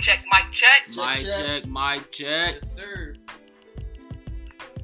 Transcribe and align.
check, 0.00 0.24
mic 0.32 0.52
check. 0.52 0.82
Mic 0.96 1.18
check. 1.18 1.44
check, 1.44 1.66
mic 1.66 2.10
check. 2.10 2.54
Yes, 2.60 2.72
sir. 2.76 3.14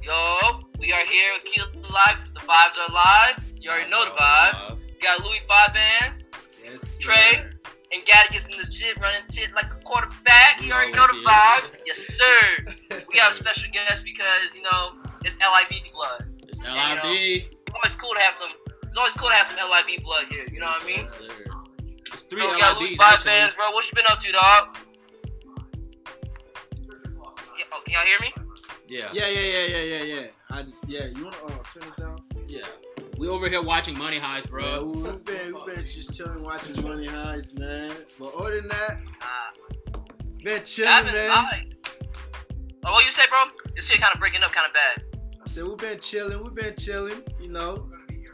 Yo, 0.02 0.60
we 0.78 0.92
are 0.92 1.04
here 1.06 1.32
with 1.34 1.44
Keith 1.44 1.66
Live. 1.90 2.34
The 2.34 2.40
vibes 2.40 2.76
are 2.78 2.92
live. 2.92 3.44
You 3.60 3.70
already 3.70 3.90
know 3.90 4.04
the 4.04 4.10
vibes. 4.10 4.76
We 4.76 4.98
got 5.00 5.20
Louis 5.24 5.40
Five 5.48 5.74
Bands 5.74 6.30
Yes, 6.62 6.98
Trey. 6.98 7.14
sir. 7.14 7.50
and 7.92 8.02
Gaddigas 8.04 8.50
in 8.50 8.58
the 8.58 8.64
shit, 8.64 8.96
running 9.00 9.22
shit 9.30 9.54
like 9.54 9.66
a 9.72 9.82
quarterback. 9.84 10.60
You 10.62 10.72
already 10.72 10.92
know 10.92 11.06
the 11.06 11.20
yeah. 11.24 11.32
vibes. 11.60 11.76
Yes, 11.86 11.98
sir. 11.98 12.64
We 13.08 13.18
got 13.20 13.30
a 13.30 13.34
special 13.34 13.70
guest 13.72 14.02
because 14.04 14.54
you 14.56 14.62
know 14.62 14.92
it's 15.24 15.38
LIV 15.38 15.92
blood. 15.94 16.26
It's 16.48 16.58
you 16.58 16.66
LIB. 16.66 17.46
It's 17.46 17.74
always 17.74 17.94
cool 17.96 18.12
to 18.12 18.20
have 18.20 18.34
some. 18.34 18.50
It's 18.82 18.96
always 18.96 19.14
cool 19.14 19.28
to 19.28 19.34
have 19.34 19.46
some 19.46 19.56
LIV 19.58 20.02
blood 20.04 20.26
here. 20.30 20.44
You 20.50 20.60
know 20.60 20.66
what 20.66 20.82
I 20.82 20.86
mean? 20.86 20.98
Yes, 21.06 21.12
sir. 21.14 21.44
It's 22.12 22.22
three 22.24 22.40
So 22.40 22.52
we 22.52 22.58
got 22.60 22.80
Louis 22.80 22.90
LIBs 22.90 22.96
Five 22.98 23.14
actually. 23.14 23.30
Bands, 23.30 23.54
bro. 23.54 23.70
What 23.70 23.88
you 23.90 23.94
been 23.94 24.04
up 24.10 24.18
to, 24.18 24.32
dog? 24.32 24.76
Yeah, 27.74 27.80
oh, 27.80 27.82
can 27.84 27.92
y'all 27.94 28.02
hear 28.04 28.18
me? 28.20 28.32
Yeah. 28.88 29.08
Yeah, 29.12 29.28
yeah, 29.28 29.40
yeah, 29.40 29.66
yeah, 29.66 29.82
yeah, 29.82 30.14
yeah. 30.20 30.26
I, 30.50 30.64
yeah, 30.86 31.06
you 31.16 31.24
wanna 31.24 31.36
uh, 31.46 31.62
turn 31.72 31.82
this 31.86 31.94
down? 31.96 32.18
Yeah. 32.46 32.62
We 33.16 33.28
over 33.28 33.48
here 33.48 33.62
watching 33.62 33.96
Money 33.98 34.18
Heist, 34.18 34.50
bro. 34.50 34.62
Yeah, 34.64 34.80
we- 34.80 35.02
we've 35.02 35.24
been, 35.24 35.54
we've 35.54 35.66
been 35.76 35.84
just 35.86 36.16
chilling, 36.16 36.42
watching 36.42 36.82
Money 36.82 37.06
Heist, 37.08 37.58
man. 37.58 37.94
But 38.18 38.34
other 38.34 38.60
than 38.60 38.68
that, 38.68 39.00
Uh, 39.22 39.98
been 40.42 40.56
I've 40.58 40.64
chilling, 40.64 41.04
been, 41.06 41.14
man. 41.14 41.30
I, 41.30 41.66
oh, 42.84 42.92
what 42.92 43.04
you 43.04 43.10
say, 43.10 43.22
bro? 43.30 43.44
This 43.74 43.88
shit 43.88 44.00
kind 44.00 44.12
of 44.14 44.20
breaking 44.20 44.42
up 44.42 44.52
kind 44.52 44.66
of 44.66 44.74
bad. 44.74 45.18
I 45.42 45.46
said 45.46 45.64
we've 45.64 45.76
been 45.78 45.98
chilling, 46.00 46.42
we've 46.42 46.54
been 46.54 46.74
chilling, 46.76 47.22
you 47.40 47.48
know. 47.48 47.88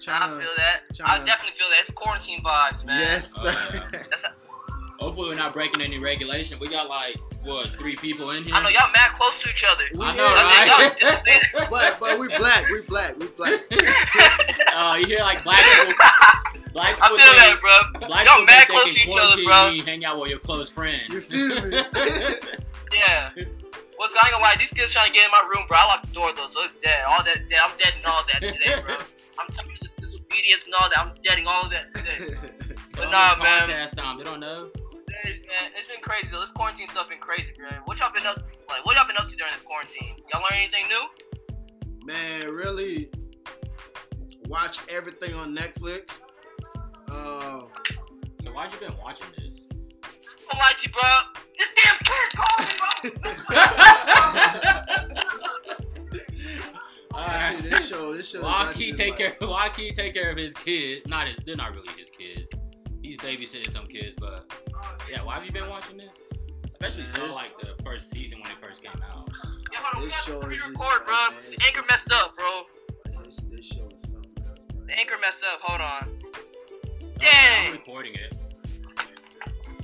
I 0.08 0.28
feel 0.30 0.48
that. 0.56 0.80
I 1.04 1.18
definitely 1.24 1.56
feel 1.58 1.68
that. 1.68 1.80
It's 1.80 1.90
quarantine 1.90 2.42
vibes, 2.42 2.86
man. 2.86 3.00
Yes, 3.00 3.34
Oh, 3.44 3.54
yeah. 3.74 3.90
That's. 4.10 4.24
Hopefully 4.98 5.28
we're 5.28 5.34
not 5.34 5.52
breaking 5.52 5.82
any 5.82 5.98
regulation. 5.98 6.58
We 6.58 6.68
got 6.68 6.88
like 6.88 7.16
what 7.44 7.68
three 7.70 7.96
people 7.96 8.30
in 8.30 8.44
here. 8.44 8.54
I 8.54 8.62
know 8.62 8.68
y'all 8.68 8.90
mad 8.94 9.12
close 9.14 9.42
to 9.42 9.50
each 9.50 9.64
other. 9.70 9.84
We 9.94 10.04
I 10.04 10.16
know, 10.16 10.26
I 10.26 10.44
right? 10.44 10.96
think 11.24 11.42
y'all- 11.54 11.66
but 11.70 11.98
but 12.00 12.18
we 12.18 12.28
black, 12.36 12.64
we 12.70 12.80
black, 12.82 13.18
we 13.18 13.26
black. 13.36 13.60
Oh, 14.82 14.94
you 14.96 15.06
hear 15.06 15.18
like 15.20 15.42
black 15.44 15.58
people. 15.60 15.94
Black 16.72 16.96
I 17.02 17.08
people 17.08 17.16
feel 17.18 17.34
that, 17.34 17.48
think, 17.50 17.60
bro. 18.00 18.08
black 18.08 18.24
Y'all 18.26 18.44
mad 18.46 18.68
close 18.68 18.94
to 18.94 19.00
each 19.08 19.16
other, 19.20 19.42
bro. 19.44 19.70
me, 19.72 19.80
hang 19.80 20.04
out 20.04 20.18
with 20.20 20.30
your 20.30 20.38
close 20.38 20.70
friend. 20.70 21.02
You 21.08 21.20
feel 21.20 21.70
me? 21.70 21.82
Yeah. 22.92 23.30
What's 23.96 24.14
going 24.14 24.34
on? 24.34 24.40
Like 24.42 24.58
these 24.58 24.70
kids 24.70 24.90
trying 24.90 25.08
to 25.08 25.12
get 25.12 25.24
in 25.26 25.30
my 25.30 25.42
room, 25.54 25.64
bro. 25.68 25.76
I 25.78 25.86
locked 25.86 26.08
the 26.08 26.12
door 26.14 26.30
though, 26.34 26.46
so 26.46 26.62
it's 26.64 26.74
dead. 26.74 27.04
All 27.06 27.22
that 27.24 27.46
dead. 27.48 27.58
I'm 27.62 27.76
dead 27.76 27.92
and 27.96 28.06
all 28.06 28.22
that 28.32 28.40
today, 28.48 28.80
bro. 28.84 28.96
I'm 29.38 29.46
telling 29.48 29.70
you 29.70 29.76
the 29.82 29.88
disobedience 30.00 30.64
and 30.66 30.74
all 30.74 30.88
that. 30.88 30.98
I'm 30.98 31.12
deading 31.22 31.46
all 31.46 31.62
of 31.64 31.70
that 31.70 31.94
today. 31.94 32.34
But 32.96 33.10
nah, 33.10 33.36
man. 33.42 33.68
Podcast 33.68 33.96
time. 33.96 34.18
They 34.18 34.24
don't 34.24 34.40
know. 34.40 34.70
It's, 35.24 35.40
man, 35.40 35.70
it's 35.76 35.86
been 35.86 36.00
crazy 36.02 36.28
though. 36.32 36.40
This 36.40 36.52
quarantine 36.52 36.86
stuff 36.86 37.08
been 37.08 37.18
crazy, 37.18 37.52
man. 37.60 37.80
What 37.84 37.98
y'all 38.00 38.12
been 38.12 38.26
up? 38.26 38.38
Like, 38.68 38.84
what 38.86 38.96
y'all 38.96 39.06
been 39.06 39.16
up 39.18 39.26
to 39.28 39.36
during 39.36 39.52
this 39.52 39.62
quarantine? 39.62 40.14
Y'all 40.32 40.40
learn 40.42 40.58
anything 40.58 40.84
new? 40.88 41.08
Man, 42.06 42.48
really 42.54 43.10
watch 44.48 44.78
everything 44.88 45.34
on 45.34 45.54
Netflix. 45.56 46.20
Uh, 47.10 47.66
So 48.42 48.52
why 48.52 48.68
you 48.72 48.78
been 48.78 48.96
watching 49.02 49.26
this? 49.36 49.56
I 50.52 50.58
like 50.58 50.84
you, 50.84 50.90
bro. 50.92 51.02
This 51.58 51.70
damn 51.76 51.98
kid 52.04 52.28
called 52.36 52.64
me, 53.04 53.10
bro. 53.48 53.60
actually, 57.14 57.14
Alright. 57.14 57.62
this 57.62 57.88
show, 57.88 58.14
this 58.16 58.30
show. 58.30 58.38
is 58.38 58.44
Why 58.44 58.72
take 58.74 58.98
like- 58.98 59.16
care? 59.18 59.36
Why 59.48 59.68
take 59.68 60.14
care 60.14 60.30
of 60.30 60.36
his 60.38 60.54
kids? 60.54 61.06
Not 61.06 61.28
his, 61.28 61.36
they're 61.44 61.56
not 61.56 61.74
really 61.74 61.88
his 61.96 62.10
kids. 62.10 62.46
He's 63.10 63.16
babysitting 63.16 63.72
some 63.72 63.86
kids, 63.86 64.14
but 64.20 64.48
yeah. 65.10 65.20
Why 65.24 65.34
have 65.34 65.44
you 65.44 65.50
been 65.50 65.68
watching 65.68 65.96
this? 65.96 66.10
Especially 66.74 67.02
so 67.06 67.26
This- 67.26 67.34
like 67.34 67.58
the 67.58 67.74
first 67.82 68.08
season 68.08 68.40
when 68.40 68.52
it 68.52 68.60
first 68.60 68.84
came 68.84 68.92
out. 69.02 69.28
Yeah, 69.72 69.78
hold 69.82 69.96
on, 69.96 70.00
we 70.02 70.06
This 70.06 70.14
have 70.14 70.24
show 70.26 70.40
to 70.42 70.46
is 70.46 70.52
just 70.54 70.66
re-record, 70.68 71.06
bro. 71.06 71.16
man, 71.16 71.32
The 71.50 71.64
anchor 71.66 71.84
messed 71.90 72.12
up, 72.12 72.36
bro. 72.36 72.66
This, 73.24 73.40
this 73.50 73.66
show 73.66 73.88
is 73.96 74.10
something. 74.10 74.44
The 74.86 74.96
anchor 74.96 75.16
messed 75.20 75.42
up. 75.42 75.58
Hold 75.62 75.80
on. 75.80 76.20
I'm 77.20 77.72
recording 77.72 78.14
it. 78.14 78.32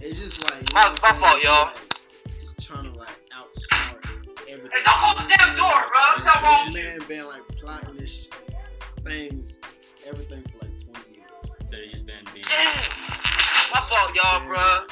It's 0.00 0.18
just 0.20 0.44
like 0.44 0.62
you 0.62 0.68
My- 0.72 0.84
know 0.84 0.90
what 0.92 1.02
my 1.02 1.08
I'm 1.08 1.14
fault, 1.16 1.32
saying? 1.32 1.44
y'all. 1.46 1.64
Like, 1.64 2.60
trying 2.60 2.84
to 2.84 2.96
like 2.96 3.28
outsmart 3.30 4.06
everything. 4.48 4.70
Hey, 4.72 4.82
don't 4.84 4.94
hold 5.02 5.18
the 5.18 5.34
damn 5.36 5.56
door, 5.56 5.90
bro. 5.90 6.22
This- 6.22 6.32
Come 6.32 6.44
on. 6.44 6.66
This 6.70 6.84
man 7.00 7.08
been 7.08 7.26
like 7.26 7.42
plotting 7.58 7.96
this 7.96 8.28
things, 9.02 9.58
everything 10.06 10.42
for 10.44 10.64
like 10.64 10.78
20 10.78 11.18
years. 11.18 11.56
They 11.72 11.88
just 11.88 12.06
been 12.06 12.22
being. 12.32 12.44
Dang. 12.48 12.84
My 13.76 13.82
fault, 13.82 14.10
y'all, 14.14 14.46
bro. 14.46 14.86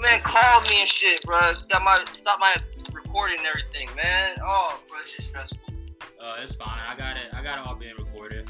Man 0.00 0.20
call 0.20 0.60
me 0.60 0.78
and 0.78 0.88
shit, 0.88 1.20
bro. 1.26 1.36
Got 1.68 1.82
my 1.82 1.96
stop 2.12 2.38
my 2.38 2.54
recording 2.94 3.38
and 3.38 3.46
everything, 3.48 3.88
man. 3.96 4.36
Oh, 4.40 4.78
bro, 4.88 5.00
it's 5.00 5.16
just 5.16 5.30
stressful. 5.30 5.74
Uh, 6.22 6.36
it's 6.40 6.54
fine. 6.54 6.78
I 6.88 6.94
got 6.96 7.16
it. 7.16 7.24
I 7.32 7.42
got 7.42 7.58
it 7.58 7.66
all 7.66 7.74
being 7.74 7.96
recorded. 7.98 8.46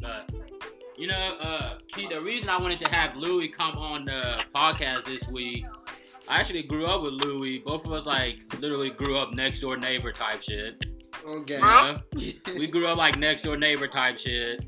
But 0.00 0.30
you 0.96 1.08
know, 1.08 1.36
uh, 1.38 1.78
Key, 1.88 2.08
the 2.08 2.22
reason 2.22 2.48
I 2.48 2.58
wanted 2.58 2.80
to 2.80 2.88
have 2.88 3.14
Louis 3.16 3.48
come 3.48 3.76
on 3.76 4.06
the 4.06 4.42
podcast 4.54 5.04
this 5.04 5.28
week, 5.28 5.66
I 6.26 6.40
actually 6.40 6.62
grew 6.62 6.86
up 6.86 7.02
with 7.02 7.12
Louis. 7.12 7.58
Both 7.58 7.84
of 7.84 7.92
us 7.92 8.06
like 8.06 8.44
literally 8.62 8.92
grew 8.92 9.18
up 9.18 9.34
next 9.34 9.60
door 9.60 9.76
neighbor 9.76 10.10
type 10.10 10.40
shit. 10.40 10.86
Okay. 11.28 11.58
Bro. 11.60 11.98
You 12.14 12.32
know? 12.32 12.58
we 12.58 12.66
grew 12.66 12.86
up 12.86 12.96
like 12.96 13.18
next 13.18 13.42
door 13.42 13.58
neighbor 13.58 13.88
type 13.88 14.16
shit. 14.16 14.64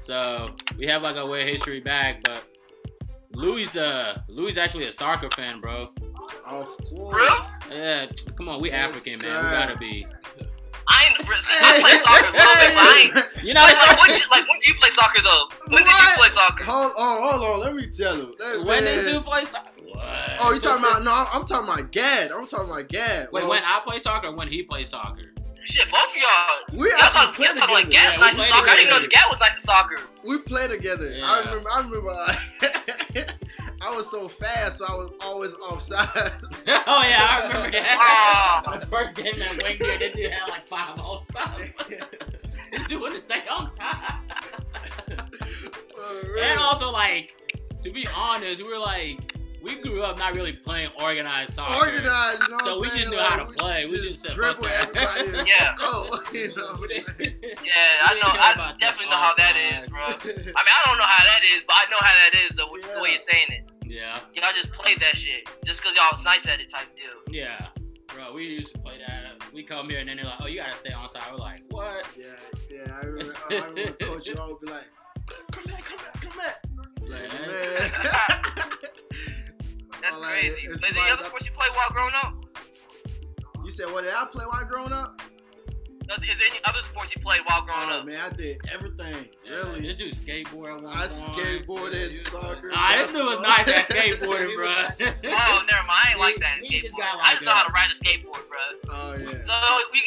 So 0.00 0.46
we 0.78 0.86
have 0.86 1.02
like 1.02 1.16
a 1.16 1.26
way 1.26 1.44
history 1.44 1.80
back, 1.80 2.22
but 2.24 2.49
Louis 3.40 3.76
uh 3.76 4.18
Louis 4.28 4.56
actually 4.58 4.84
a 4.86 4.92
soccer 4.92 5.30
fan, 5.30 5.60
bro. 5.60 5.88
of 6.46 6.76
course. 6.88 7.16
Bro? 7.66 7.76
Yeah, 7.76 8.06
come 8.36 8.48
on, 8.48 8.60
we 8.60 8.70
Yes, 8.70 8.90
African 8.90 9.26
man, 9.28 9.44
we 9.44 9.50
gotta 9.50 9.76
be. 9.78 10.06
I 10.88 11.04
ain't. 11.06 11.20
I 11.20 11.80
play 11.80 11.96
soccer 11.98 12.28
a 12.28 12.32
little 12.32 12.54
bit, 12.54 12.74
but 12.74 12.82
I 12.82 13.00
ain't. 13.02 13.26
You 13.46 13.54
know, 13.54 13.62
Like, 13.62 13.74
like, 13.76 13.98
when, 14.00 14.10
you, 14.10 14.22
like, 14.30 14.48
when 14.48 14.58
do 14.60 14.68
you 14.68 14.74
play 14.74 14.90
soccer 14.90 15.22
though? 15.22 15.44
When 15.68 15.78
did 15.82 15.86
you 15.88 15.94
What? 15.94 16.18
play 16.18 16.28
soccer? 16.28 16.64
Hold 16.64 16.92
on, 16.98 17.22
hold 17.40 17.42
on. 17.54 17.60
Let 17.60 17.74
me 17.74 17.86
tell 17.86 18.14
him. 18.16 18.34
Let- 18.38 18.58
when 18.58 18.84
man. 18.84 18.84
this 18.84 19.12
dude 19.12 19.24
play 19.24 19.44
soccer. 19.44 19.70
What? 19.84 20.36
Oh, 20.40 20.52
you 20.54 20.60
talking 20.60 20.84
about? 20.84 21.02
No, 21.02 21.12
I'm, 21.14 21.26
I'm 21.40 21.44
talking 21.46 21.68
about 21.70 21.90
Gad. 21.92 22.32
I'm 22.32 22.46
talking 22.46 22.70
about 22.70 22.88
Gad. 22.88 23.28
Wait, 23.32 23.42
Well, 23.42 23.50
when 23.50 23.62
I 23.64 23.80
play 23.86 24.00
soccer 24.00 24.28
or 24.28 24.36
when 24.36 24.48
he 24.48 24.62
plays 24.62 24.90
soccer? 24.90 25.29
Shit, 25.62 25.90
both 25.90 26.00
of 26.00 26.16
y'all. 26.16 26.80
we 26.80 26.88
Y'all 26.88 26.98
actually 27.00 27.20
talking, 27.20 27.34
play 27.34 27.46
y'all 27.46 27.54
talking 27.56 27.74
like 27.74 27.84
together. 27.84 27.90
Gad's 27.90 28.16
Yeah, 28.16 28.16
we 28.16 28.20
nice 28.20 28.32
at 28.32 28.36
play 28.36 28.48
soccer. 28.48 28.70
I 28.70 28.74
didn't 28.76 28.90
know 28.90 28.96
together. 28.96 29.02
the 29.02 29.08
Gat 29.08 29.24
was 29.30 29.40
nice 29.40 29.56
at 29.56 29.62
soccer. 29.62 29.96
We 30.24 30.38
play 30.38 30.68
together. 30.68 31.06
I 31.06 31.16
Yeah. 31.18 31.38
remember. 31.40 31.70
I 31.70 31.76
remember. 31.80 32.12
Like, 32.12 33.30
I 33.82 33.94
was 33.96 34.10
so 34.10 34.28
fast, 34.28 34.78
so 34.78 34.86
I 34.88 34.94
was 34.94 35.10
always 35.20 35.54
offside. 35.56 36.06
oh 36.14 37.04
yeah, 37.06 37.26
I 37.28 37.46
remember 37.46 37.70
that. 37.72 37.96
Ah. 38.66 38.76
the 38.78 38.86
first 38.86 39.14
game 39.14 39.34
that 39.38 39.62
went 39.62 39.76
here, 39.80 39.98
this 39.98 40.14
dude 40.14 40.30
had 40.32 40.48
like 40.48 40.66
five 40.66 40.96
offsides. 40.98 41.72
this 42.72 42.86
dude 42.86 43.00
wanted 43.00 43.16
to 43.26 43.34
stay 43.34 43.42
on 43.50 43.70
side. 43.70 44.20
For 45.94 46.36
and 46.38 46.58
also 46.58 46.90
like, 46.90 47.34
to 47.82 47.90
be 47.90 48.06
honest, 48.16 48.62
we 48.62 48.68
were 48.70 48.78
like, 48.78 49.34
we 49.62 49.76
grew 49.76 50.02
up 50.02 50.18
not 50.18 50.34
really 50.34 50.52
playing 50.52 50.90
organized 51.00 51.54
soccer. 51.54 51.72
organized. 51.86 52.42
You 52.48 52.56
know 52.56 52.58
So 52.64 52.78
what 52.78 52.80
we 52.80 52.86
I'm 52.88 52.96
just 52.96 52.96
saying? 52.96 53.10
knew 53.10 53.18
how 53.18 53.38
Like, 53.38 53.48
to 53.48 53.54
play. 53.54 53.84
We 53.86 53.92
just 54.00 54.22
said, 54.22 54.30
dribble 54.32 54.62
fuck 54.64 54.92
that. 54.92 55.16
everybody 55.16 55.38
and 55.38 55.48
Yeah. 55.48 55.74
go. 55.78 56.08
You 56.32 56.54
know. 56.56 56.76
Yeah, 57.60 58.08
I 58.08 58.14
know. 58.14 58.30
I 58.30 58.74
definitely 58.78 59.10
know 59.10 59.16
how 59.20 59.34
that 59.34 59.54
offside. 59.56 59.78
is, 59.78 59.86
bro. 59.88 60.00
I 60.02 60.24
mean, 60.24 60.54
I 60.54 60.82
don't 60.86 60.98
know 60.98 61.04
how 61.10 61.24
that 61.24 61.42
is, 61.54 61.64
but 61.66 61.76
I 61.76 61.84
know 61.90 61.98
how 62.00 62.14
that 62.24 62.34
is. 62.44 62.56
Though, 62.56 62.70
with 62.72 62.82
the 62.82 62.88
Yeah. 62.96 63.02
way 63.02 63.10
you're 63.10 63.18
saying 63.18 63.46
it, 63.50 63.70
yeah, 63.84 64.18
y'all 64.34 64.52
just 64.54 64.72
played 64.72 64.98
that 65.00 65.16
shit 65.16 65.48
just 65.64 65.80
because 65.80 65.96
y'all 65.96 66.06
was 66.12 66.24
nice 66.24 66.48
at 66.48 66.60
it, 66.60 66.70
type 66.70 66.86
deal. 66.96 67.10
yeah. 67.34 67.66
Bro, 68.14 68.32
we 68.34 68.44
used 68.46 68.72
to 68.74 68.78
play 68.80 68.98
that. 69.06 69.24
We 69.52 69.62
come 69.62 69.88
here 69.88 69.98
and 70.00 70.08
then 70.08 70.16
they're 70.16 70.26
like, 70.26 70.40
oh, 70.40 70.46
you 70.46 70.60
gotta 70.60 70.72
stay 70.76 70.92
on 70.92 71.08
side. 71.10 71.22
We're 71.30 71.36
like, 71.38 71.62
what? 71.70 72.06
yeah, 72.18 72.26
yeah. 72.70 72.92
I 73.00 73.04
remember. 73.06 73.34
I 73.50 73.54
remember 73.66 73.92
Coach 74.04 74.28
would 74.28 74.36
always 74.38 74.56
be 74.64 74.66
like, 74.70 74.84
"Come 75.52 75.64
back, 75.64 75.84
come 75.84 75.98
back, 75.98 76.20
come 76.20 76.36
back." 76.38 76.64
Like, 77.02 77.32
Yeah. 77.32 78.70
man. 79.22 79.36
That's 80.02 80.18
like, 80.18 80.30
crazy. 80.40 80.66
it's 80.66 80.82
Is 80.82 80.94
there 80.94 81.02
any 81.02 81.10
like 81.10 81.18
other 81.18 81.24
sports 81.28 81.46
you 81.46 81.52
played 81.52 81.70
while 81.74 81.90
growing 81.90 82.14
up? 82.24 82.34
you 83.64 83.70
said 83.70 83.86
what 83.92 84.04
did 84.04 84.12
I 84.14 84.24
play 84.30 84.44
while 84.46 84.64
growing 84.64 84.92
up? 84.92 85.20
No, 86.08 86.16
Is 86.16 86.38
there 86.40 86.48
any 86.50 86.58
other 86.64 86.80
sports 86.80 87.14
you 87.14 87.22
played 87.22 87.40
while 87.44 87.62
growing 87.62 87.88
Oh 87.90 87.98
up? 88.00 88.06
man, 88.06 88.18
I 88.24 88.34
did 88.34 88.58
everything. 88.72 89.28
Yeah, 89.46 89.56
Really. 89.56 89.80
This 89.82 89.94
dude 89.96 90.14
skateboard 90.16 90.76
at 90.78 90.82
one 90.82 90.92
I 90.92 91.06
point. 91.06 91.10
skateboarded, 91.10 92.16
soccer. 92.16 92.68
Nah, 92.70 92.96
this 92.98 93.12
dude 93.12 93.22
was 93.22 93.40
nice 93.42 93.68
at 93.68 93.84
skateboarding, 93.88 94.56
bro. 94.56 94.66
Oh, 94.98 95.62
never 95.70 95.86
mind. 95.86 96.02
I 96.02 96.08
ain't 96.10 96.18
like 96.18 96.36
that 96.40 96.56
in 96.58 96.62
We 96.68 96.80
just 96.80 96.96
skateboard. 96.96 97.20
I 97.22 97.32
just 97.34 97.44
know 97.44 97.52
how 97.52 97.62
to 97.64 97.72
ride 97.72 97.90
a 97.90 97.94
skateboard, 97.94 98.42
bro. 98.48 98.90
Oh 98.90 99.16
yeah. 99.20 99.40
So 99.40 99.52
we, 99.92 100.00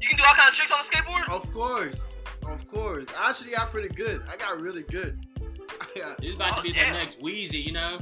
you 0.00 0.08
can 0.08 0.16
do 0.18 0.22
all 0.28 0.34
kinds 0.34 0.50
of 0.50 0.54
tricks 0.54 0.70
on 0.70 0.78
the 0.78 0.86
skateboard. 0.96 1.28
Of 1.34 1.52
course, 1.52 2.08
of 2.46 2.68
course. 2.70 3.06
I 3.18 3.30
actually 3.30 3.50
got 3.50 3.72
pretty 3.72 3.88
good. 3.88 4.22
I 4.30 4.36
got 4.36 4.60
really 4.60 4.82
good. 4.84 5.18
I 5.80 5.98
got, 5.98 6.20
This 6.20 6.30
is 6.30 6.36
about 6.36 6.54
to 6.54 6.60
Oh, 6.60 6.62
be 6.62 6.72
damn. 6.72 6.92
the 6.92 6.98
next 7.00 7.20
Weezy, 7.20 7.64
you 7.64 7.72
know? 7.72 7.98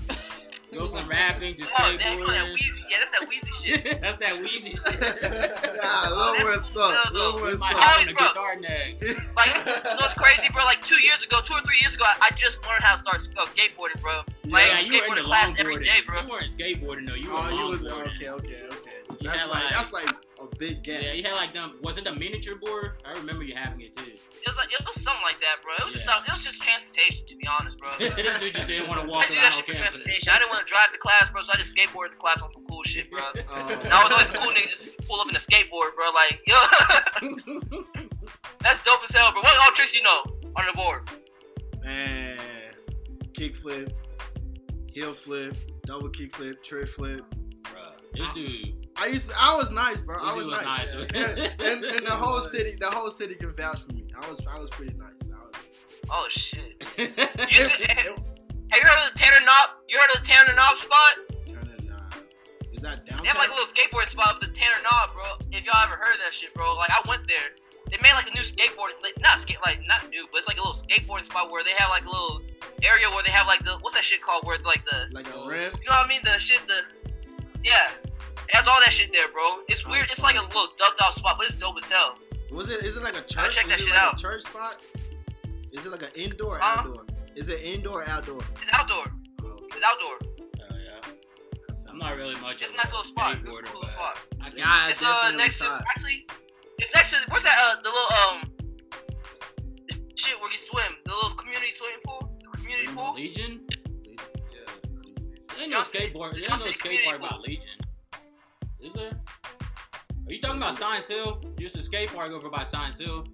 Go 0.77 0.87
from 0.89 1.09
rapping 1.09 1.55
to 1.55 1.65
Oh, 1.79 1.97
damn, 1.99 2.21
that. 2.21 2.53
Weezy. 2.53 2.85
Yeah, 2.91 2.97
that's 3.01 3.13
that 3.19 3.29
Weezy 3.29 3.53
shit. 3.65 4.01
That's 4.03 4.19
that 4.19 4.35
Weezy 4.37 4.77
shit. 4.77 5.23
Nah, 5.83 6.11
little 6.11 6.35
That's 6.37 6.45
one 6.45 6.61
suck. 6.61 6.93
good, 7.09 7.15
Little 7.15 7.33
though. 7.33 7.41
one 7.41 7.53
We 7.53 7.59
might 7.59 7.73
suck. 7.73 7.81
have 7.81 8.17
Bro. 8.17 8.27
Like, 9.37 9.57
you 9.57 9.65
know 9.65 9.97
what's 9.97 10.15
crazy, 10.15 10.49
bro? 10.53 10.65
Like 10.65 10.83
two 10.85 11.01
years 11.03 11.25
ago, 11.25 11.39
two 11.45 11.55
or 11.55 11.61
three 11.65 11.79
years 11.81 11.95
ago, 11.95 12.05
I, 12.07 12.29
I 12.29 12.31
just 12.37 12.63
learned 12.67 12.83
how 12.83 12.93
to 12.93 12.99
start 12.99 13.29
uh, 13.37 13.47
skateboarding, 13.47 14.01
bro. 14.03 14.21
Like, 14.45 14.69
yeah, 14.69 14.81
you 14.81 15.01
were 15.09 15.17
class 15.23 15.55
every 15.59 15.77
longboarding. 15.77 16.07
bro. 16.07 16.21
You 16.23 16.29
weren't 16.29 16.57
skateboarding 16.57 17.07
though. 17.09 17.15
You 17.15 17.31
were 17.31 17.37
Oh, 17.39 17.49
you 17.51 17.67
was 17.71 17.81
longboarding. 17.83 18.15
okay, 18.17 18.29
okay, 18.29 18.61
okay. 18.71 18.91
You 19.21 19.29
That's 19.31 19.49
like 19.49 19.65
like- 19.65 19.73
that's 19.73 19.93
like 19.93 20.09
a 20.53 20.57
big 20.57 20.83
gap. 20.83 21.03
Yeah, 21.03 21.13
you 21.13 21.23
had 21.23 21.35
like 21.35 21.53
them. 21.53 21.79
Was 21.83 21.99
it 21.99 22.05
the 22.05 22.15
miniature 22.15 22.57
board? 22.57 23.03
I 23.05 23.13
remember 23.13 23.45
you 23.45 23.55
having 23.55 23.81
it 23.81 23.97
too. 23.97 24.13
It 24.13 24.47
was 24.47 24.57
like 24.57 24.73
it 24.73 24.81
was 24.87 25.01
something 25.01 25.23
like 25.25 25.41
that, 25.41 25.63
bro. 25.63 25.75
It 25.79 25.85
was 25.85 25.95
just 25.95 26.07
Yeah. 26.07 26.15
some, 26.15 26.25
it 26.25 26.31
was 26.31 26.45
just 26.45 26.63
transportation, 26.63 27.27
to 27.27 27.37
be 27.37 27.47
honest, 27.47 27.79
bro. 27.79 27.91
this 27.99 28.15
dude 28.41 28.55
just 28.55 28.69
didn't 28.69 28.89
want 28.89 29.01
to 29.01 29.07
I 29.07 29.11
walk 29.11 29.23
just 29.27 29.35
did 29.35 29.43
that 29.43 29.53
around 29.53 29.67
shit 29.67 29.67
for 29.67 29.75
transportation. 29.75 30.33
I 30.33 30.39
didn't 30.39 30.51
want 30.51 30.67
to 30.67 30.71
drive 30.71 30.91
to 30.93 30.99
class, 30.99 31.31
bro, 31.31 31.43
so 31.43 31.51
I 31.53 31.57
just 31.59 31.75
skateboarded 31.75 32.11
to 32.11 32.17
class 32.17 32.43
on 32.43 32.49
some 32.49 32.65
cool 32.65 32.83
shit, 32.85 33.11
bro. 33.11 33.21
Oh. 33.49 33.81
And 33.85 33.93
I 33.93 34.03
was 34.03 34.13
always 34.13 34.31
cool 34.31 34.53
nigga 34.53 34.69
just 34.69 34.99
pull 35.07 35.21
up 35.21 35.29
in 35.29 35.35
a 35.37 35.39
skateboard, 35.39 35.95
bro. 35.95 36.11
Like, 36.15 36.41
yo, 36.47 36.57
that's 38.61 38.83
dope 38.83 39.03
as 39.03 39.11
hell, 39.15 39.33
bro. 39.33 39.43
What 39.43 39.53
oh, 39.55 39.63
all 39.67 39.73
tricks 39.73 39.95
you 39.95 40.03
know 40.03 40.23
on 40.57 40.65
the 40.67 40.77
board? 40.77 41.09
Man, 41.85 42.39
kickflip, 43.33 43.93
heel 44.93 45.13
flip, 45.13 45.57
double 45.87 46.09
kickflip, 46.09 46.63
trick 46.63 46.89
flip. 46.89 47.25
Bro, 47.63 47.83
this 48.15 48.33
dude. 48.35 48.86
I 48.99 49.07
used 49.07 49.31
to, 49.31 49.37
I 49.39 49.55
was 49.57 49.71
nice, 49.71 50.01
bro. 50.01 50.19
This 50.21 50.31
I 50.31 50.35
was 50.35 50.47
was 50.49 50.57
nice. 50.57 50.95
nice. 50.95 51.11
and, 51.15 51.39
and, 51.61 51.85
and 51.85 52.07
the 52.07 52.11
whole 52.13 52.41
city, 52.55 52.77
the 52.81 52.87
whole 52.87 53.11
city 53.11 53.35
can 53.35 53.51
vouch 53.51 53.81
for 53.81 53.93
me. 53.93 54.07
I 54.17 54.29
was, 54.29 54.41
I 54.47 54.59
was 54.59 54.71
pretty 54.71 54.95
nice. 54.97 55.29
I 55.29 55.45
was. 55.45 55.55
Oh 56.11 56.27
shit. 56.31 56.85
You, 56.99 57.05
It- 57.17 57.91
have 57.91 58.07
it- 58.07 58.19
you 58.75 58.83
heard 58.83 58.99
of 59.09 59.13
the 59.13 59.19
Tannery 59.19 59.45
Knob? 59.47 59.71
You 59.89 59.99
heard 59.99 60.11
of 60.17 60.21
the 60.21 60.27
Tannery 60.27 60.57
Knob 60.57 60.77
spot? 60.77 61.15
turn 61.47 61.69
it 61.71 61.85
knob. 61.89 62.13
Is 62.73 62.83
that 62.83 63.07
downtown? 63.07 63.23
They 63.23 63.29
have 63.29 63.39
like 63.39 63.49
a 63.49 63.57
little 63.57 63.69
skateboard 63.69 64.09
spot 64.09 64.37
with 64.37 64.49
the 64.49 64.53
Tannery 64.55 64.83
Knob, 64.83 65.13
bro. 65.15 65.25
If 65.53 65.65
y'all 65.65 65.81
ever 65.85 65.95
heard 65.97 66.13
of 66.15 66.21
that 66.25 66.35
shit, 66.35 66.53
bro. 66.55 66.75
Like 66.77 66.91
I 66.91 67.01
went 67.09 67.27
there. 67.29 67.55
They 67.91 67.97
made 68.03 68.13
like 68.19 68.27
a 68.27 68.35
new 68.35 68.43
skateboard, 68.43 68.99
like, 69.03 69.15
not 69.23 69.39
skate, 69.39 69.63
like 69.65 69.81
not 69.87 70.11
new, 70.11 70.27
but 70.33 70.39
it's 70.43 70.49
like 70.49 70.59
a 70.59 70.65
little 70.67 70.75
skateboard 70.75 71.23
spot 71.23 71.53
where 71.53 71.63
they 71.63 71.71
have 71.79 71.89
like 71.91 72.05
a 72.05 72.11
little 72.11 72.43
area 72.83 73.07
where 73.15 73.23
they 73.23 73.31
have 73.31 73.47
like 73.47 73.61
the 73.63 73.79
what's 73.81 73.95
that 73.95 74.03
shit 74.05 74.21
called? 74.21 74.45
Where 74.45 74.59
like 74.67 74.85
the 74.85 75.15
like 75.15 75.29
a 75.29 75.37
oh. 75.37 75.47
rim. 75.47 75.71
you 75.79 75.87
know 75.87 75.95
what 75.95 76.07
I 76.07 76.09
mean? 76.09 76.21
The 76.25 76.37
shit, 76.43 76.61
the 76.67 76.83
yeah, 77.63 77.95
it 78.49 78.55
has 78.57 78.69
all 78.69 78.79
that 78.85 78.93
shit 78.93 79.13
there, 79.13 79.29
bro. 79.29 79.61
It's 79.69 79.87
weird. 79.87 80.05
It's 80.05 80.23
like 80.23 80.37
a 80.37 80.43
little 80.47 80.69
ducked 80.77 81.01
out 81.03 81.15
spot, 81.15 81.37
but 81.39 81.47
it's 81.47 81.57
dope 81.57 81.77
as 81.79 81.91
hell. 81.91 82.17
Was 82.51 82.69
it? 82.71 82.85
Is 82.85 82.97
it 82.97 83.03
like 83.03 83.15
a 83.17 83.23
church? 83.23 83.55
check 83.57 83.65
is 83.65 83.71
that 83.71 83.79
it 83.81 83.83
shit 83.83 83.91
like 83.91 84.03
out. 84.03 84.15
a 84.15 84.23
church 84.23 84.43
spot? 84.43 84.79
Is 85.73 85.85
it 85.87 85.91
like 85.93 86.03
an 86.03 86.11
indoor 86.17 86.57
or 86.57 86.59
Huh? 86.61 86.81
outdoor? 86.81 87.05
Is 87.35 87.49
it 87.49 87.61
indoor 87.63 88.03
or 88.03 88.09
outdoor? 88.09 88.41
It's 88.63 88.73
outdoor. 88.73 89.05
Oh, 89.43 89.47
okay. 89.49 89.67
It's 89.75 89.85
outdoor. 89.85 90.19
Oh 90.71 90.77
yeah. 90.79 91.91
I'm 91.91 91.99
not 91.99 92.17
really 92.17 92.35
much 92.41 92.63
It's 92.63 92.71
of 92.71 92.75
a 92.75 92.79
nice 92.79 92.87
little 92.87 93.05
spot. 93.05 93.37
It's 93.43 93.59
a 93.59 93.63
cool 93.65 93.81
but 93.83 93.91
spot. 93.91 94.19
I 94.41 94.49
can, 94.49 94.59
Yeah, 94.59 94.89
It's 94.89 95.03
uh 95.03 95.33
next 95.37 95.59
to 95.61 95.85
actually, 95.91 96.27
it's 96.79 96.95
next 96.95 97.11
to 97.25 97.31
what's 97.31 97.43
that? 97.45 97.57
Uh, 97.59 97.77
the 97.83 97.89
little 97.91 98.13
um 98.31 99.97
shit 100.15 100.41
where 100.41 100.51
you 100.51 100.57
swim, 100.57 100.93
the 101.05 101.13
little 101.13 101.37
community 101.37 101.71
swimming 101.71 101.99
pool, 102.07 102.33
the 102.51 102.57
community 102.57 102.89
pool. 102.95 103.15
Legion. 103.15 103.67
There 105.55 105.63
ain't 105.63 105.73
no 105.73 105.79
Johnson- 105.79 106.01
skateboard. 106.03 106.33
There's 106.35 106.49
no 106.49 106.55
Johnson 106.57 106.73
skate 106.75 106.81
Community 106.81 107.11
about 107.27 107.41
Legion. 107.43 107.71
Is 108.81 108.93
there? 108.95 109.11
Are 110.29 110.33
you 110.33 110.41
talking 110.41 110.61
about 110.61 110.79
Science 110.79 111.09
Hill? 111.09 111.41
Just 111.59 111.77
a 111.77 111.83
skate 111.83 112.13
park 112.13 112.33
over 112.33 112.49
by 112.51 112.65
Science 112.65 112.99
Hill. 112.99 113.27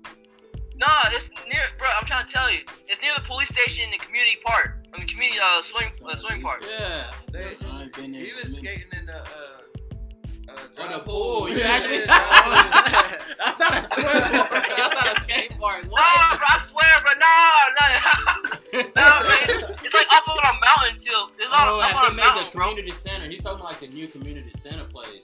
Nah, 0.77 0.87
it's 1.13 1.31
near, 1.31 1.61
bro. 1.79 1.89
I'm 1.99 2.07
trying 2.07 2.27
to 2.27 2.33
tell 2.33 2.51
you, 2.51 2.61
it's 2.89 3.01
near 3.03 3.13
the 3.17 3.23
police 3.23 3.49
station 3.49 3.85
in 3.85 3.91
the 3.93 3.99
community 3.99 4.39
park, 4.45 4.85
I 4.95 4.99
mean 4.99 5.07
community 5.07 5.39
uh 5.43 5.61
swim 5.63 5.89
uh, 6.07 6.15
swimming 6.15 6.43
park. 6.43 6.65
Yeah. 6.69 7.11
They, 7.33 7.57
I 7.71 7.83
ain't 7.83 7.93
been 7.95 8.13
there 8.13 8.25
he 8.25 8.33
was 8.43 8.57
skating 8.57 8.85
in 8.99 9.07
the 9.07 9.17
uh, 9.17 10.53
uh, 10.79 10.83
On 10.83 10.93
the 10.93 10.99
pool. 11.01 11.49
You 11.49 11.59
Yeah, 11.59 11.67
actually. 11.67 12.01
yeah. 12.01 12.07
That's 13.39 13.59
not 13.59 13.73
a 13.83 13.87
swim 13.87 14.05
park. 14.05 14.67
That's 14.69 14.95
not 14.95 15.17
a 15.17 15.21
skate 15.21 15.57
park. 15.59 15.85
Nah, 15.87 15.91
What? 15.93 16.39
bro, 16.39 16.47
I 16.49 16.59
swear, 16.59 16.95
bro. 17.03 17.13
Nah, 17.21 17.73
nah. 17.79 18.83
nah, 18.97 19.21
bro, 19.23 19.31
it's, 19.45 19.63
it's 19.87 19.95
like 19.95 20.07
up 20.13 20.29
on 20.29 20.39
a 20.39 20.55
mountain 20.61 20.99
too. 20.99 21.23
It's 21.39 21.53
all 21.53 21.77
Oh, 21.77 21.81
up 21.81 21.85
have 21.91 21.97
on 21.97 22.03
they 22.03 22.09
a 22.09 22.17
made 22.17 22.23
mountain, 22.25 22.45
the 22.51 22.57
bro. 22.59 22.69
community 22.71 22.97
center? 22.97 23.29
He's 23.29 23.43
talking 23.43 23.65
like 23.65 23.79
the 23.81 23.89
new 23.89 24.09
community 24.09 24.51
center 24.61 24.85
place. 24.85 25.23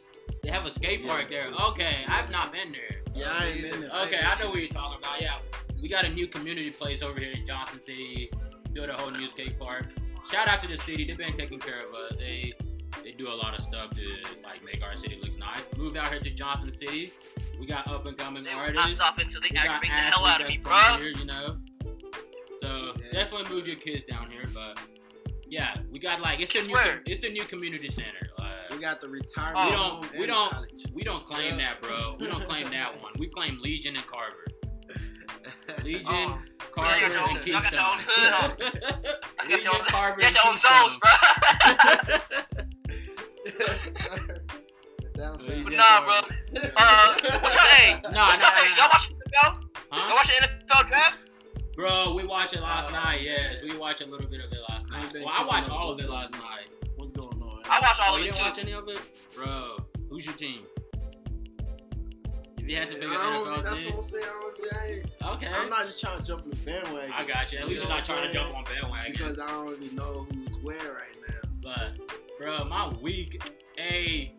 They 0.49 0.55
have 0.55 0.65
a 0.65 0.71
skate 0.71 1.03
Yeah. 1.03 1.09
park 1.09 1.29
there. 1.29 1.49
Okay, 1.69 1.97
I've 2.09 2.31
not 2.31 2.55
been 2.55 2.73
there. 2.73 3.03
Yeah, 3.15 3.27
I 3.39 3.49
ain't 3.49 3.61
been 3.61 3.81
there. 3.83 3.91
Okay, 4.06 4.19
I 4.19 4.39
know 4.41 4.49
what 4.49 4.61
you're 4.61 4.69
talking 4.69 4.97
about. 4.99 5.21
Yeah, 5.21 5.35
we 5.83 5.91
got 5.91 6.06
a 6.06 6.09
new 6.09 6.27
community 6.27 6.71
place 6.71 7.03
over 7.03 7.21
here 7.21 7.33
in 7.33 7.45
Johnson 7.45 7.83
City. 7.83 8.31
Built 8.73 8.89
a 8.89 8.95
whole 8.95 9.11
new 9.11 9.29
skate 9.29 9.59
park. 9.61 9.89
Shout 10.31 10.49
out 10.49 10.62
to 10.62 10.69
the 10.69 10.79
city. 10.79 11.05
They've 11.05 11.19
been 11.19 11.35
taking 11.37 11.59
care 11.59 11.87
of 11.87 11.95
us. 11.95 12.17
They 12.19 12.55
they 13.05 13.11
do 13.12 13.29
a 13.31 13.35
lot 13.35 13.55
of 13.59 13.62
stuff 13.62 13.91
to 13.97 14.06
like 14.43 14.65
make 14.65 14.83
our 14.83 14.97
city 14.97 15.19
look 15.23 15.39
nice. 15.39 15.61
Moved 15.77 15.99
out 15.99 16.09
here 16.09 16.21
to 16.21 16.31
Johnson 16.31 16.73
City. 16.73 17.12
We 17.61 17.67
got 17.67 17.87
up 17.87 18.06
and 18.06 18.17
coming 18.17 18.43
They 18.45 18.50
will 18.55 18.56
not 18.73 18.77
artists. 18.79 18.97
stop 18.97 19.19
until 19.19 19.43
they 19.43 19.49
We 19.50 19.56
got 19.56 19.67
aggravate 19.67 19.91
the 19.91 19.97
hell 19.97 20.25
out 20.25 20.41
of 20.41 20.47
athletes 20.47 20.65
me, 20.65 20.65
bro. 20.65 20.97
Here, 20.97 21.09
you 21.11 21.25
know. 21.27 21.59
So 22.62 22.95
Yes. 23.03 23.12
definitely 23.12 23.55
move 23.55 23.67
your 23.67 23.77
kids 23.77 24.05
down 24.05 24.31
here, 24.31 24.47
but 24.55 24.79
yeah, 25.47 25.77
we 25.91 25.99
got 25.99 26.23
like 26.23 26.41
it's 26.41 26.50
the 26.55 26.61
Kids 26.61 26.69
new 26.69 26.75
where? 26.75 27.03
it's 27.05 27.21
the 27.21 27.29
new 27.29 27.45
community 27.45 27.91
center. 27.91 28.31
We 28.78 28.82
got 28.84 29.00
the 29.00 29.08
retirement 29.08 29.56
Oh. 29.56 29.64
We 29.66 29.72
don't- 29.72 29.80
home 29.90 30.08
we 30.20 30.26
don't- 30.26 30.50
college. 30.52 30.84
we 30.94 31.02
don't 31.02 31.26
claim 31.26 31.58
Yeah. 31.58 31.75
that, 31.75 31.82
bro. 31.82 32.16
We 32.20 32.28
don't 32.28 32.44
claim 32.44 32.70
that 32.70 33.02
one. 33.02 33.12
We 33.19 33.26
claim 33.26 33.58
Legion 33.60 33.96
and 33.96 34.06
Carver. 34.06 34.46
Legion, 35.82 36.04
Oh, 36.14 36.38
Carver, 36.70 36.94
you 36.94 37.00
got 37.08 37.12
your 37.12 37.22
own- 37.25 37.36
and 37.38 37.46
y'all 37.48 37.60
got 37.60 37.72
your 37.72 37.82
own 37.82 37.98
Keystone. 37.98 38.14
I 38.22 39.42
got 39.42 39.48
Legion, 39.48 39.62
your 39.64 39.75
own, 39.75 39.80
Carver, 39.80 40.20
got 40.20 40.32
your 40.32 40.46
own 40.46 40.52
Keystone. 40.52 40.90
zones, 40.90 40.96
bro. 41.02 41.10
yes, 43.58 43.82
sir. 43.98 44.42
Downtown. 45.16 45.64
But 45.64 45.72
nah, 45.72 46.04
bro. 46.04 46.14
Uh, 46.14 46.20
what 46.22 47.25
y'all, 47.25 47.62
hey, 47.66 48.00
Nah, 48.12 48.26
what's 48.26 48.38
nah, 48.38 48.46
up, 48.46 48.54
hey, 48.54 48.76
y'all 48.78 48.88
watch 48.92 49.08
the 49.08 49.14
NFL? 49.14 49.42
Y'all 49.42 49.58
Huh? 49.90 50.14
watch 50.14 50.28
the 50.28 50.46
NFL 50.46 50.86
draft? 50.86 51.26
Bro, 51.75 52.12
we 52.14 52.25
watched 52.25 52.54
it 52.54 52.60
last 52.62 52.90
Uh, 52.90 52.92
night. 52.92 53.22
Yes, 53.22 53.58
we 53.60 53.76
watched 53.76 54.02
a 54.02 54.06
little 54.06 54.28
bit 54.28 54.46
of 54.46 54.52
it 54.52 54.60
last 54.69 54.88
night. 54.88 55.12
Well, 55.14 55.28
I 55.28 55.44
watched 55.44 55.69
all 55.69 55.90
of 55.90 55.98
it 55.98 56.04
it. 56.04 56.10
last 56.10 56.32
night. 56.34 56.69
What's 56.94 57.10
going 57.10 57.32
on? 57.32 57.38
I 57.70 57.81
watched 57.81 58.00
all 58.03 58.15
Oh, 58.15 58.17
of 58.19 58.25
you 58.25 58.31
it 58.31 58.32
didn't 58.32 58.37
too. 58.37 58.43
watch 58.50 58.59
any 58.59 58.73
of 58.73 58.88
it, 58.88 59.00
bro? 59.35 59.76
Who's 60.11 60.25
your 60.26 60.35
team? 60.35 60.61
If 62.59 62.69
you 62.69 62.76
had 62.76 62.88
to 62.88 62.94
Yeah, 62.94 63.00
pick 63.00 63.09
I 63.11 63.15
an 63.15 63.32
don't- 63.44 63.47
NFL 63.59 63.65
that's 63.65 63.82
team, 63.82 63.91
what 63.93 63.99
I'm 63.99 64.05
saying. 64.05 64.25
I 64.25 64.29
don't, 64.29 65.23
I 65.23 65.32
okay. 65.35 65.47
I'm 65.55 65.70
not 65.70 65.87
just 65.87 66.00
trying 66.00 66.19
to 66.19 66.25
jump 66.25 66.44
in 66.44 66.50
the 66.50 66.56
bandwagon. 66.56 67.12
I 67.17 67.25
got 67.25 67.53
you. 67.53 67.59
At 67.59 67.69
least 67.69 67.82
You 67.82 67.88
you're 67.88 67.97
not 67.97 68.05
trying 68.05 68.20
I'm 68.25 68.29
to 68.29 68.32
jump 68.35 68.56
on 68.56 68.65
bandwagon. 68.65 69.12
because 69.12 69.38
I 69.38 69.47
don't 69.49 69.67
really 69.70 69.91
know 69.94 70.26
who's 70.32 70.56
where 70.59 70.76
right 70.76 71.17
now. 71.29 71.49
But, 71.62 71.99
bro, 72.38 72.65
my 72.65 72.88
weak 73.00 73.43
a 73.79 74.32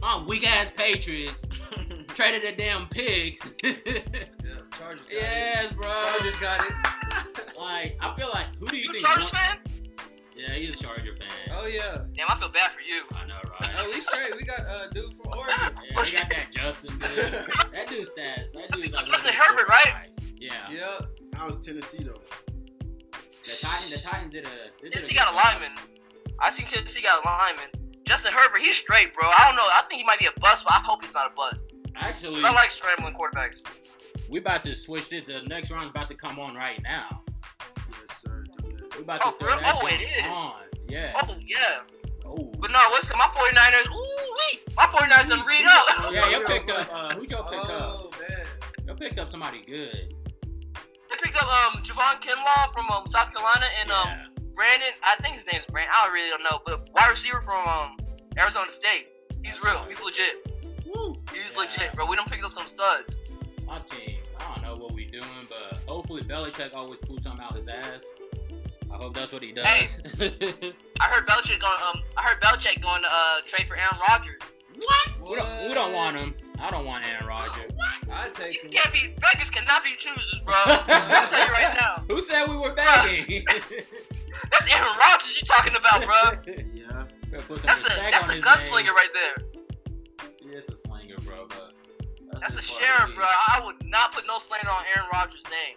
my 0.00 0.22
weak 0.26 0.46
ass 0.48 0.72
Patriots 0.76 1.42
traded 2.08 2.42
the 2.42 2.52
damn 2.56 2.86
pigs. 2.88 3.50
Yeah, 3.62 4.58
Chargers 4.78 5.06
got 5.06 5.10
it. 5.10 5.12
yes, 5.12 5.72
bro. 5.74 5.88
Chargers 5.88 6.36
got 6.38 6.60
it. 6.66 7.56
Like, 7.58 7.96
I 8.00 8.14
feel 8.16 8.28
like 8.34 8.46
who 8.58 8.68
do 8.68 8.76
you 8.76 8.82
You 8.82 8.88
a 8.88 8.92
think? 8.94 9.04
Chargers 9.04 9.30
fan? 9.30 9.58
Yeah, 10.42 10.54
he's 10.54 10.80
a 10.80 10.82
Charger 10.82 11.14
fan. 11.14 11.28
Oh 11.52 11.66
yeah. 11.66 11.98
Damn, 12.16 12.26
I 12.28 12.34
feel 12.36 12.48
bad 12.48 12.70
for 12.72 12.80
you. 12.82 13.02
I 13.14 13.26
know, 13.26 13.34
right? 13.44 13.70
Oh, 13.78 13.86
we 13.86 14.00
straight. 14.00 14.36
We 14.36 14.42
got 14.44 14.60
a 14.60 14.62
uh, 14.68 14.88
dude 14.90 15.12
from 15.14 15.26
Oregon. 15.38 15.54
Yeah, 15.88 16.02
we 16.02 16.10
got 16.12 16.28
that 16.30 16.46
Justin 16.50 16.98
dude. 16.98 17.46
That 17.72 17.86
dude's 17.86 18.10
stats. 18.10 18.52
That 18.52 18.70
dude's 18.72 18.92
like 18.94 19.06
Justin 19.06 19.12
one 19.12 19.20
of 19.20 19.24
the 19.24 19.32
Herbert, 19.32 19.68
right? 19.68 20.08
guys. 20.18 20.32
Yeah. 20.36 20.70
Yep. 20.70 21.08
I 21.38 21.46
was 21.46 21.58
Tennessee 21.58 22.02
though. 22.02 22.20
The 23.44 23.58
Titans. 23.60 23.90
The 24.02 24.08
Titans 24.08 24.32
did 24.32 24.46
a. 24.46 24.50
They 24.82 24.88
Tennessee 24.90 25.14
got 25.14 25.32
a 25.32 25.36
lineman. 25.36 25.72
I 26.40 26.50
seen 26.50 26.66
Tennessee 26.66 27.02
got 27.02 27.24
a 27.24 27.28
lineman. 27.28 27.70
Justin 28.04 28.32
Herbert, 28.34 28.60
he's 28.62 28.76
straight, 28.76 29.14
bro. 29.14 29.28
I 29.28 29.44
don't 29.46 29.56
know. 29.56 29.62
I 29.62 29.82
think 29.88 30.00
he 30.00 30.06
might 30.06 30.18
be 30.18 30.26
a 30.26 30.40
bust, 30.40 30.64
but 30.64 30.72
I 30.74 30.80
hope 30.84 31.04
he's 31.04 31.14
not 31.14 31.30
a 31.30 31.34
bust. 31.36 31.72
Actually, 31.94 32.34
'Cause 32.34 32.44
I 32.44 32.52
like 32.52 32.70
scrambling 32.70 33.14
quarterbacks. 33.14 33.62
we 34.28 34.38
about 34.40 34.64
to 34.64 34.74
switch 34.74 35.12
it. 35.12 35.26
The 35.26 35.42
next 35.42 35.70
round's 35.70 35.90
about 35.90 36.08
to 36.08 36.14
come 36.16 36.38
on 36.40 36.54
right 36.56 36.80
now. 36.82 37.21
We 39.02 39.04
about 39.04 39.20
Oh, 39.26 39.30
to 39.32 39.36
throw 39.36 39.48
real? 39.48 39.56
that 39.58 39.74
Oh, 39.82 39.86
it 39.88 39.98
thing 39.98 40.08
is. 40.14 40.30
on. 40.30 40.62
Yeah. 40.86 41.10
Oh 41.16 41.34
yeah. 41.44 41.82
Oh. 42.24 42.52
But 42.60 42.70
no, 42.70 42.78
what's 42.90 43.10
my 43.10 43.26
49ers? 43.34 43.90
Ooh 43.90 44.34
wee. 44.38 44.60
My 44.76 44.84
49ers 44.86 45.28
done 45.28 45.44
read 45.44 45.64
up. 45.66 46.12
Yeah, 46.12 46.26
you 46.28 46.38
Yeah, 46.38 46.46
picked 46.46 46.70
up. 46.70 46.86
Uh, 46.88 47.14
who 47.16 47.26
y'all 47.28 47.42
picked 47.42 47.66
up? 47.66 47.98
Oh 47.98 48.10
man. 48.20 48.46
Y'all 48.86 48.94
picked 48.94 49.18
up 49.18 49.28
somebody 49.28 49.58
good. 49.66 50.14
They 51.10 51.16
picked 51.20 51.36
up 51.36 51.48
um 51.66 51.82
Javon 51.82 52.22
Kinlaw 52.22 52.72
from 52.72 52.88
um, 52.90 53.08
South 53.08 53.32
Carolina 53.34 53.66
and 53.80 53.90
um 53.90 54.08
Brandon. 54.54 54.94
I 55.02 55.16
think 55.20 55.34
his 55.34 55.46
name's 55.52 55.66
Brandon. 55.66 55.92
I 55.92 56.12
really 56.12 56.30
don't 56.30 56.44
know, 56.44 56.60
but 56.64 56.88
wide 56.94 57.10
receiver 57.10 57.40
from 57.40 57.66
um 57.66 57.96
Arizona 58.38 58.68
State. 58.68 59.08
He's 59.42 59.60
real. 59.60 59.84
He's 59.88 60.00
legit. 60.04 60.46
Woo. 60.86 61.16
He's 61.32 61.52
Yeah. 61.54 61.58
legit, 61.58 61.92
bro. 61.94 62.06
We 62.06 62.14
don't 62.14 62.30
pick 62.30 62.44
up 62.44 62.50
some 62.50 62.68
studs. 62.68 63.18
My 63.66 63.80
team. 63.80 64.18
I 64.38 64.54
don't 64.54 64.62
know 64.62 64.76
what 64.84 64.94
we 64.94 65.06
doing, 65.06 65.26
but 65.48 65.80
hopefully 65.88 66.22
Belichick 66.22 66.72
always 66.72 67.00
pulls 67.00 67.24
something 67.24 67.42
out 67.44 67.56
his 67.56 67.66
ass. 67.66 68.04
I 69.02 69.06
hope 69.06 69.14
that's 69.14 69.32
what 69.32 69.42
he 69.42 69.50
does. 69.50 69.66
Hey. 69.66 69.88
I 71.00 71.04
heard 71.10 71.26
Belichick 71.26 71.58
going. 71.58 71.80
Um, 71.90 72.02
I 72.16 72.22
heard 72.22 72.40
Belichick 72.40 72.80
going 72.80 73.02
to 73.02 73.08
uh 73.10 73.40
trade 73.44 73.66
for 73.66 73.74
Aaron 73.76 73.98
Rodgers. 74.08 74.40
we 75.20 75.34
don't. 75.34 75.68
We 75.68 75.74
don't 75.74 75.92
want 75.92 76.16
him. 76.16 76.34
I 76.60 76.70
don't 76.70 76.86
want 76.86 77.04
Aaron 77.04 77.26
Rodgers. 77.26 77.72
I 78.12 78.28
take 78.28 78.54
You 78.54 78.68
him. 78.68 78.70
can't 78.70 78.92
be 78.94 79.08
beggars 79.20 79.50
cannot 79.50 79.82
be 79.82 79.90
choosers, 79.98 80.40
bro. 80.46 80.54
I'll 80.66 81.26
tell 81.26 81.46
you 81.46 81.52
right 81.52 81.74
now. 81.80 82.04
Who 82.14 82.20
said 82.20 82.46
we 82.48 82.56
were 82.56 82.74
begging? 82.74 83.44
That's 83.50 84.72
Aaron 84.72 84.94
Rodgers 84.96 85.40
you 85.40 85.46
talking 85.48 85.74
about, 85.74 86.06
bro. 86.06 86.54
Yeah. 86.72 87.04
Better 87.28 87.42
put 87.42 87.58
some 87.60 87.66
That's 87.66 87.80
a 87.80 87.84
respect 87.84 88.12
that's 88.12 88.34
a 88.34 88.38
gunslinger 88.40 88.84
name. 88.84 88.94
right 88.94 89.08
there. 89.12 90.28
He 90.40 90.48
is 90.50 90.64
a 90.68 90.76
slinger, 90.76 91.16
bro. 91.24 91.48
But 91.48 91.74
That's 92.40 92.54
the 92.54 92.60
just 92.60 92.78
part 92.78 92.82
of 92.82 92.98
sheriff, 93.08 93.14
bro. 93.16 93.24
I 93.26 93.62
would 93.64 93.84
not 93.84 94.12
put 94.14 94.28
no 94.28 94.38
slander 94.38 94.70
on 94.70 94.84
Aaron 94.94 95.08
Rodgers' 95.12 95.42
name. 95.50 95.76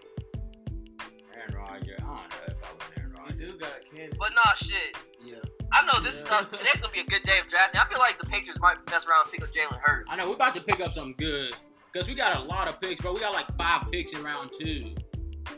But 4.18 4.32
nah, 4.36 4.54
shit. 4.56 4.98
Yeah. 5.24 5.36
I 5.74 5.86
know 5.86 6.00
this 6.04 6.22
Yeah. 6.26 6.36
uh, 6.36 6.44
today's 6.44 6.80
gonna 6.82 6.94
be 6.94 7.00
a 7.02 7.06
good 7.06 7.24
day 7.24 7.40
of 7.40 7.48
drafting. 7.48 7.82
I 7.82 7.86
feel 7.90 8.00
like 8.00 8.18
the 8.20 8.26
Patriots 8.26 8.60
might 8.60 8.78
mess 8.90 9.06
around 9.08 9.24
and 9.26 9.32
pick 9.32 9.44
up 9.44 9.52
Jalen 9.52 9.80
Hurts. 9.84 10.08
I 10.12 10.16
know 10.16 10.30
we're 10.30 10.36
about 10.36 10.56
to 10.56 10.62
pick 10.62 10.80
up 10.80 10.92
something 10.92 11.16
good 11.18 11.56
because 11.92 12.08
we 12.08 12.16
got 12.16 12.38
a 12.38 12.42
lot 12.44 12.68
of 12.68 12.80
picks, 12.80 13.02
bro. 13.02 13.14
We 13.14 13.20
got 13.20 13.34
like 13.34 13.48
five 13.58 13.92
picks 13.92 14.14
in 14.14 14.24
round 14.24 14.52
two. 14.60 14.94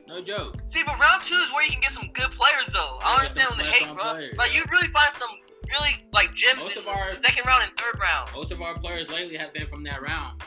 No 0.07 0.21
joke. 0.21 0.55
See, 0.65 0.81
but 0.85 0.97
round 0.99 1.23
two 1.23 1.35
is 1.35 1.51
where 1.53 1.63
you 1.65 1.71
can 1.71 1.81
get 1.81 1.91
some 1.91 2.09
good 2.13 2.31
players, 2.31 2.67
though. 2.73 2.79
I 2.79 3.03
Yeah, 3.03 3.07
don't 3.07 3.19
understand 3.19 3.49
some 3.49 3.57
the 3.59 3.65
hate, 3.65 3.87
bro. 3.95 4.03
players. 4.13 4.37
Like 4.37 4.55
you 4.55 4.63
really 4.71 4.87
find 4.89 5.11
some 5.13 5.29
really 5.63 6.07
like 6.13 6.33
gems 6.33 6.59
Most 6.59 6.77
in 6.77 6.83
of 6.83 6.87
our- 6.89 7.09
second 7.11 7.45
round 7.45 7.63
and 7.63 7.77
third 7.77 7.99
round. 7.99 8.31
Most 8.33 8.51
of 8.51 8.61
our 8.61 8.77
players 8.79 9.09
lately 9.09 9.37
have 9.37 9.53
been 9.53 9.67
from 9.67 9.83
that 9.83 10.01
round. 10.01 10.41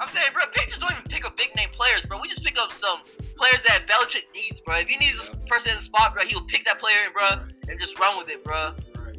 I'm 0.00 0.08
saying, 0.08 0.30
bro, 0.34 0.42
Patriots 0.52 0.78
don't 0.78 0.90
even 0.92 1.04
pick 1.04 1.24
up 1.24 1.36
big 1.36 1.54
name 1.54 1.68
players, 1.70 2.04
bro. 2.06 2.18
We 2.18 2.26
just 2.28 2.42
pick 2.44 2.58
up 2.58 2.72
some 2.72 3.00
players 3.36 3.62
that 3.64 3.81
Belichick 3.81 3.81
needs, 3.81 3.81
bro. 4.72 4.80
If 4.80 4.88
he 4.88 4.98
needs 4.98 5.30
a 5.32 5.36
person 5.48 5.70
in 5.70 5.76
the 5.76 5.82
spot, 5.82 6.14
bro, 6.14 6.24
he'll 6.24 6.44
pick 6.46 6.64
that 6.64 6.78
player, 6.78 6.96
bro, 7.12 7.22
Right. 7.22 7.38
and 7.68 7.78
just 7.78 7.98
run 7.98 8.16
with 8.18 8.30
it, 8.30 8.42
bro. 8.44 8.74
Right. 8.96 9.18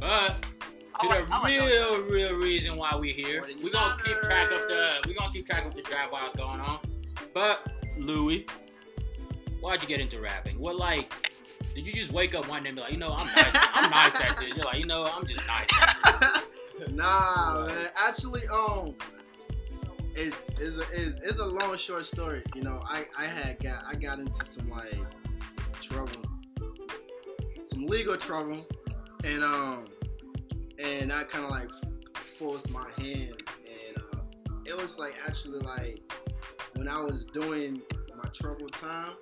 But 0.00 0.46
I 0.94 1.00
to 1.00 1.06
like, 1.08 1.26
the 1.26 1.34
I 1.34 1.40
like 1.42 1.52
Belichick. 1.52 1.68
real, 1.70 2.02
real 2.04 2.34
reason 2.34 2.76
why 2.76 2.96
we 2.96 3.12
here, 3.12 3.44
we 3.62 3.70
gonna 3.70 3.96
keep 4.04 4.16
track 4.22 4.50
of 4.50 4.60
the 4.68 5.04
we 5.06 5.14
gonna 5.14 5.32
keep 5.32 5.46
track 5.46 5.64
of 5.64 5.74
the 5.74 5.82
draft 5.82 6.12
while 6.12 6.26
it's 6.26 6.36
going 6.36 6.60
on. 6.60 6.78
But 7.32 7.66
Louis, 7.96 8.46
why'd 9.60 9.82
you 9.82 9.88
get 9.88 10.00
into 10.00 10.20
rapping? 10.20 10.58
What 10.58 10.76
like? 10.76 11.12
Did 11.74 11.88
you 11.88 11.92
just 11.92 12.12
wake 12.12 12.36
up 12.36 12.48
one 12.48 12.62
day 12.62 12.68
and 12.68 12.76
be 12.76 12.82
like, 12.82 12.92
you 12.92 12.98
know, 12.98 13.12
I'm 13.16 13.26
nice, 13.26 13.68
I'm 13.74 13.90
nice 13.90 14.20
at 14.20 14.36
this. 14.38 14.54
You're 14.54 14.64
like, 14.64 14.76
you 14.78 14.84
know, 14.84 15.06
I'm 15.06 15.26
just 15.26 15.44
nice. 15.48 15.66
At 16.04 16.20
this. 16.78 16.88
nah, 16.94 17.66
man. 17.66 17.88
Actually, 17.96 18.42
um, 18.46 18.94
it's 20.16 20.46
it's 20.60 20.78
a 20.78 20.82
it's, 20.92 21.18
it's 21.24 21.38
a 21.38 21.46
long 21.46 21.76
short 21.76 22.04
story. 22.04 22.42
You 22.54 22.62
know, 22.62 22.82
I 22.84 23.04
I 23.18 23.24
had 23.24 23.62
got 23.62 23.82
I 23.86 23.94
got 23.94 24.18
into 24.18 24.44
some 24.44 24.68
like 24.70 24.94
trouble, 25.80 26.22
some 27.64 27.86
legal 27.86 28.16
trouble, 28.16 28.66
and 29.24 29.42
um, 29.42 29.86
and 30.78 31.12
I 31.12 31.24
kind 31.24 31.44
of 31.44 31.50
like 31.50 31.70
forced 32.14 32.70
my 32.70 32.88
hand, 32.98 33.42
and 33.66 33.96
uh, 34.12 34.18
it 34.64 34.76
was 34.76 34.98
like 34.98 35.14
actually 35.26 35.60
like 35.60 36.00
when 36.76 36.88
I 36.88 37.00
was 37.02 37.26
doing 37.26 37.82
my 38.16 38.28
trouble 38.30 38.66
time, 38.66 39.14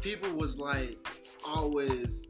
people 0.00 0.30
was 0.32 0.58
like 0.58 0.98
always 1.46 2.26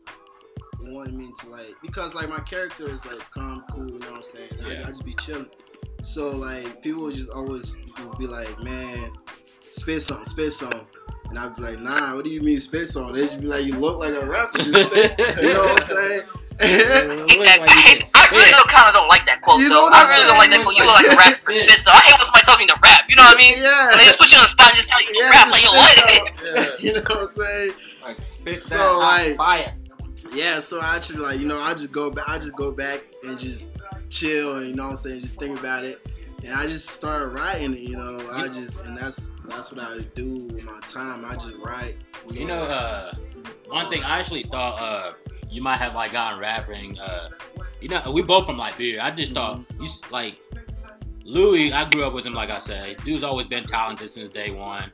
wanting 0.85 1.17
me 1.17 1.31
to 1.41 1.49
like 1.49 1.75
because 1.83 2.15
like 2.15 2.29
my 2.29 2.41
character 2.41 2.89
is 2.89 3.05
like 3.07 3.29
calm, 3.31 3.65
cool, 3.71 3.91
you 3.91 3.99
know 3.99 4.11
what 4.11 4.19
I'm 4.19 4.23
saying? 4.23 4.51
And 4.59 4.79
I, 4.79 4.81
I 4.81 4.91
just 4.91 5.05
be 5.05 5.15
chilling. 5.15 5.49
So 6.03 6.37
like 6.37 6.83
people 6.83 7.05
would 7.05 7.15
just 7.15 7.31
always 7.31 7.77
would 8.05 8.19
be 8.19 8.27
like, 8.27 8.59
man, 8.61 9.11
spit 9.71 10.03
something, 10.03 10.27
spit 10.27 10.53
something. 10.53 10.85
And 11.31 11.39
I'd 11.39 11.57
be 11.57 11.63
like, 11.63 11.79
nah, 11.81 12.15
what 12.15 12.27
do 12.27 12.31
you 12.31 12.43
mean 12.43 12.59
spit 12.59 12.89
something? 12.89 13.15
They 13.17 13.23
just 13.25 13.41
be 13.41 13.47
like, 13.47 13.65
you 13.65 13.73
look 13.79 13.99
like 13.99 14.13
a 14.13 14.27
rapper, 14.27 14.59
just 14.59 14.77
spit. 14.77 15.17
you 15.41 15.55
know 15.55 15.65
what 15.65 15.77
I'm 15.77 15.81
saying? 15.81 16.23
I, 16.61 16.63
I, 16.63 17.15
you 17.25 17.41
hate, 17.41 17.65
get 17.65 18.05
I 18.13 18.29
really 18.31 18.51
don't 18.53 18.69
kind 18.69 18.85
of 18.89 18.93
don't 18.93 19.09
like 19.09 19.25
that 19.25 19.41
quote 19.41 19.61
You 19.63 19.71
though. 19.71 19.81
know 19.81 19.83
what 19.89 19.95
I 19.97 20.05
I'm 20.05 20.09
really 20.13 20.27
don't 20.29 20.37
like 20.43 20.51
that 20.53 20.61
quote. 20.61 20.77
You 20.77 20.85
look 20.85 20.99
like 21.01 21.09
a 21.09 21.17
rapper, 21.17 21.53
spit. 21.57 21.71
So 21.81 21.91
I 21.95 22.05
hate 22.05 22.19
when 22.21 22.27
somebody 22.29 22.45
tells 22.45 22.59
me 22.61 22.67
to 22.69 22.77
rap. 22.85 23.09
You 23.09 23.17
know 23.17 23.25
what 23.25 23.39
I 23.39 23.41
mean? 23.41 23.55
And 23.57 23.97
they 23.97 24.05
just 24.05 24.19
put 24.21 24.29
you 24.29 24.37
on 24.37 24.45
the 24.45 24.53
spot 24.53 24.69
and 24.69 24.77
just 24.77 24.89
tell 24.93 25.01
you 25.01 25.09
to 25.09 25.15
Yeah, 25.17 25.31
rap. 25.33 25.49
Like, 25.49 25.63
yo, 25.65 25.71
what? 25.73 25.93
spit 25.97 26.11
something. 26.13 26.83
You 26.85 26.91
know 26.93 27.01
what 27.01 27.23
I'm 27.23 27.29
saying? 27.33 27.73
Like 28.05 28.19
spit 28.21 28.59
So, 28.59 28.77
that 28.77 28.93
like- 29.01 29.37
fire. 29.41 29.73
Yeah, 30.35 30.59
so 30.61 30.81
I 30.81 30.97
actually 30.97 31.21
like 31.21 31.39
you 31.41 31.47
know 31.47 31.61
I 31.61 31.73
just 31.73 31.93
go 31.93 32.11
back 32.11 32.25
I 32.29 32.37
just 32.39 32.57
go 32.57 32.73
back 32.73 33.05
and 33.25 33.39
just 33.39 33.69
chill 34.13 34.57
and 34.57 34.69
you 34.69 34.75
know 34.75 34.85
what 34.85 34.91
I'm 34.91 34.97
saying 34.97 35.21
just 35.23 35.37
think 35.37 35.59
about 35.59 35.85
it 35.85 36.03
and 36.45 36.53
I 36.53 36.67
just 36.67 36.89
started 36.91 37.29
writing 37.29 37.73
it 37.73 37.81
you 37.81 37.97
know 37.97 38.29
I 38.33 38.49
just 38.49 38.81
and 38.83 38.97
that's 38.97 39.31
that's 39.47 39.73
what 39.73 39.83
I 39.83 40.01
do 40.15 40.45
with 40.53 40.65
my 40.65 40.79
time 40.87 41.25
I 41.25 41.35
just 41.35 41.55
write 41.65 41.97
You 42.31 42.47
know, 42.47 42.63
uh, 42.63 43.13
one 43.69 43.87
thing 43.89 44.05
I 44.05 44.19
actually 44.19 44.45
thought 44.45 44.81
uh, 44.81 45.13
you 45.51 45.63
might 45.63 45.77
have 45.77 45.95
like 45.95 46.13
gotten 46.13 46.39
rapping. 46.39 46.99
Uh, 46.99 47.31
you 47.81 47.89
know, 47.89 48.11
we 48.13 48.23
both 48.23 48.47
from 48.47 48.57
Liberia. 48.57 49.03
I 49.03 49.11
just 49.11 49.33
thought 49.33 49.65
you 49.81 49.89
like 50.11 50.39
Louis. 51.25 51.73
I 51.73 51.89
grew 51.89 52.05
up 52.05 52.13
with 52.13 52.25
him, 52.25 52.35
like 52.35 52.51
I 52.51 52.59
said. 52.59 52.99
Dude's 53.05 53.25
always 53.25 53.47
been 53.47 53.65
talented 53.65 54.11
since 54.11 54.31
day 54.31 54.51
one. 54.51 54.91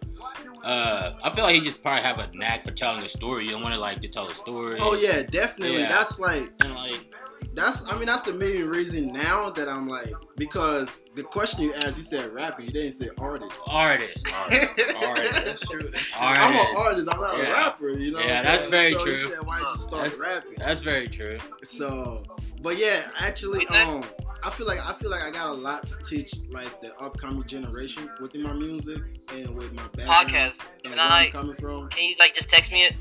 Uh, 0.64 1.14
I 1.22 1.30
feel 1.30 1.44
like 1.44 1.54
he 1.54 1.60
just 1.60 1.82
probably 1.82 2.02
have 2.02 2.18
a 2.18 2.28
knack 2.34 2.64
for 2.64 2.72
telling 2.72 3.04
a 3.04 3.08
story. 3.08 3.44
You 3.44 3.52
don't 3.52 3.62
want 3.62 3.74
to 3.74 3.80
like 3.80 4.00
to 4.02 4.08
tell 4.08 4.28
a 4.28 4.34
story. 4.34 4.78
oh 4.80 4.94
yeah 5.00 5.22
definitely 5.22 5.78
Yeah. 5.80 5.88
that's 5.88 6.18
like 6.20 6.50
And 6.64 6.74
like, 6.74 7.06
that's 7.54 7.90
I 7.90 7.96
mean 7.96 8.06
that's 8.06 8.22
the 8.22 8.32
main 8.32 8.66
reason 8.66 9.12
now 9.12 9.50
that 9.50 9.68
I'm 9.68 9.88
like 9.88 10.10
because 10.36 10.98
the 11.18 11.24
question 11.24 11.64
you 11.64 11.74
asked 11.84 11.96
you 11.96 12.04
said 12.04 12.32
rapping 12.32 12.66
you 12.66 12.72
didn't 12.72 12.92
say 12.92 13.08
artist 13.18 13.60
artist, 13.68 14.24
artist, 14.32 14.76
That's 14.76 14.94
artist, 15.06 15.62
true. 15.68 15.80
That's 15.90 16.10
true. 16.10 16.18
artist. 16.20 16.44
I'm 16.44 16.54
an 16.54 16.76
artist 16.78 17.08
I'm 17.12 17.20
not 17.20 17.38
Yeah. 17.38 17.44
a 17.44 17.52
rapper 17.52 17.88
you 17.90 18.12
know 18.12 18.18
what 18.18 18.26
Yeah, 18.28 18.38
I'm 18.38 18.44
that's 18.44 18.62
saying? 18.68 18.70
very 18.70 18.92
so 18.92 19.04
true. 19.04 19.12
he 19.12 19.18
said 19.18 19.46
why 19.46 19.58
you 19.58 19.76
start 19.76 20.02
That's- 20.12 20.18
rapping 20.18 20.54
That's 20.58 20.80
very 20.80 21.08
true. 21.08 21.38
So, 21.64 22.22
but 22.62 22.78
yeah, 22.78 23.02
actually, 23.20 23.66
um, 23.68 24.04
I 24.44 24.50
feel 24.50 24.66
like 24.68 24.78
I 24.84 24.92
feel 24.92 25.10
like 25.10 25.22
I 25.22 25.30
got 25.32 25.48
a 25.48 25.52
lot 25.52 25.86
to 25.88 25.96
teach 26.04 26.34
like 26.50 26.80
the 26.80 26.94
upcoming 27.00 27.44
generation 27.44 28.08
within 28.20 28.42
my 28.44 28.52
music 28.52 29.02
and 29.34 29.54
with 29.56 29.72
my 29.74 29.82
background 29.96 30.28
Podcast. 30.28 30.74
and 30.74 30.82
Can 30.84 30.92
where 30.98 31.00
I? 31.00 31.24
I'm 31.24 31.32
coming 31.32 31.54
from. 31.54 31.88
Can 31.88 32.04
you 32.08 32.14
like 32.20 32.32
just 32.34 32.48
text 32.48 32.70
me 32.72 32.84
it? 32.84 32.94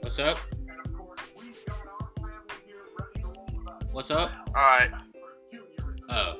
What's 0.00 0.18
up? 0.18 0.38
What's 3.92 4.10
up? 4.10 4.32
All 4.48 4.52
right. 4.54 4.90
Uh, 6.10 6.34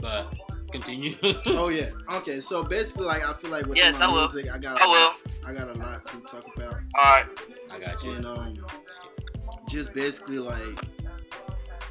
but 0.00 0.32
continue. 0.70 1.14
Oh 1.46 1.68
yeah, 1.70 1.90
okay. 2.16 2.40
So 2.40 2.62
basically, 2.62 3.06
like 3.06 3.26
I 3.26 3.32
feel 3.32 3.50
like 3.50 3.62
within 3.66 3.76
Yes, 3.76 4.00
I 4.00 4.06
my 4.06 4.12
will. 4.12 4.20
music, 4.22 4.46
I 4.52 4.58
got 4.58 4.78
a 4.80 4.84
I 4.84 4.86
will. 4.86 4.92
lot, 4.94 5.16
I 5.46 5.54
got 5.54 5.74
a 5.74 5.78
lot 5.78 6.04
to 6.06 6.16
talk 6.20 6.44
about, 6.56 6.74
All 6.74 7.04
right. 7.04 7.26
I 7.70 7.78
got 7.80 8.02
you. 8.04 8.12
and 8.12 8.26
um, 8.26 8.58
just 9.68 9.92
basically 9.94 10.38
like 10.38 10.60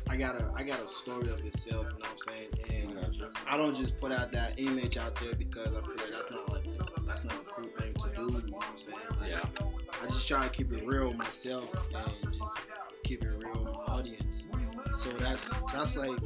I 0.10 0.18
got 0.18 0.36
a 0.36 0.52
I 0.56 0.64
got 0.64 0.80
a 0.80 0.88
story 0.88 1.30
of 1.30 1.44
itself. 1.46 1.88
You 1.88 2.04
know 2.04 2.10
what 2.14 2.28
I'm 2.30 2.70
saying? 2.70 2.88
And 2.88 3.00
I. 3.00 3.54
I 3.54 3.58
don't 3.58 3.76
just 3.76 3.98
put 3.98 4.12
out 4.12 4.32
that 4.34 4.60
image 4.60 4.98
out 4.98 5.16
there 5.16 5.34
because 5.36 5.68
I 5.68 5.82
feel 5.82 5.96
like 5.98 6.12
that's 6.12 6.30
not 6.32 6.50
like 6.52 6.64
that's 7.08 7.24
not 7.24 7.40
the 7.40 7.46
cool 7.52 7.66
thing 7.80 7.94
to 7.94 8.10
do. 8.16 8.22
You 8.24 8.52
know 8.52 8.58
what 8.58 8.66
I'm 8.72 8.78
saying? 8.78 8.98
Like, 9.20 9.32
Yeah. 9.32 9.66
I 10.02 10.06
just 10.06 10.28
try 10.28 10.44
to 10.44 10.50
keep 10.50 10.72
it 10.74 10.86
real 10.86 11.08
with 11.10 11.18
myself 11.18 11.74
and 11.96 12.34
just 12.34 12.40
keep 13.04 13.24
it 13.24 13.30
real 13.30 13.64
with 13.64 13.74
my 13.74 13.80
audience. 13.94 14.48
So 14.94 15.10
that's 15.12 15.54
that's 15.74 15.98
like 15.98 16.10
what 16.10 16.22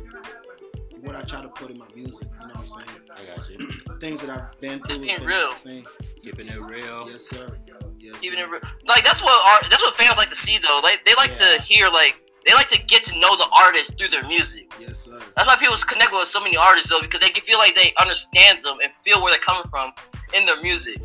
I 1.20 1.24
try 1.24 1.42
to 1.42 1.50
put 1.50 1.70
in 1.70 1.78
my 1.78 1.86
music. 1.94 2.28
You 2.40 2.48
know 2.48 2.54
what 2.56 2.64
I'm 2.64 2.68
saying? 2.68 3.02
I 3.14 3.36
got 3.36 3.50
you. 3.50 3.58
Things 4.00 4.22
that 4.22 4.30
I've 4.30 4.58
been 4.62 4.80
Just 4.88 5.00
through. 5.00 5.06
being 5.08 5.18
things 5.20 5.28
real. 5.28 5.50
I've 5.52 5.58
seen. 5.58 5.86
Keeping 6.24 6.48
it 6.48 6.60
real. 6.72 7.10
Yes, 7.12 7.26
sir. 7.28 7.58
Yes, 8.00 8.22
Keeping 8.22 8.40
sir. 8.40 8.46
it 8.46 8.50
real. 8.52 8.62
Like 8.88 9.04
that's 9.04 9.22
what 9.22 9.36
art. 9.54 9.64
That's 9.70 9.82
what 9.82 9.94
fans 9.96 10.18
like 10.18 10.30
to 10.30 10.36
see 10.36 10.58
though. 10.66 10.80
Like 10.82 11.04
they 11.04 11.12
like 11.18 11.36
Yeah. 11.36 11.58
to 11.58 11.62
hear 11.62 11.88
like 11.90 12.22
they 12.46 12.54
like 12.54 12.70
to 12.70 12.82
get 12.86 13.04
to 13.06 13.20
know 13.20 13.36
the 13.36 13.50
artist 13.54 14.00
through 14.00 14.08
their 14.08 14.24
music. 14.28 14.72
Yes, 14.80 15.00
sir. 15.00 15.20
That's 15.36 15.48
why 15.48 15.58
people 15.60 15.76
connect 15.88 16.12
with 16.14 16.24
so 16.30 16.40
many 16.40 16.56
artists 16.56 16.90
though 16.90 17.02
because 17.02 17.20
they 17.20 17.30
can 17.30 17.44
feel 17.44 17.58
like 17.60 17.76
they 17.76 17.90
understand 18.00 18.64
them 18.64 18.78
and 18.82 18.94
feel 19.04 19.22
where 19.22 19.32
they're 19.34 19.42
coming 19.42 19.70
from 19.70 19.92
in 20.34 20.46
their 20.46 20.62
music. 20.62 21.02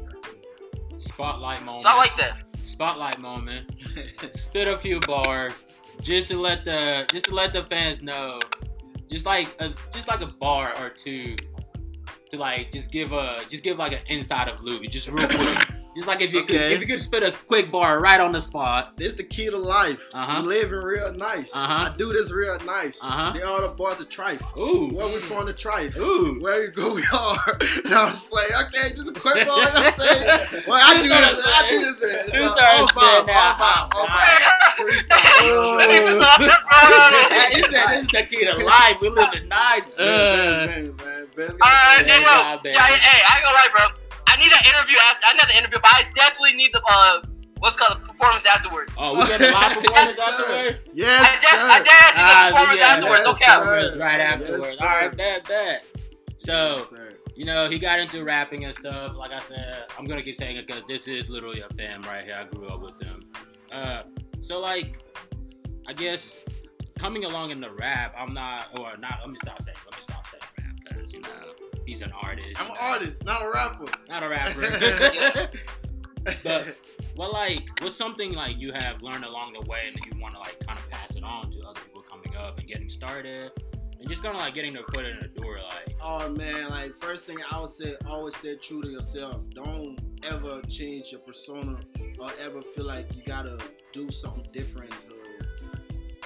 Spotlight 0.99 1.64
moment. 1.64 1.83
So 1.83 1.88
I 1.90 1.97
like 1.97 2.14
that. 2.16 2.38
Spotlight 2.64 3.21
moment. 3.21 3.71
Spit 4.35 4.68
a 4.68 4.78
few 4.78 5.00
bars, 5.00 5.52
just 6.00 6.28
to 6.30 6.40
let 6.40 6.64
the 6.64 7.04
just 7.12 7.26
to 7.26 7.35
let 7.35 7.52
the 7.52 7.64
fans 7.64 8.00
know, 8.02 8.40
just 9.11 9.26
like 9.26 9.54
a 9.61 9.75
just 9.92 10.08
like 10.08 10.23
a 10.23 10.26
bar 10.26 10.73
or 10.80 10.90
two, 10.90 11.37
to 12.30 12.38
like 12.38 12.73
just 12.73 12.90
give 12.90 13.12
a 13.12 13.40
just 13.49 13.62
give 13.62 13.78
like 13.78 13.92
an 13.92 14.00
inside 14.08 14.49
of 14.49 14.62
Louis, 14.62 14.88
just 14.88 15.08
real 15.08 15.26
quick. 15.28 15.73
Just 15.96 16.08
like 16.08 16.20
if 16.20 16.32
you 16.32 16.42
could 16.42 16.56
if 16.56 16.80
you 16.80 16.86
could 16.86 17.00
spit 17.00 17.22
a 17.22 17.30
quick 17.46 17.70
bar 17.70 18.00
right 18.00 18.20
on 18.20 18.32
the 18.32 18.40
spot. 18.40 18.96
This 18.96 19.14
the 19.14 19.22
key 19.22 19.48
to 19.50 19.56
life. 19.56 20.02
Uh-huh. 20.12 20.40
We 20.42 20.48
living 20.48 20.78
real 20.82 21.12
nice. 21.12 21.54
Uh-huh. 21.54 21.90
I 21.92 21.96
do 21.96 22.12
this 22.12 22.32
real 22.32 22.58
nice. 22.66 23.02
Uh-huh. 23.02 23.32
They 23.32 23.42
all 23.42 23.62
the 23.62 23.68
boys 23.68 24.00
are 24.00 24.04
trife. 24.04 24.42
Ooh. 24.58 24.90
Where 24.94 25.06
we 25.12 25.20
from 25.20 25.46
the 25.46 25.54
trife? 25.54 25.96
Ooh. 25.96 26.38
Where 26.40 26.64
you 26.64 26.70
go, 26.72 26.94
we 26.98 27.02
are. 27.12 27.36
now 27.84 28.06
I 28.06 28.10
was 28.10 28.24
playing. 28.24 28.50
Okay, 28.68 28.94
just 28.96 29.08
a 29.10 29.12
quick 29.20 29.34
bar. 29.34 29.42
You 29.44 29.46
know 29.46 29.54
what 29.56 29.76
I'm 29.76 29.92
saying? 29.92 30.64
Well, 30.68 30.80
I 30.82 30.94
do 31.02 31.08
this. 31.08 31.42
I 31.44 31.70
do 31.70 31.78
this. 31.84 32.00
Man. 32.00 32.24
It's 32.26 32.36
Who 32.36 32.42
all- 32.42 32.58
all 32.58 32.88
spitting 32.88 33.26
five, 33.26 33.28
all 33.28 33.54
five, 33.54 33.90
all 33.94 34.06
hot 34.06 34.74
five. 34.74 34.86
Freestyle. 34.86 35.22
You 35.44 35.50
know 35.54 35.60
what 35.60 35.84
I'm 35.84 35.90
saying? 35.90 36.18
That 36.18 37.50
is 37.54 37.68
that 37.70 37.86
this 37.90 38.04
is 38.04 38.10
the 38.10 38.22
key 38.24 38.44
to 38.44 38.64
life. 38.64 38.96
We 39.00 39.08
living 39.10 39.46
nice. 39.48 39.88
Uh, 39.90 40.66
Benz, 40.66 40.94
Benz, 40.94 40.96
man. 40.96 41.26
Benz 41.36 41.52
got 41.52 41.62
Alright, 41.62 42.06
the 42.06 42.12
hey, 42.12 42.18
Benz. 42.18 42.24
yo, 42.24 42.30
Yeah, 42.30 42.58
baby. 42.62 42.74
yeah, 42.74 42.86
hey, 42.86 43.22
I 43.28 43.36
ain't 43.36 43.44
gonna 43.44 43.56
lie, 43.56 43.68
bro. 43.70 44.03
I 44.26 44.36
need 44.36 44.50
that 44.50 44.64
interview 44.66 44.98
after. 45.10 45.26
I 45.28 45.32
need 45.34 45.48
the 45.52 45.58
interview, 45.58 45.78
but 45.80 45.90
I 45.92 46.02
definitely 46.14 46.54
need 46.56 46.72
the 46.72 46.82
uh, 46.88 47.20
what's 47.58 47.76
it 47.76 47.80
called 47.80 48.00
the 48.02 48.06
performance 48.06 48.46
afterwards. 48.46 48.94
oh, 48.98 49.18
we 49.18 49.26
getting 49.26 49.48
a 49.48 49.52
live 49.52 49.72
performance 49.78 50.16
Yes, 50.18 50.36
sir. 50.36 50.42
afterwards. 50.44 50.78
I 50.86 50.90
Yes, 50.92 51.40
def- 51.40 51.50
I 51.52 51.78
sir. 51.78 51.84
def- 51.84 52.16
need 52.16 52.28
the 52.28 52.34
Ah, 52.34 52.48
performance 52.50 52.78
yeah, 52.78 52.86
afterwards. 52.86 53.20
yes, 53.20 53.26
No 53.26 53.34
cap. 53.34 53.58
Performance 53.62 53.96
right 53.96 54.20
afterwards. 54.20 54.78
sir. 54.78 54.84
All 54.86 54.96
right, 55.00 55.16
bet, 55.16 55.48
bet. 55.48 55.84
So, 56.38 56.74
Yes, 56.76 56.92
you 57.36 57.44
know, 57.46 57.68
he 57.70 57.78
got 57.78 57.98
into 58.00 58.22
rapping 58.22 58.64
and 58.66 58.74
stuff. 58.74 59.16
Like 59.16 59.32
I 59.32 59.40
said, 59.40 59.84
I'm 59.98 60.04
gonna 60.04 60.22
keep 60.22 60.36
saying 60.36 60.56
it 60.56 60.66
because 60.66 60.82
this 60.88 61.08
is 61.08 61.28
literally 61.30 61.60
a 61.62 61.68
fam 61.74 62.02
right 62.02 62.24
here. 62.24 62.36
I 62.38 62.44
grew 62.54 62.68
up 62.68 62.80
with 62.82 63.00
him. 63.02 63.22
Uh, 63.72 64.02
So 64.46 64.60
like, 64.60 64.98
I 65.88 65.92
guess 65.94 66.40
coming 66.98 67.24
along 67.24 67.50
in 67.50 67.60
the 67.60 67.70
rap, 67.70 68.14
I'm 68.18 68.32
not, 68.34 68.68
or 68.78 68.96
not. 68.98 69.18
Let 69.22 69.30
me 69.30 69.36
stop 69.42 69.60
saying. 69.62 69.76
Let 69.86 69.96
me 69.96 70.02
stop 70.02 70.26
saying 70.28 70.42
rap 70.58 70.76
because 70.84 71.12
you 71.12 71.20
know 71.22 71.54
he's 71.86 72.02
an 72.02 72.12
artist. 72.22 72.60
I'm 72.60 72.70
an 72.70 72.76
artist, 72.80 73.24
not 73.24 73.42
a 73.42 73.50
rapper. 73.50 73.86
not 74.08 74.22
a 74.22 74.28
rapper. 74.28 75.50
But- 76.42 76.76
Well, 77.16 77.32
like, 77.32 77.68
what's 77.80 77.94
something 77.94 78.32
like 78.32 78.56
you 78.58 78.72
have 78.72 79.00
learned 79.02 79.24
along 79.24 79.52
the 79.52 79.60
way 79.68 79.82
and 79.88 79.96
you 80.04 80.20
want 80.20 80.34
to 80.34 80.40
like 80.40 80.58
kind 80.66 80.78
of 80.78 80.88
pass 80.90 81.14
it 81.16 81.22
on 81.22 81.50
to 81.52 81.60
other 81.68 81.80
people 81.80 82.02
coming 82.02 82.34
up 82.36 82.58
and 82.58 82.66
getting 82.66 82.88
started, 82.88 83.52
and 84.00 84.08
just 84.08 84.22
kind 84.22 84.34
of 84.34 84.40
like 84.40 84.52
getting 84.54 84.72
their 84.72 84.82
foot 84.84 85.04
in 85.04 85.18
the 85.20 85.28
door, 85.28 85.58
like. 85.62 85.94
Oh 86.02 86.28
man, 86.30 86.70
like 86.70 86.92
first 86.94 87.26
thing 87.26 87.36
I 87.52 87.60
would 87.60 87.68
say, 87.68 87.94
always 88.06 88.34
stay 88.36 88.56
true 88.56 88.82
to 88.82 88.88
yourself. 88.88 89.48
Don't 89.50 89.98
ever 90.28 90.60
change 90.62 91.12
your 91.12 91.20
persona 91.20 91.78
or 92.18 92.30
ever 92.40 92.62
feel 92.62 92.86
like 92.86 93.14
you 93.14 93.22
gotta 93.22 93.58
do 93.92 94.10
something 94.10 94.50
different 94.52 94.90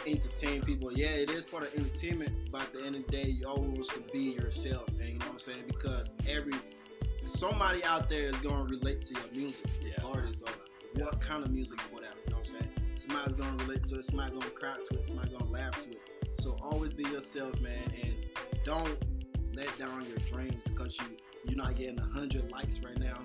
entertain 0.07 0.63
people. 0.63 0.93
Yeah, 0.93 1.09
it 1.09 1.31
is 1.31 1.45
part 1.45 1.65
of 1.65 1.75
entertainment, 1.75 2.33
but 2.51 2.63
at 2.63 2.73
the 2.73 2.83
end 2.85 2.97
of 2.97 3.07
the 3.07 3.13
day, 3.13 3.25
you 3.31 3.47
always 3.47 3.73
want 3.73 3.85
to 3.91 4.01
be 4.13 4.33
yourself. 4.33 4.89
And 5.01 5.09
you 5.09 5.19
know 5.19 5.27
what 5.27 5.33
I'm 5.35 5.39
saying? 5.39 5.65
Because 5.67 6.11
every 6.29 6.55
somebody 7.25 7.85
out 7.85 8.09
there 8.09 8.25
is 8.25 8.37
gonna 8.41 8.65
relate 8.65 9.03
to 9.03 9.15
your 9.15 9.31
music, 9.33 9.67
Yeah. 9.83 9.93
regardless 9.99 10.43
of 10.43 10.57
what 10.95 11.21
kind 11.21 11.45
of 11.45 11.51
music 11.51 11.79
out. 11.81 11.91
You 12.01 12.31
know 12.31 12.39
what 12.39 12.39
I'm 12.39 12.47
saying? 12.47 12.71
Somebody's 12.95 13.35
gonna 13.35 13.57
relate 13.65 13.85
to 13.85 13.97
it, 13.99 14.05
somebody's 14.05 14.39
gonna 14.39 14.51
cry 14.51 14.77
to 14.83 14.95
it, 14.99 15.05
somebody's 15.05 15.33
gonna 15.37 15.51
laugh 15.51 15.79
to 15.81 15.91
it. 15.91 16.01
So 16.35 16.57
always 16.63 16.93
be 16.93 17.05
yourself, 17.05 17.61
man, 17.61 17.93
and 18.03 18.15
don't 18.65 18.97
let 19.55 19.77
down 19.79 20.05
your 20.07 20.19
dreams 20.19 20.63
because 20.69 20.97
you 20.99 21.05
you're 21.45 21.57
not 21.57 21.77
getting 21.77 21.97
hundred 21.97 22.51
likes 22.51 22.81
right 22.81 22.99
now, 22.99 23.25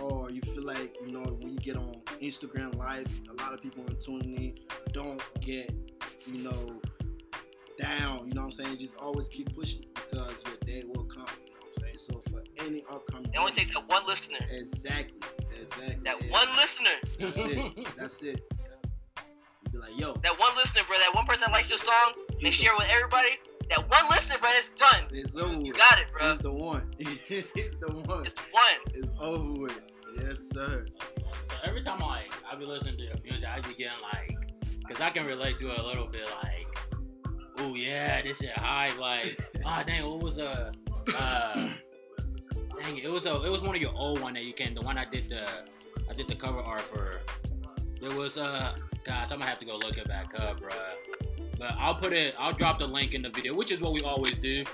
or 0.00 0.30
you 0.30 0.40
feel 0.42 0.64
like 0.64 0.96
you 1.04 1.12
know 1.12 1.20
when 1.40 1.52
you 1.52 1.58
get 1.58 1.76
on 1.76 2.02
Instagram 2.22 2.74
Live, 2.76 3.06
a 3.30 3.34
lot 3.34 3.52
of 3.52 3.62
people 3.62 3.84
are 3.90 3.94
tuning 3.94 4.34
in. 4.36 4.54
Don't 4.92 5.22
get 5.40 5.72
you 6.26 6.42
know 6.42 6.80
down. 7.78 8.26
You 8.28 8.34
know 8.34 8.42
what 8.42 8.46
I'm 8.46 8.52
saying? 8.52 8.78
Just 8.78 8.96
always 8.96 9.28
keep 9.28 9.54
pushing 9.54 9.84
because 9.94 10.42
your 10.46 10.56
day 10.66 10.84
will 10.86 11.04
come. 11.04 11.26
You 11.46 11.54
know 11.54 11.60
what 11.60 11.72
I'm 11.76 11.82
saying? 11.82 11.96
So 11.98 12.20
for 12.30 12.42
any 12.64 12.82
upcoming, 12.92 13.32
It 13.32 13.38
only 13.38 13.52
takes 13.52 13.72
that 13.72 13.88
one 13.88 14.06
listener. 14.06 14.38
exactly, 14.52 15.18
exactly 15.60 15.96
That 16.04 16.22
yeah. 16.22 16.30
one 16.30 16.48
listener. 16.56 16.90
That's 17.18 17.38
it. 17.38 17.96
That's 17.96 18.22
it. 18.22 18.42
You 19.64 19.72
be 19.72 19.78
like, 19.78 19.98
yo, 19.98 20.12
That 20.22 20.38
one 20.38 20.54
listener, 20.56 20.82
bro. 20.86 20.96
That 20.98 21.14
one 21.14 21.24
person 21.26 21.46
that 21.48 21.52
likes 21.52 21.70
your 21.70 21.78
song. 21.78 22.12
They 22.42 22.50
share 22.50 22.72
it 22.72 22.78
with 22.78 22.88
everybody. 22.90 23.38
That 23.70 23.88
one 23.88 24.10
listener, 24.10 24.36
bro. 24.40 24.50
It's 24.54 24.70
done. 24.70 25.04
it's 25.12 25.36
over. 25.36 25.62
You 25.62 25.72
got 25.72 26.00
it, 26.00 26.06
bro. 26.12 26.30
It's 26.32 26.42
the 26.42 26.52
one. 26.52 26.94
it's 26.98 27.74
the 27.76 28.04
one. 28.06 28.26
It's 28.26 28.34
one. 28.50 28.94
It's 28.94 29.10
over 29.20 29.60
with. 29.60 29.80
Yes, 30.16 30.50
sir. 30.50 30.86
So 31.44 31.54
every 31.64 31.82
time 31.82 32.02
I 32.02 32.06
like, 32.06 32.32
I 32.50 32.56
be 32.56 32.64
listening 32.64 32.96
to 32.98 33.04
your 33.04 33.14
music, 33.22 33.44
I 33.48 33.60
be 33.60 33.74
getting 33.74 33.92
like, 34.02 34.36
cause 34.88 35.00
I 35.00 35.10
can 35.10 35.24
relate 35.24 35.58
to 35.58 35.70
it 35.70 35.78
a 35.78 35.86
little 35.86 36.06
bit, 36.06 36.28
like, 36.42 36.66
oh 37.58 37.74
yeah, 37.74 38.20
this 38.22 38.38
shit 38.38 38.56
high, 38.58 38.90
like, 38.98 39.36
ah 39.64 39.84
dang, 39.86 40.08
what 40.08 40.20
was 40.20 40.38
a, 40.38 40.72
uh, 41.16 41.68
dang 42.82 42.96
it, 42.98 43.04
it 43.04 43.10
was 43.10 43.26
a, 43.26 43.42
it 43.42 43.50
was 43.50 43.62
one 43.62 43.74
of 43.76 43.80
your 43.80 43.94
old 43.94 44.20
one 44.20 44.34
that 44.34 44.44
you 44.44 44.52
came, 44.52 44.74
the 44.74 44.80
one 44.82 44.98
I 44.98 45.04
did 45.04 45.28
the, 45.28 45.46
I 46.08 46.12
did 46.12 46.26
the 46.26 46.34
cover 46.34 46.60
art 46.60 46.82
for. 46.82 47.20
There 48.00 48.16
was 48.16 48.36
uh, 48.36 48.76
guys, 49.04 49.30
I'm 49.30 49.38
gonna 49.38 49.50
have 49.50 49.58
to 49.60 49.66
go 49.66 49.76
look 49.76 49.98
it 49.98 50.08
back 50.08 50.38
up, 50.40 50.60
bruh. 50.60 51.29
But 51.60 51.76
I'll 51.78 51.94
put 51.94 52.14
it, 52.14 52.34
I'll 52.38 52.54
drop 52.54 52.78
the 52.78 52.86
link 52.88 53.12
in 53.12 53.20
the 53.20 53.28
video, 53.28 53.52
which 53.54 53.70
is 53.70 53.80
what 53.82 53.92
we 53.92 54.00
always 54.00 54.38
do. 54.38 54.64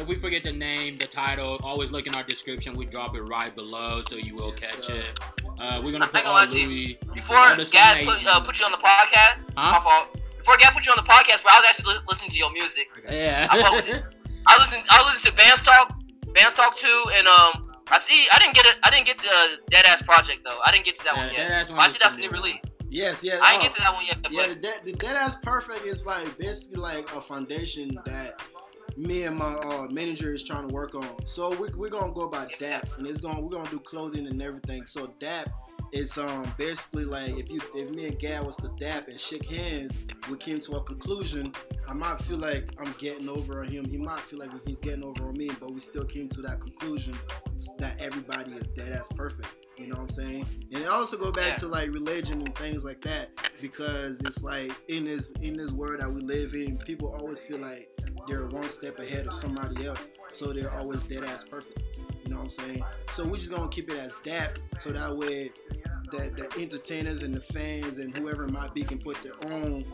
If 0.00 0.06
we 0.06 0.16
forget 0.16 0.42
the 0.42 0.52
name, 0.52 0.96
the 0.96 1.06
title, 1.06 1.60
always 1.62 1.90
look 1.90 2.06
in 2.06 2.14
our 2.14 2.22
description. 2.22 2.74
We 2.74 2.86
drop 2.86 3.14
it 3.14 3.20
right 3.20 3.54
below, 3.54 4.00
so 4.08 4.16
you 4.16 4.34
will 4.36 4.54
Yes, 4.58 4.76
catch 4.76 4.84
sir. 4.86 4.94
it. 4.94 5.20
Uh, 5.60 5.82
we're 5.84 5.92
gonna 5.92 6.06
I 6.06 6.08
put 6.08 6.16
ain't 6.20 6.26
all 6.26 6.32
lie 6.32 6.46
to 6.46 6.58
you. 6.58 6.68
Louis. 6.68 6.98
Before 7.12 7.36
Gad 7.70 8.06
put, 8.06 8.24
uh, 8.26 8.40
put 8.40 8.58
you 8.58 8.64
on 8.64 8.72
the 8.72 8.78
podcast, 8.80 9.52
Huh? 9.54 9.72
my 9.72 9.80
fault. 9.80 10.16
Before 10.38 10.56
Gad 10.56 10.72
put 10.72 10.86
you 10.86 10.92
on 10.92 10.96
the 10.96 11.04
podcast, 11.10 11.42
bro, 11.42 11.52
I 11.52 11.60
was 11.60 11.66
actually 11.68 11.92
li- 11.94 12.00
listening 12.08 12.30
to 12.30 12.38
your 12.38 12.52
music. 12.52 12.88
I. 13.06 13.14
Yeah. 13.14 13.46
I 13.50 13.62
fuck. 13.62 13.84
I 14.46 14.56
listened. 14.56 14.82
I 14.88 14.96
listened 15.04 15.26
to 15.26 15.32
Bands 15.36 15.60
Talk, 15.60 15.94
Bands 16.32 16.54
Talk 16.54 16.74
Two, 16.76 17.04
and 17.18 17.26
um, 17.28 17.70
I 17.92 17.98
see. 17.98 18.24
I 18.32 18.38
didn't 18.38 18.54
get 18.54 18.64
it. 18.64 18.78
I 18.82 18.88
didn't 18.90 19.04
get 19.04 19.18
to 19.18 19.28
uh, 19.28 19.46
Dead 19.68 19.84
Ass 19.86 20.00
Project 20.00 20.40
though. 20.44 20.56
I 20.64 20.72
didn't 20.72 20.86
get 20.86 20.96
to 20.96 21.04
that 21.04 21.16
Yeah, 21.16 21.26
one 21.26 21.34
yet. 21.34 21.68
One 21.68 21.76
But 21.76 21.82
I 21.84 21.88
see 21.88 21.98
that's 22.00 22.16
a 22.16 22.20
new 22.20 22.30
release. 22.30 22.76
Yes, 22.90 23.22
yes. 23.22 23.38
I 23.40 23.56
oh, 23.56 23.62
get 23.62 23.74
to 23.74 23.80
that 23.80 23.94
one 23.94 24.04
yet. 24.04 24.18
Yeah, 24.30 24.46
But 24.46 24.48
the, 24.48 24.54
dead, 24.56 24.80
the 24.84 24.92
dead 24.92 25.16
ass 25.16 25.36
perfect 25.36 25.86
is 25.86 26.04
like 26.04 26.36
basically 26.36 26.80
like 26.80 27.04
a 27.16 27.20
foundation 27.20 27.96
that 28.04 28.42
me 28.96 29.22
and 29.22 29.36
my 29.36 29.54
uh, 29.54 29.86
manager 29.90 30.34
is 30.34 30.42
trying 30.42 30.66
to 30.66 30.74
work 30.74 30.94
on. 30.96 31.24
So 31.24 31.50
we, 31.56 31.68
we're 31.70 31.90
gonna 31.90 32.12
go 32.12 32.22
about 32.22 32.50
DAP, 32.58 32.88
and 32.98 33.06
it's 33.06 33.20
gonna 33.20 33.40
we're 33.40 33.50
gonna 33.50 33.70
do 33.70 33.78
clothing 33.78 34.26
and 34.26 34.42
everything. 34.42 34.86
So 34.86 35.14
DAP 35.20 35.48
is 35.92 36.18
um 36.18 36.52
basically 36.56 37.04
like 37.04 37.36
if 37.38 37.50
you 37.50 37.60
if 37.74 37.90
me 37.90 38.06
and 38.06 38.18
Gad 38.18 38.44
was 38.44 38.56
to 38.56 38.70
DAP 38.80 39.08
and 39.08 39.18
shake 39.18 39.46
hands, 39.46 39.98
we 40.28 40.36
came 40.36 40.58
to 40.60 40.72
a 40.72 40.82
conclusion. 40.82 41.52
I 41.88 41.94
might 41.94 42.18
feel 42.18 42.38
like 42.38 42.72
I'm 42.78 42.94
getting 42.98 43.28
over 43.28 43.60
on 43.60 43.68
him. 43.68 43.84
He 43.84 43.96
might 43.98 44.20
feel 44.20 44.40
like 44.40 44.50
he's 44.66 44.80
getting 44.80 45.04
over 45.04 45.24
on 45.24 45.36
me, 45.36 45.50
but 45.60 45.72
we 45.72 45.80
still 45.80 46.04
came 46.04 46.28
to 46.28 46.42
that 46.42 46.60
conclusion 46.60 47.16
that 47.78 48.00
everybody 48.00 48.52
is 48.52 48.66
dead 48.68 48.92
ass 48.92 49.08
perfect. 49.14 49.48
You 49.80 49.86
know 49.88 49.96
what 49.96 50.02
I'm 50.02 50.10
saying? 50.10 50.46
And 50.72 50.82
it 50.82 50.88
also 50.88 51.16
go 51.16 51.32
back 51.32 51.48
Yeah. 51.48 51.54
to 51.56 51.66
like 51.68 51.90
religion 51.90 52.42
and 52.42 52.54
things 52.56 52.84
like 52.84 53.00
that 53.02 53.30
because 53.60 54.20
it's 54.20 54.42
like 54.44 54.72
in 54.88 55.04
this 55.04 55.32
in 55.40 55.56
this 55.56 55.72
world 55.72 56.00
that 56.00 56.12
we 56.12 56.20
live 56.20 56.54
in, 56.54 56.76
people 56.78 57.12
always 57.14 57.40
feel 57.40 57.58
like 57.58 57.88
they're 58.28 58.46
one 58.48 58.68
step 58.68 58.98
ahead 58.98 59.26
of 59.26 59.32
somebody 59.32 59.86
else, 59.86 60.10
so 60.30 60.52
they're 60.52 60.70
always 60.72 61.02
dead 61.04 61.24
ass 61.24 61.42
perfect. 61.44 61.78
You 62.24 62.30
know 62.30 62.36
what 62.36 62.42
I'm 62.44 62.48
saying? 62.50 62.84
So 63.08 63.26
we're 63.26 63.36
just 63.38 63.50
gonna 63.50 63.68
keep 63.68 63.90
it 63.90 63.98
as 63.98 64.14
that, 64.24 64.58
so 64.76 64.90
that 64.92 65.16
way 65.16 65.50
the, 66.10 66.30
the 66.36 66.60
entertainers 66.60 67.22
and 67.22 67.32
the 67.34 67.40
fans 67.40 67.98
and 67.98 68.16
whoever 68.16 68.44
it 68.44 68.50
might 68.52 68.74
be 68.74 68.82
can 68.82 68.98
put 68.98 69.16
their 69.22 69.34
own 69.52 69.84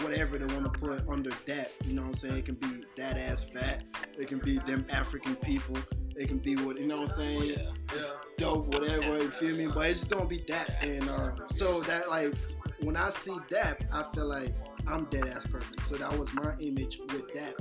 whatever 0.00 0.38
they 0.38 0.52
want 0.54 0.72
to 0.72 0.80
put 0.80 1.06
under 1.08 1.30
that. 1.46 1.72
You 1.86 1.94
know 1.94 2.02
what 2.02 2.08
I'm 2.08 2.14
saying? 2.14 2.36
It 2.36 2.44
can 2.44 2.54
be 2.54 2.84
that 2.96 3.16
ass 3.16 3.44
fat. 3.44 3.82
It 4.18 4.28
can 4.28 4.38
be 4.38 4.58
them 4.58 4.84
African 4.90 5.36
people. 5.36 5.76
It 6.16 6.28
can 6.28 6.38
be 6.38 6.56
what 6.56 6.78
you 6.78 6.86
know 6.86 6.98
what 6.98 7.10
I'm 7.10 7.16
saying? 7.16 7.42
Yeah. 7.44 7.56
Yeah. 7.96 8.02
Dope, 8.36 8.74
whatever, 8.74 9.18
you 9.22 9.30
feel 9.30 9.56
me? 9.56 9.66
But 9.66 9.88
it's 9.90 10.00
just 10.00 10.10
gonna 10.10 10.26
be 10.26 10.44
that. 10.48 10.84
And 10.84 11.08
um, 11.10 11.32
so 11.50 11.80
that 11.82 12.08
like 12.08 12.34
when 12.80 12.96
I 12.96 13.08
see 13.10 13.36
that, 13.50 13.84
I 13.92 14.04
feel 14.14 14.26
like 14.28 14.54
I'm 14.86 15.04
dead 15.06 15.26
ass 15.26 15.46
perfect. 15.46 15.84
So 15.84 15.96
that 15.96 16.18
was 16.18 16.32
my 16.34 16.54
image 16.60 16.98
with 17.08 17.32
that. 17.34 17.54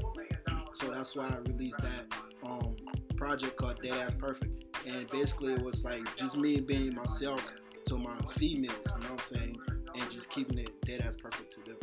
So 0.73 0.89
that's 0.89 1.15
why 1.15 1.27
I 1.27 1.37
released 1.49 1.81
that 1.81 2.05
um 2.45 2.75
project 3.15 3.55
called 3.55 3.81
Dead 3.81 3.93
Ass 3.93 4.13
Perfect. 4.13 4.65
And 4.85 5.07
basically 5.09 5.53
it 5.53 5.61
was 5.61 5.85
like 5.85 6.03
just 6.17 6.35
me 6.37 6.59
being 6.59 6.93
myself 6.93 7.43
to 7.85 7.97
my 7.97 8.17
females, 8.31 8.75
you 8.85 8.91
know 8.91 9.11
what 9.11 9.11
I'm 9.11 9.19
saying? 9.19 9.59
And 9.95 10.11
just 10.11 10.29
keeping 10.29 10.57
it 10.57 10.71
dead 10.85 11.01
ass 11.01 11.15
perfect 11.15 11.53
to 11.53 11.61
them. 11.61 11.77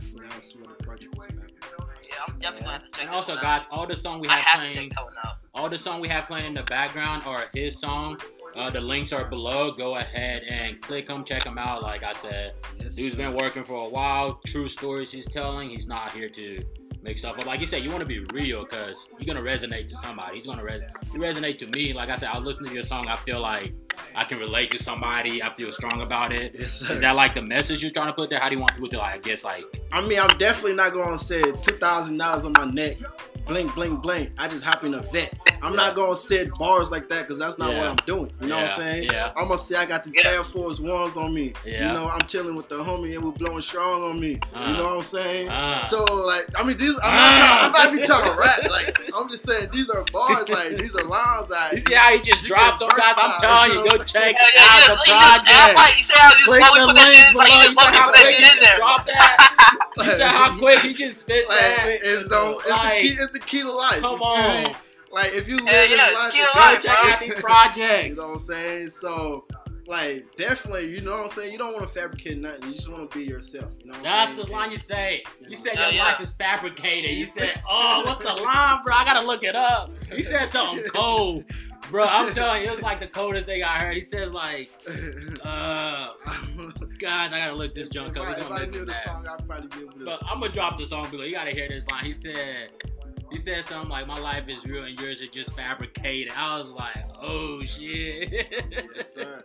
So 0.00 0.18
that's 0.24 0.56
what 0.56 0.76
the 0.78 0.84
project 0.84 1.14
was 1.16 1.28
about. 1.28 1.89
Yeah, 2.08 2.14
I'm 2.26 2.34
definitely 2.38 2.60
gonna 2.62 2.72
have 2.72 2.82
to 2.84 2.90
check 2.90 3.06
And 3.06 3.14
also, 3.14 3.34
one 3.34 3.42
guys, 3.42 3.60
out. 3.62 3.66
all 3.70 3.86
the 3.86 3.96
song 3.96 4.20
we 4.20 4.28
I 4.28 4.32
have 4.36 4.44
have 4.44 4.60
to 4.64 4.70
playing, 4.72 4.88
check 4.90 4.96
that 4.96 5.04
one 5.04 5.14
out. 5.24 5.34
all 5.54 5.68
the 5.68 5.78
song 5.78 6.00
we 6.00 6.08
have 6.08 6.26
playing 6.26 6.46
in 6.46 6.54
the 6.54 6.62
background 6.64 7.22
are 7.26 7.44
his 7.54 7.78
song. 7.78 8.18
Uh, 8.56 8.68
the 8.68 8.80
links 8.80 9.12
are 9.12 9.24
below. 9.24 9.70
Go 9.70 9.94
ahead 9.96 10.42
and 10.50 10.80
click 10.82 11.06
them, 11.06 11.22
check 11.24 11.44
them 11.44 11.56
out. 11.58 11.82
Like 11.82 12.02
I 12.02 12.12
said, 12.14 12.54
Yes. 12.78 12.96
dude's 12.96 13.14
been 13.16 13.34
working 13.34 13.62
for 13.62 13.84
a 13.84 13.88
while. 13.88 14.40
True 14.46 14.66
stories 14.66 15.12
he's 15.12 15.26
telling. 15.26 15.70
He's 15.70 15.86
not 15.86 16.10
here 16.12 16.28
to 16.28 16.64
make 17.02 17.18
stuff 17.18 17.38
up. 17.38 17.46
Like 17.46 17.60
you 17.60 17.66
said, 17.66 17.82
you 17.82 17.90
want 17.90 18.00
to 18.00 18.06
be 18.06 18.20
real 18.32 18.64
because 18.64 19.06
you're 19.18 19.26
gonna 19.26 19.46
resonate 19.46 19.88
to 19.88 19.96
somebody. 19.96 20.36
He's 20.36 20.46
gonna 20.46 20.64
res- 20.64 20.82
you 21.12 21.20
resonate 21.20 21.58
to 21.58 21.66
me. 21.66 21.92
Like 21.92 22.10
I 22.10 22.16
said, 22.16 22.28
I 22.32 22.38
listen 22.38 22.64
to 22.64 22.72
your 22.72 22.82
song. 22.82 23.06
I 23.08 23.16
feel 23.16 23.40
like 23.40 23.72
I 24.14 24.24
can 24.24 24.38
relate 24.38 24.70
to 24.72 24.78
somebody. 24.82 25.42
I 25.42 25.50
feel 25.50 25.72
strong 25.72 26.02
about 26.02 26.32
it. 26.32 26.54
Yes. 26.58 26.82
Is 26.90 27.00
that 27.00 27.16
like 27.16 27.34
the 27.34 27.42
message 27.42 27.82
you're 27.82 27.90
trying 27.90 28.08
to 28.08 28.12
put 28.12 28.30
there? 28.30 28.38
How 28.40 28.48
do 28.48 28.54
you 28.54 28.60
want 28.60 28.74
people 28.74 28.88
to 28.88 28.98
like? 28.98 29.14
I 29.14 29.18
guess 29.18 29.44
like 29.44 29.64
I 29.92 30.06
mean, 30.06 30.18
I'm 30.18 30.36
definitely 30.38 30.74
not 30.74 30.92
gonna 30.92 31.18
say 31.18 31.42
two 31.42 31.76
thousand 31.76 32.18
dollars 32.18 32.44
on 32.44 32.52
my 32.52 32.64
neck, 32.66 32.96
blink, 33.50 33.74
blink, 33.74 34.00
blink. 34.00 34.30
I 34.38 34.46
just 34.48 34.62
hop 34.64 34.84
in 34.84 34.94
a 34.94 35.00
vet. 35.02 35.34
I'm 35.62 35.74
not 35.76 35.94
gonna 35.96 36.14
say 36.14 36.48
bars 36.58 36.90
like 36.90 37.08
that 37.08 37.22
because 37.22 37.38
that's 37.38 37.58
not 37.58 37.72
Yeah. 37.72 37.78
what 37.80 37.88
I'm 37.88 37.96
doing. 38.06 38.30
You 38.40 38.46
know 38.48 38.56
what 38.56 38.70
I'm 38.70 38.80
saying? 38.80 39.08
yeah. 39.12 39.32
I'm 39.36 39.48
gonna 39.48 39.58
say 39.58 39.76
I 39.76 39.84
got 39.84 40.04
these 40.04 40.14
Yeah. 40.16 40.30
Air 40.30 40.44
Force 40.44 40.78
Ones 40.80 41.16
on 41.16 41.34
me. 41.34 41.52
Yeah. 41.66 41.88
You 41.88 41.92
know, 41.98 42.08
I'm 42.08 42.22
chilling 42.26 42.54
with 42.56 42.68
the 42.68 42.76
homie 42.76 43.14
and 43.16 43.24
we're 43.24 43.32
blowing 43.32 43.60
strong 43.60 44.02
on 44.04 44.20
me. 44.20 44.38
Uh. 44.54 44.66
you 44.70 44.76
know 44.78 44.84
what 44.84 44.96
I'm 44.98 45.02
saying? 45.02 45.48
Ah. 45.50 45.80
So 45.80 45.98
like, 46.26 46.46
I 46.56 46.62
mean, 46.62 46.76
these 46.78 46.94
I'm 47.04 47.12
not 47.14 47.36
trying. 47.36 47.64
I'm 47.66 47.72
not 47.72 47.92
even 47.92 48.04
trying 48.06 48.24
to 48.30 48.36
rap. 48.38 48.70
Like, 48.70 49.00
I'm 49.18 49.28
just 49.28 49.44
saying 49.44 49.68
these 49.72 49.90
are 49.90 50.04
bars. 50.12 50.48
Like, 50.48 50.78
these 50.78 50.94
are 50.94 51.04
lines 51.06 51.48
that. 51.50 51.70
You 51.74 51.80
see 51.80 51.94
how 51.94 52.16
he 52.16 52.22
just 52.22 52.44
dropped 52.46 52.80
get 52.80 52.88
sometimes? 52.88 53.14
I'm 53.18 53.30
versatile, 53.30 53.40
telling 53.40 53.70
you 53.72 53.84
you, 53.84 53.98
go 53.98 54.04
check 54.04 54.36
Yeah, 54.38 54.46
yeah, 54.54 54.62
out 54.62 54.80
the 54.80 54.86
just, 54.86 55.06
you 55.08 55.12
just 55.12 55.44
project. 55.44 55.76
like 55.76 55.98
you 55.98 56.04
say 56.06 56.14
how 56.16 56.30
you 56.30 56.44
Click 56.46 56.64
slowly 56.64 56.80
the 56.80 56.86
put 56.86 56.96
that 56.96 57.08
shit 57.10 57.34
like 57.34 57.34
below. 57.34 57.44
you 57.44 57.58
You 57.58 57.64
just 57.66 57.74
slowly 57.76 57.98
put 58.00 58.14
that 58.14 58.26
shit 58.30 58.44
in 58.48 58.58
there. 58.62 58.76
dropped 58.76 59.06
that? 59.10 59.36
You 60.00 60.04
see 60.04 60.22
how 60.22 60.58
quick 60.58 60.78
he 60.80 60.94
just 60.94 61.20
spit 61.20 61.44
that? 61.48 61.84
it's, 62.00 62.30
no, 62.30 62.60
the 62.64 62.72
key. 62.96 63.08
It's 63.20 63.32
the 63.32 63.39
key 63.46 63.60
to 63.62 63.70
life. 63.72 64.00
Come 64.00 64.12
you 64.12 64.18
feel 64.18 64.26
on. 64.26 64.74
Like 65.12 65.32
if 65.34 65.48
you 65.48 65.56
live 65.56 65.66
Yeah, 65.66 65.86
this 65.86 65.98
yeah, 65.98 66.14
life, 66.14 66.32
key 66.32 66.38
it's 66.40 66.52
to 66.52 66.58
Go 66.58 66.60
life, 66.60 66.82
check 66.82 66.98
out 67.14 67.20
these 67.20 67.34
projects. 67.42 68.08
You 68.08 68.14
know 68.22 68.28
what 68.28 68.32
I'm 68.34 68.38
saying? 68.38 68.90
So, 68.90 69.44
like, 69.88 70.36
definitely, 70.36 70.88
you 70.94 71.00
know 71.00 71.16
what 71.16 71.24
I'm 71.24 71.30
saying? 71.30 71.50
You 71.52 71.58
don't 71.58 71.72
want 71.72 71.88
to 71.88 71.92
fabricate 71.92 72.38
nothing. 72.38 72.62
You 72.68 72.74
just 72.74 72.88
want 72.88 73.10
to 73.10 73.18
be 73.18 73.24
yourself. 73.24 73.72
You 73.80 73.86
know 73.90 73.94
what 73.94 74.04
That's 74.04 74.30
I'm 74.30 74.36
the 74.36 74.46
line 74.52 74.70
you 74.70 74.76
say. 74.76 75.24
You 75.48 75.56
said 75.56 75.72
Yeah, 75.74 75.86
your 75.86 75.94
yeah. 75.96 76.04
life 76.04 76.20
is 76.20 76.30
fabricated. 76.30 77.10
You 77.10 77.26
said, 77.26 77.50
oh, 77.68 78.02
what's 78.06 78.18
the 78.24 78.40
line, 78.44 78.84
bro? 78.84 78.94
I 78.94 79.04
gotta 79.04 79.26
look 79.26 79.42
it 79.42 79.56
up. 79.56 79.90
You 80.14 80.22
said 80.22 80.46
something 80.46 80.80
cold. 80.94 81.44
Bro, 81.90 82.04
I'm 82.08 82.32
telling 82.32 82.62
you, 82.62 82.68
it 82.68 82.70
was 82.70 82.82
like 82.82 83.00
the 83.00 83.08
coldest 83.08 83.46
thing 83.46 83.64
I 83.64 83.78
heard. 83.80 83.94
He 83.94 84.00
says 84.00 84.32
like, 84.32 84.70
uh, 85.44 86.10
gosh, 87.00 87.32
I 87.32 87.38
gotta 87.38 87.54
look 87.54 87.74
this 87.74 87.88
junk 87.88 88.16
if 88.16 88.22
up. 88.22 88.28
I, 88.28 88.40
if 88.40 88.50
I 88.52 88.64
knew 88.66 88.80
the 88.80 88.86
mad. 88.86 88.94
song, 88.96 89.26
I'd 89.28 89.44
probably 89.48 89.68
be 89.76 89.80
able 89.86 89.98
to. 89.98 90.04
But 90.04 90.20
I'm 90.30 90.38
gonna 90.38 90.52
drop 90.52 90.78
the 90.78 90.84
song 90.86 91.10
below. 91.10 91.24
You 91.24 91.34
gotta 91.34 91.50
hear 91.50 91.68
this 91.68 91.88
line. 91.88 92.04
He 92.04 92.12
said, 92.12 92.70
he 93.30 93.38
said 93.38 93.64
something 93.64 93.90
like, 93.90 94.06
"My 94.06 94.18
life 94.18 94.48
is 94.48 94.66
real 94.66 94.84
and 94.84 94.98
yours 94.98 95.22
are 95.22 95.26
just 95.26 95.54
fabricated." 95.54 96.32
I 96.36 96.58
was 96.58 96.68
like, 96.68 97.04
"Oh 97.20 97.64
shit." 97.64 98.30
yes, 98.70 99.14
sir. 99.14 99.44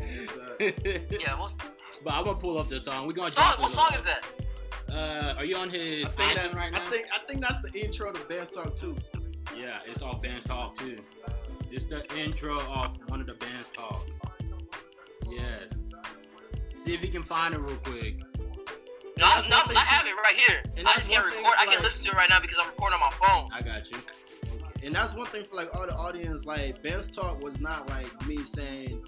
Yes, 0.00 0.30
sir. 0.30 0.56
Yeah, 1.10 1.38
what's 1.38 1.56
but 2.02 2.12
I'm 2.12 2.24
gonna 2.24 2.38
pull 2.38 2.58
up 2.58 2.68
the 2.68 2.78
song. 2.78 3.06
We're 3.06 3.12
gonna 3.12 3.30
song, 3.30 3.54
drop 3.56 3.60
what 3.60 3.70
song 3.70 3.90
is 3.92 4.04
that? 4.04 4.24
Uh, 4.94 5.34
are 5.36 5.44
you 5.44 5.56
on 5.56 5.70
his 5.70 6.06
I 6.06 6.08
think, 6.08 6.34
that's, 6.34 6.54
right 6.54 6.72
now? 6.72 6.82
I 6.82 6.86
think 6.86 7.06
I 7.14 7.18
think 7.26 7.40
that's 7.40 7.60
the 7.60 7.72
intro 7.72 8.12
to 8.12 8.24
Ben's 8.26 8.50
Talk 8.50 8.76
too. 8.76 8.96
Yeah, 9.56 9.78
it's 9.86 10.02
off 10.02 10.22
Band's 10.22 10.44
Talk 10.44 10.76
too. 10.76 10.98
It's 11.70 11.84
the 11.86 12.04
intro 12.16 12.60
off 12.60 12.98
one 13.08 13.20
of 13.20 13.26
the 13.26 13.34
Band's 13.34 13.68
Talk. 13.76 14.06
Yes. 15.28 15.72
See 16.80 16.92
if 16.92 17.02
you 17.02 17.08
can 17.08 17.22
find 17.22 17.54
it 17.54 17.60
real 17.60 17.76
quick. 17.78 18.20
No, 19.16 19.26
that's 19.26 19.48
no, 19.48 19.56
I 19.76 19.78
have 19.80 20.06
it 20.06 20.14
right 20.16 20.34
here. 20.34 20.62
and 20.76 20.86
I 20.88 20.92
just 20.94 21.08
can't 21.10 21.24
record. 21.24 21.44
I 21.46 21.50
for, 21.50 21.56
can't 21.56 21.68
like- 21.76 21.84
listen 21.84 22.02
to 22.04 22.10
it 22.10 22.14
right 22.16 22.28
now 22.28 22.40
because 22.40 22.58
I'm 22.60 22.68
recording 22.68 22.94
on 22.94 23.00
my 23.00 23.26
phone. 23.26 23.50
I 23.52 23.62
got 23.62 23.90
you. 23.90 23.98
And 24.82 24.94
that's 24.94 25.14
one 25.14 25.26
thing 25.26 25.44
for 25.44 25.54
like 25.56 25.74
all 25.74 25.86
the 25.86 25.94
audience. 25.94 26.44
Like 26.46 26.82
Ben's 26.82 27.06
Talk 27.08 27.40
was 27.42 27.58
not 27.60 27.88
like 27.88 28.26
me 28.26 28.42
saying 28.42 29.02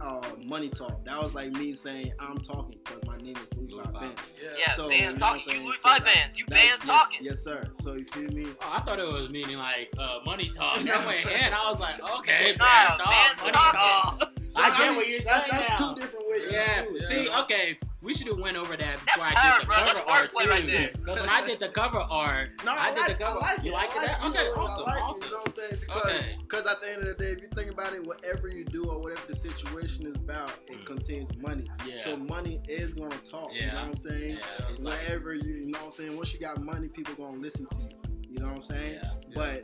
uh, 0.00 0.22
money 0.44 0.68
talk. 0.68 1.04
That 1.04 1.20
was 1.22 1.34
like 1.34 1.50
me 1.52 1.72
saying 1.72 2.12
I'm 2.20 2.38
talking 2.38 2.78
because 2.84 3.02
my 3.06 3.16
name 3.18 3.36
is 3.36 3.52
Louis 3.56 3.68
Louis 3.72 3.82
Five 3.84 3.92
Five. 3.92 4.02
Benz. 4.16 4.34
Yeah, 4.58 4.70
So, 4.72 4.88
bands 4.88 5.00
you 5.00 5.10
know 5.12 5.18
talking. 5.18 5.34
I'm 5.34 5.40
saying? 5.40 5.60
You 5.60 5.66
Louis 5.66 5.76
So 5.80 5.88
Five 5.88 6.04
that- 6.04 6.14
bands. 6.14 6.38
You 6.38 6.44
That- 6.48 6.54
bands 6.54 6.80
yes, 6.84 6.86
talking. 6.86 7.18
Yes, 7.22 7.38
sir. 7.40 7.64
So 7.74 7.94
you 7.94 8.04
feel 8.06 8.30
me? 8.30 8.46
Oh, 8.62 8.70
I 8.72 8.80
thought 8.82 8.98
it 8.98 9.06
was 9.06 9.28
meaning 9.30 9.58
like 9.58 9.90
uh, 9.98 10.20
money 10.24 10.50
talk. 10.54 10.80
That 10.84 11.04
went 11.06 11.30
in. 11.30 11.52
I 11.52 11.70
was 11.70 11.80
like, 11.80 12.00
okay, 12.20 12.54
Nah, 12.58 12.64
Band's 12.64 12.96
Talk, 12.96 13.10
Band's 13.10 13.40
money 13.42 13.52
talking. 13.52 14.18
talk. 14.20 14.32
So, 14.48 14.62
I 14.62 14.70
get 14.70 14.88
mean, 14.88 14.96
what 14.96 15.08
you're 15.08 15.20
that's, 15.20 15.46
saying 15.50 15.62
That's 15.68 15.80
now. 15.80 15.94
two 15.94 16.00
different 16.00 16.26
ways. 16.30 16.42
Yeah. 16.50 16.82
to 16.82 16.88
do 16.90 16.96
it. 16.96 17.04
See, 17.04 17.28
okay, 17.42 17.78
we 18.00 18.14
should 18.14 18.28
have 18.28 18.38
went 18.38 18.56
over 18.56 18.76
that 18.76 18.78
That's 18.78 19.02
before 19.04 19.24
I 19.24 19.30
hard, 19.34 19.60
did 19.60 19.62
the 19.62 19.66
bro. 19.66 19.76
That's 19.76 19.98
cover 19.98 20.10
art 20.10 20.30
wordplay 20.30 20.44
too. 20.44 20.50
right 20.50 20.66
there. 20.66 20.90
Because 20.98 21.20
when 21.20 21.28
I 21.30 21.44
did 21.46 21.58
the 21.60 21.68
cover 21.70 21.98
art, 21.98 22.50
No, 22.64 22.72
I, 22.72 22.76
I, 22.76 22.90
did 22.90 22.98
like, 23.00 23.18
the 23.18 23.24
cover. 23.24 23.38
I 23.38 23.40
like 23.50 23.58
it. 23.58 23.64
You 23.64 23.72
like 23.72 23.90
I 23.96 24.06
that? 24.06 24.20
like 24.22 24.30
Okay, 24.36 24.46
awesome, 24.50 24.84
I 24.86 24.90
like 24.94 25.02
awesome. 25.02 25.22
it. 25.22 25.24
You 25.26 25.30
know 25.32 25.36
what 25.38 25.46
I'm 25.46 25.52
saying? 25.52 25.76
Because 25.80 26.04
Okay. 26.06 26.36
Because 26.40 26.66
at 26.66 26.80
the 26.82 26.92
end 26.92 27.02
of 27.02 27.08
the 27.08 27.14
day, 27.14 27.30
if 27.32 27.42
you 27.42 27.48
think 27.56 27.72
about 27.72 27.92
it, 27.92 28.06
whatever 28.06 28.48
you 28.48 28.64
do 28.64 28.84
or 28.84 28.98
whatever 29.00 29.22
the 29.26 29.34
situation 29.34 30.06
is 30.06 30.14
about, 30.16 30.52
it 30.68 30.78
Mm. 30.78 30.84
contains 30.86 31.36
money. 31.38 31.66
Yeah. 31.86 31.98
So 31.98 32.16
money 32.16 32.60
is 32.68 32.94
gonna 32.94 33.16
talk. 33.18 33.50
Yeah. 33.52 33.60
You 33.60 33.66
know 33.72 33.74
what 33.74 33.84
I'm 33.90 33.96
saying? 33.96 34.30
Yeah, 34.36 34.66
it's 34.70 34.82
like, 34.82 34.98
Wherever 35.08 35.34
you, 35.34 35.54
you 35.54 35.66
know 35.72 35.78
what 35.78 35.84
I'm 35.86 35.90
saying. 35.90 36.16
Once 36.16 36.32
you 36.32 36.38
got 36.40 36.60
money, 36.62 36.86
people 36.88 37.14
gonna 37.14 37.38
listen 37.38 37.66
to 37.66 37.82
you. 37.82 37.88
You 38.30 38.38
know 38.40 38.46
what 38.46 38.56
I'm 38.56 38.62
saying? 38.62 38.94
yeah. 39.02 39.10
But 39.34 39.62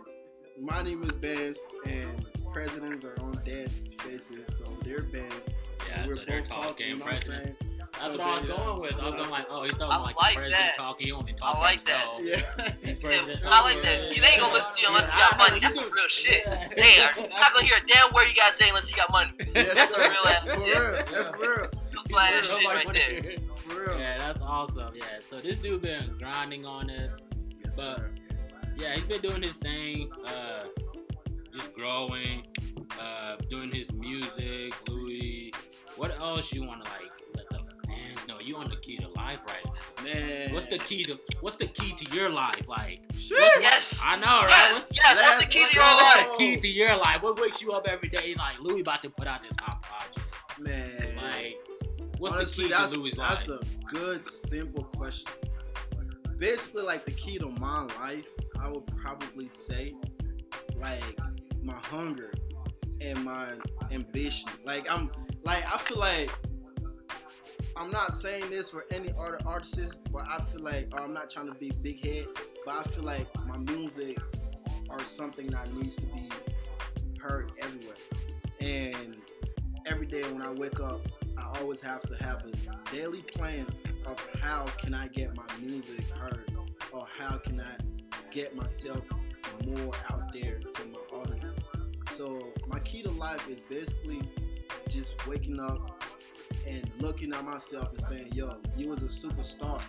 my 0.60 0.82
name 0.82 1.02
is 1.04 1.12
Benz, 1.14 1.58
and 1.86 2.26
presidents 2.52 3.04
are 3.04 3.18
on 3.20 3.32
dead 3.44 3.70
faces, 4.00 4.54
so 4.56 4.64
they're 4.84 5.02
Benz. 5.02 5.46
So 5.46 5.52
Yeah, 5.88 6.06
we're 6.06 6.14
so 6.16 6.22
they're 6.26 6.38
both 6.40 6.48
talking. 6.48 6.64
talking, 6.68 6.86
You 6.88 6.96
know 6.96 7.04
what 7.04 7.14
I'm 7.14 7.18
president. 7.20 7.44
saying? 7.44 7.56
That's 7.92 8.04
So 8.04 8.10
what 8.12 8.20
I 8.20 8.24
was 8.32 8.40
then- 8.42 8.56
going 8.56 8.80
with. 8.80 9.02
I 9.02 9.04
was 9.06 9.14
going 9.16 9.30
like, 9.30 9.46
oh, 9.50 9.62
he's 9.64 9.72
talking 9.72 9.92
I 9.92 9.96
like, 9.98 10.16
like 10.16 10.34
the 10.34 10.40
president 10.40 10.52
that. 10.62 10.76
talking. 10.76 11.06
He 11.06 11.12
won't 11.12 11.26
be 11.26 11.32
I 11.32 11.36
talking 11.36 11.60
like 11.60 11.82
that. 11.84 12.06
himself. 12.18 12.22
Yeah. 12.22 12.72
He's 12.72 12.82
He 12.82 12.94
said, 12.94 13.02
president 13.02 13.40
I 13.46 13.60
like 13.62 13.82
that. 13.84 14.16
You 14.16 14.22
ain't 14.24 14.40
gonna 14.40 14.52
listen 14.54 14.72
to 14.72 14.80
you 14.82 14.88
unless 14.88 15.12
you 15.12 15.18
got 15.18 15.38
money. 15.38 15.60
That's 15.60 15.74
some 15.74 15.90
real 15.92 16.08
shit. 16.08 16.42
Yeah. 16.46 16.68
Hey, 16.82 17.02
you're 17.20 17.28
not 17.28 17.52
gonna 17.52 17.66
hear 17.66 17.76
a 17.76 17.86
damn 17.86 18.12
word 18.14 18.26
you 18.28 18.34
gotta 18.36 18.54
say 18.54 18.68
unless 18.68 18.90
you 18.90 18.96
got 18.96 19.10
money. 19.10 19.32
Yes, 19.54 19.74
That's 19.74 19.94
sir. 19.94 20.00
real 20.00 20.26
ass 20.26 20.48
For 20.48 20.60
real. 20.64 20.92
That's 20.92 21.36
for 21.36 21.40
real. 21.40 21.68
Flat 22.08 22.32
ass 22.34 22.50
right 22.64 22.92
there. 22.92 23.36
For 23.56 23.80
real. 23.90 23.98
Yeah, 23.98 24.18
that's 24.18 24.42
awesome. 24.42 24.92
Yeah, 24.94 25.04
so 25.28 25.36
this 25.36 25.58
dude 25.58 25.82
been 25.82 26.14
grinding 26.18 26.64
on 26.66 26.88
it. 26.90 27.10
Yes, 27.62 27.76
But- 27.76 27.96
sir. 27.96 28.10
Yeah, 28.76 28.94
he's 28.94 29.04
been 29.04 29.20
doing 29.20 29.42
his 29.42 29.52
thing, 29.54 30.10
uh, 30.26 30.64
just 31.52 31.72
growing, 31.74 32.46
uh, 33.00 33.36
doing 33.50 33.70
his 33.70 33.90
music. 33.92 34.74
Louis, 34.88 35.52
what 35.96 36.18
else 36.18 36.52
you 36.52 36.62
want 36.64 36.84
to 36.84 36.90
like 36.90 37.10
let 37.36 37.48
the 37.50 37.58
fans 37.86 38.26
know? 38.28 38.38
You 38.40 38.56
on 38.56 38.68
the 38.68 38.76
key 38.76 38.96
to 38.98 39.08
life 39.10 39.40
right 39.46 39.64
now? 39.64 40.04
Man. 40.04 40.52
What's 40.52 40.66
the 40.66 40.78
key 40.78 41.04
to 41.04 41.18
What's 41.40 41.56
the 41.56 41.66
key 41.66 41.92
to 41.92 42.14
your 42.14 42.28
life? 42.28 42.68
Like, 42.68 43.00
Shit. 43.18 43.38
Yes. 43.60 44.02
I 44.04 44.18
know, 44.20 44.42
right? 44.42 44.48
Yes. 44.48 44.72
What's- 44.74 44.90
Yes. 44.96 45.22
What's 45.22 45.44
the 45.46 45.50
key 45.52 45.64
to 45.70 45.74
your 45.74 45.84
life? 45.84 46.26
What's 46.26 46.38
the 46.38 46.38
key 46.38 46.56
to 46.60 46.68
your 46.68 46.96
life? 46.96 47.22
What 47.22 47.40
wakes 47.40 47.62
you 47.62 47.72
up 47.72 47.86
every 47.88 48.08
day? 48.08 48.34
Like 48.36 48.58
Louis 48.60 48.80
about 48.80 49.02
to 49.02 49.10
put 49.10 49.26
out 49.26 49.42
this 49.42 49.56
hot 49.60 49.82
project. 49.82 50.18
Man. 50.58 51.16
Like, 51.16 51.56
what's 52.18 52.34
Honestly, 52.34 52.64
the 52.64 52.70
key 52.70 52.74
that's, 52.76 52.92
to 52.92 52.98
Louis' 52.98 53.14
that's 53.16 53.48
a 53.48 53.60
good, 53.86 54.24
simple 54.24 54.84
question. 54.96 55.30
Basically, 56.38 56.82
like 56.82 57.04
the 57.04 57.12
key 57.12 57.38
to 57.38 57.48
my 57.60 57.82
life, 58.00 58.28
I 58.60 58.68
would 58.68 58.86
probably 58.96 59.48
say, 59.48 59.94
like 60.80 61.18
my 61.62 61.78
hunger 61.82 62.32
and 63.00 63.22
my 63.24 63.48
ambition. 63.90 64.50
Like 64.64 64.90
I'm, 64.90 65.10
like 65.44 65.64
I 65.72 65.78
feel 65.78 65.98
like 65.98 66.30
I'm 67.76 67.90
not 67.90 68.12
saying 68.12 68.50
this 68.50 68.70
for 68.70 68.84
any 68.98 69.12
other 69.18 69.38
artists, 69.46 69.98
but 70.10 70.22
I 70.30 70.40
feel 70.40 70.62
like 70.62 70.88
or 70.92 71.00
I'm 71.02 71.12
not 71.12 71.30
trying 71.30 71.52
to 71.52 71.58
be 71.58 71.70
big 71.82 72.04
head, 72.04 72.26
but 72.64 72.76
I 72.76 72.82
feel 72.84 73.04
like 73.04 73.26
my 73.46 73.58
music 73.58 74.18
or 74.90 75.02
something 75.04 75.44
that 75.52 75.72
needs 75.74 75.96
to 75.96 76.06
be 76.06 76.28
heard 77.20 77.52
everywhere. 77.60 77.96
And 78.60 79.16
every 79.86 80.06
day 80.06 80.22
when 80.32 80.42
I 80.42 80.50
wake 80.50 80.80
up, 80.80 81.00
I 81.38 81.58
always 81.60 81.80
have 81.80 82.02
to 82.02 82.14
have 82.22 82.44
a 82.44 82.94
daily 82.94 83.22
plan 83.22 83.66
of 84.06 84.18
how 84.40 84.66
can 84.78 84.94
I 84.94 85.08
get 85.08 85.34
my 85.36 85.46
music 85.60 86.04
heard 86.10 86.52
or 86.92 87.06
how 87.18 87.38
can 87.38 87.60
I 87.60 87.76
get 88.30 88.54
myself 88.54 89.02
more 89.66 89.92
out 90.10 90.32
there 90.32 90.58
to 90.58 90.84
my 90.86 90.98
audience. 91.18 91.68
So 92.10 92.52
my 92.68 92.78
key 92.80 93.02
to 93.02 93.10
life 93.10 93.48
is 93.48 93.62
basically 93.62 94.22
just 94.88 95.26
waking 95.26 95.60
up 95.60 96.02
and 96.68 96.88
looking 97.00 97.32
at 97.32 97.44
myself 97.44 97.88
and 97.88 97.96
saying, 97.96 98.32
"Yo, 98.34 98.60
you 98.76 98.88
was 98.88 99.02
a 99.02 99.06
superstar." 99.06 99.82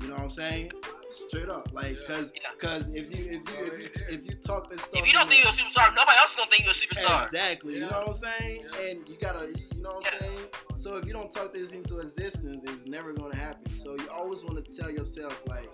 You 0.00 0.08
know 0.08 0.14
what 0.14 0.22
I'm 0.24 0.30
saying? 0.30 0.70
Straight 1.08 1.48
up, 1.48 1.72
like, 1.72 1.96
cause, 2.06 2.32
Yeah. 2.36 2.50
cause 2.58 2.88
if 2.94 3.10
you 3.10 3.24
if 3.24 3.48
you 3.50 3.72
if 3.72 3.80
you, 3.80 4.04
if 4.14 4.26
you 4.26 4.34
talk 4.36 4.70
this 4.70 4.82
stuff, 4.82 5.00
If 5.00 5.06
you 5.06 5.12
don't 5.12 5.28
think 5.28 5.42
you're 5.42 5.52
a 5.52 5.56
superstar, 5.56 5.94
nobody 5.96 6.16
else 6.18 6.30
is 6.30 6.36
gonna 6.36 6.50
think 6.50 6.64
you're 6.64 6.72
a 6.72 6.74
superstar. 6.74 7.24
Exactly. 7.24 7.74
You 7.74 7.80
know 7.80 7.88
what 7.88 8.06
I'm 8.08 8.14
saying? 8.14 8.64
Yeah. 8.72 8.80
And 8.80 9.08
you 9.08 9.16
gotta, 9.20 9.48
you 9.48 9.82
know 9.82 9.94
what 9.94 10.06
I'm 10.06 10.20
Yeah. 10.20 10.28
saying? 10.28 10.46
So 10.74 10.96
if 10.98 11.06
you 11.06 11.12
don't 11.12 11.30
talk 11.30 11.52
this 11.54 11.72
into 11.72 11.98
existence, 11.98 12.62
it's 12.64 12.86
never 12.86 13.12
gonna 13.12 13.34
happen. 13.34 13.72
So 13.74 13.94
you 13.96 14.08
always 14.10 14.44
want 14.44 14.64
to 14.64 14.76
tell 14.76 14.90
yourself 14.90 15.40
like, 15.48 15.68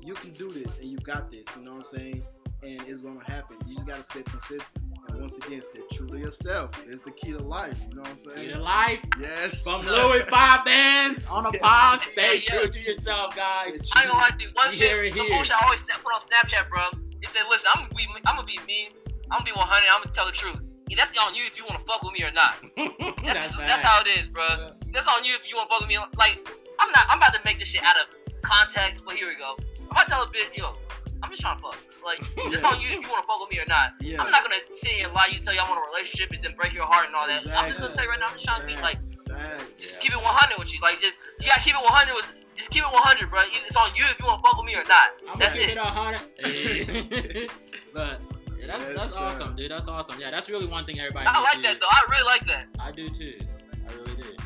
you 0.00 0.14
can 0.14 0.30
do 0.32 0.50
this 0.52 0.78
and 0.78 0.90
you 0.90 0.98
got 0.98 1.30
this. 1.30 1.44
You 1.56 1.62
know 1.62 1.74
what 1.74 1.92
I'm 1.92 1.98
saying? 1.98 2.22
And 2.62 2.80
it's 2.88 3.00
gonna 3.00 3.22
happen. 3.24 3.56
You 3.66 3.74
just 3.74 3.86
gotta 3.86 4.02
stay 4.04 4.22
consistent. 4.22 4.84
And 5.08 5.18
once 5.20 5.36
again, 5.38 5.62
stay 5.64 5.80
true 5.92 6.06
to 6.08 6.16
yourself. 6.18 6.70
It's 6.86 7.00
the 7.02 7.10
key 7.10 7.32
to 7.32 7.38
life. 7.38 7.78
You 7.90 7.96
know 7.96 8.02
what 8.02 8.10
I'm 8.12 8.16
Key 8.18 8.30
saying? 8.36 8.48
to 8.54 8.58
life 8.60 9.00
Yes. 9.20 9.64
from 9.64 9.82
sir. 9.82 9.90
Louis 9.90 10.22
Five 10.30 10.64
Bands 10.64 11.26
on 11.26 11.42
the 11.42 11.50
Yes. 11.54 11.62
pod. 11.62 12.00
Stay 12.02 12.36
Yeah, 12.36 12.40
yeah. 12.54 12.60
true 12.60 12.70
to 12.70 12.80
yourself, 12.80 13.34
guys. 13.36 13.90
I 13.96 14.02
ain't 14.02 14.10
gonna 14.10 14.12
lie 14.22 14.30
to 14.38 14.44
you. 14.46 14.50
One 14.54 14.70
You 14.70 14.78
hear 14.78 15.04
shit, 15.04 15.06
it 15.06 15.16
some 15.16 15.26
here. 15.26 15.34
bullshit 15.36 15.56
I 15.60 15.64
always 15.66 15.80
snap, 15.80 15.98
put 16.04 16.12
on 16.14 16.20
Snapchat, 16.20 16.68
bro. 16.70 16.82
He 17.20 17.26
said, 17.26 17.42
"Listen, 17.50 17.70
I'm 17.74 17.82
gonna 17.84 17.94
be, 17.94 18.06
I'm 18.26 18.36
gonna 18.36 18.46
be 18.46 18.58
mean. 18.66 18.90
I'm 19.30 19.42
gonna 19.42 19.44
be 19.44 19.52
100. 19.58 19.88
I'm 19.90 20.02
gonna 20.02 20.14
tell 20.14 20.26
the 20.26 20.32
truth. 20.32 20.62
Yeah, 20.88 20.96
that's 20.98 21.16
on 21.18 21.34
you 21.34 21.42
if 21.46 21.58
you 21.58 21.64
wanna 21.68 21.82
fuck 21.84 22.02
with 22.02 22.12
me 22.12 22.22
or 22.22 22.30
not. 22.32 22.60
That's 23.24 23.56
that's, 23.56 23.56
facts. 23.56 23.80
how 23.80 24.00
it 24.02 24.08
is, 24.18 24.28
bro. 24.28 24.44
That's 24.92 25.08
on 25.08 25.24
you 25.24 25.32
if 25.34 25.48
you 25.50 25.56
wanna 25.56 25.68
fuck 25.68 25.80
with 25.80 25.88
me. 25.88 25.96
Like, 26.18 26.38
I'm 26.78 26.90
not. 26.92 27.06
I'm 27.10 27.18
about 27.18 27.32
to 27.34 27.40
make 27.44 27.58
this 27.58 27.68
shit 27.72 27.82
out 27.82 27.96
of 27.96 28.06
context, 28.42 29.02
but 29.06 29.14
here 29.16 29.26
we 29.26 29.34
go. 29.36 29.56
I'm 29.80 29.86
about 29.90 30.04
to 30.06 30.10
tell 30.12 30.22
a 30.22 30.30
bit, 30.30 30.50
yo. 30.56 30.74
I'm 31.22 31.30
just 31.30 31.40
trying 31.42 31.56
to 31.56 31.62
fuck. 31.62 31.78
Like, 32.04 32.18
that's 32.50 32.64
on 32.64 32.80
you 32.82 32.86
if 32.98 33.02
you 33.02 33.08
wanna 33.08 33.22
fuck 33.22 33.38
with 33.40 33.50
me 33.54 33.58
or 33.62 33.66
not. 33.68 33.94
Yeah. 34.00 34.20
I'm 34.20 34.30
not 34.30 34.42
gonna 34.42 34.58
sit 34.72 34.90
here 34.98 35.06
and 35.06 35.14
lie 35.14 35.26
to 35.30 35.34
you, 35.36 35.40
tell 35.40 35.54
you 35.54 35.60
I'm 35.62 35.70
in 35.70 35.78
a 35.78 35.86
relationship 35.94 36.30
and 36.34 36.42
then 36.42 36.54
break 36.58 36.74
your 36.74 36.84
heart 36.86 37.06
and 37.06 37.14
all 37.14 37.26
that. 37.26 37.46
I'm 37.56 37.66
just 37.68 37.78
gonna 37.80 37.94
tell 37.94 38.04
you 38.04 38.10
right 38.10 38.18
now. 38.18 38.26
I'm 38.26 38.32
just 38.34 38.44
trying 38.44 38.60
to 38.60 38.66
be 38.66 38.74
like, 38.82 38.98
Facts, 38.98 39.14
facts. 39.30 39.70
just 39.78 39.94
Yeah. 39.96 40.00
keep 40.02 40.12
it 40.18 40.22
100 40.22 40.58
with 40.58 40.74
you. 40.74 40.80
Like, 40.82 40.98
just 41.00 41.18
you 41.40 41.46
gotta 41.46 41.60
keep 41.62 41.74
it 41.74 41.82
100 41.82 42.14
with. 42.14 42.26
Just 42.58 42.70
keep 42.70 42.82
it 42.82 42.90
100, 42.92 43.30
bro. 43.30 43.40
It's 43.64 43.76
on 43.76 43.88
you 43.94 44.04
if 44.10 44.18
you 44.18 44.26
wanna 44.26 44.42
fuck 44.42 44.56
with 44.58 44.66
me 44.66 44.74
or 44.74 44.84
not. 44.84 45.08
I'm 45.30 45.38
That's 45.38 45.54
gonna 45.54 45.66
keep 45.68 45.76
it. 45.76 45.80
it 45.80 45.86
a 45.86 45.94
hundred. 45.94 46.20
Hey. 46.42 47.48
but 47.94 48.20
yeah, 48.58 48.66
that's 48.66 48.82
Yes, 48.82 48.94
that's 48.98 49.14
sir. 49.14 49.22
awesome, 49.24 49.54
dude. 49.56 49.70
That's 49.70 49.88
awesome. 49.88 50.18
Yeah, 50.20 50.30
that's 50.30 50.50
really 50.50 50.66
one 50.66 50.84
thing 50.84 50.98
everybody. 51.00 51.26
I 51.26 51.32
needs 51.32 51.44
like 51.46 51.56
to- 51.56 51.62
that 51.62 51.80
though. 51.80 51.86
I 51.88 52.00
really 52.10 52.26
like 52.26 52.44
that. 52.46 52.66
I 52.78 52.90
do 52.92 53.08
too. 53.08 53.40
I 53.88 53.92
really 53.94 54.16
do. 54.20 54.36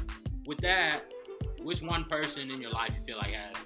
With 0.46 0.58
that, 0.60 1.10
which 1.60 1.82
one 1.82 2.04
person 2.04 2.50
in 2.50 2.60
your 2.60 2.70
life 2.70 2.92
you 2.98 3.02
feel 3.04 3.16
like 3.18 3.32
has 3.32 3.56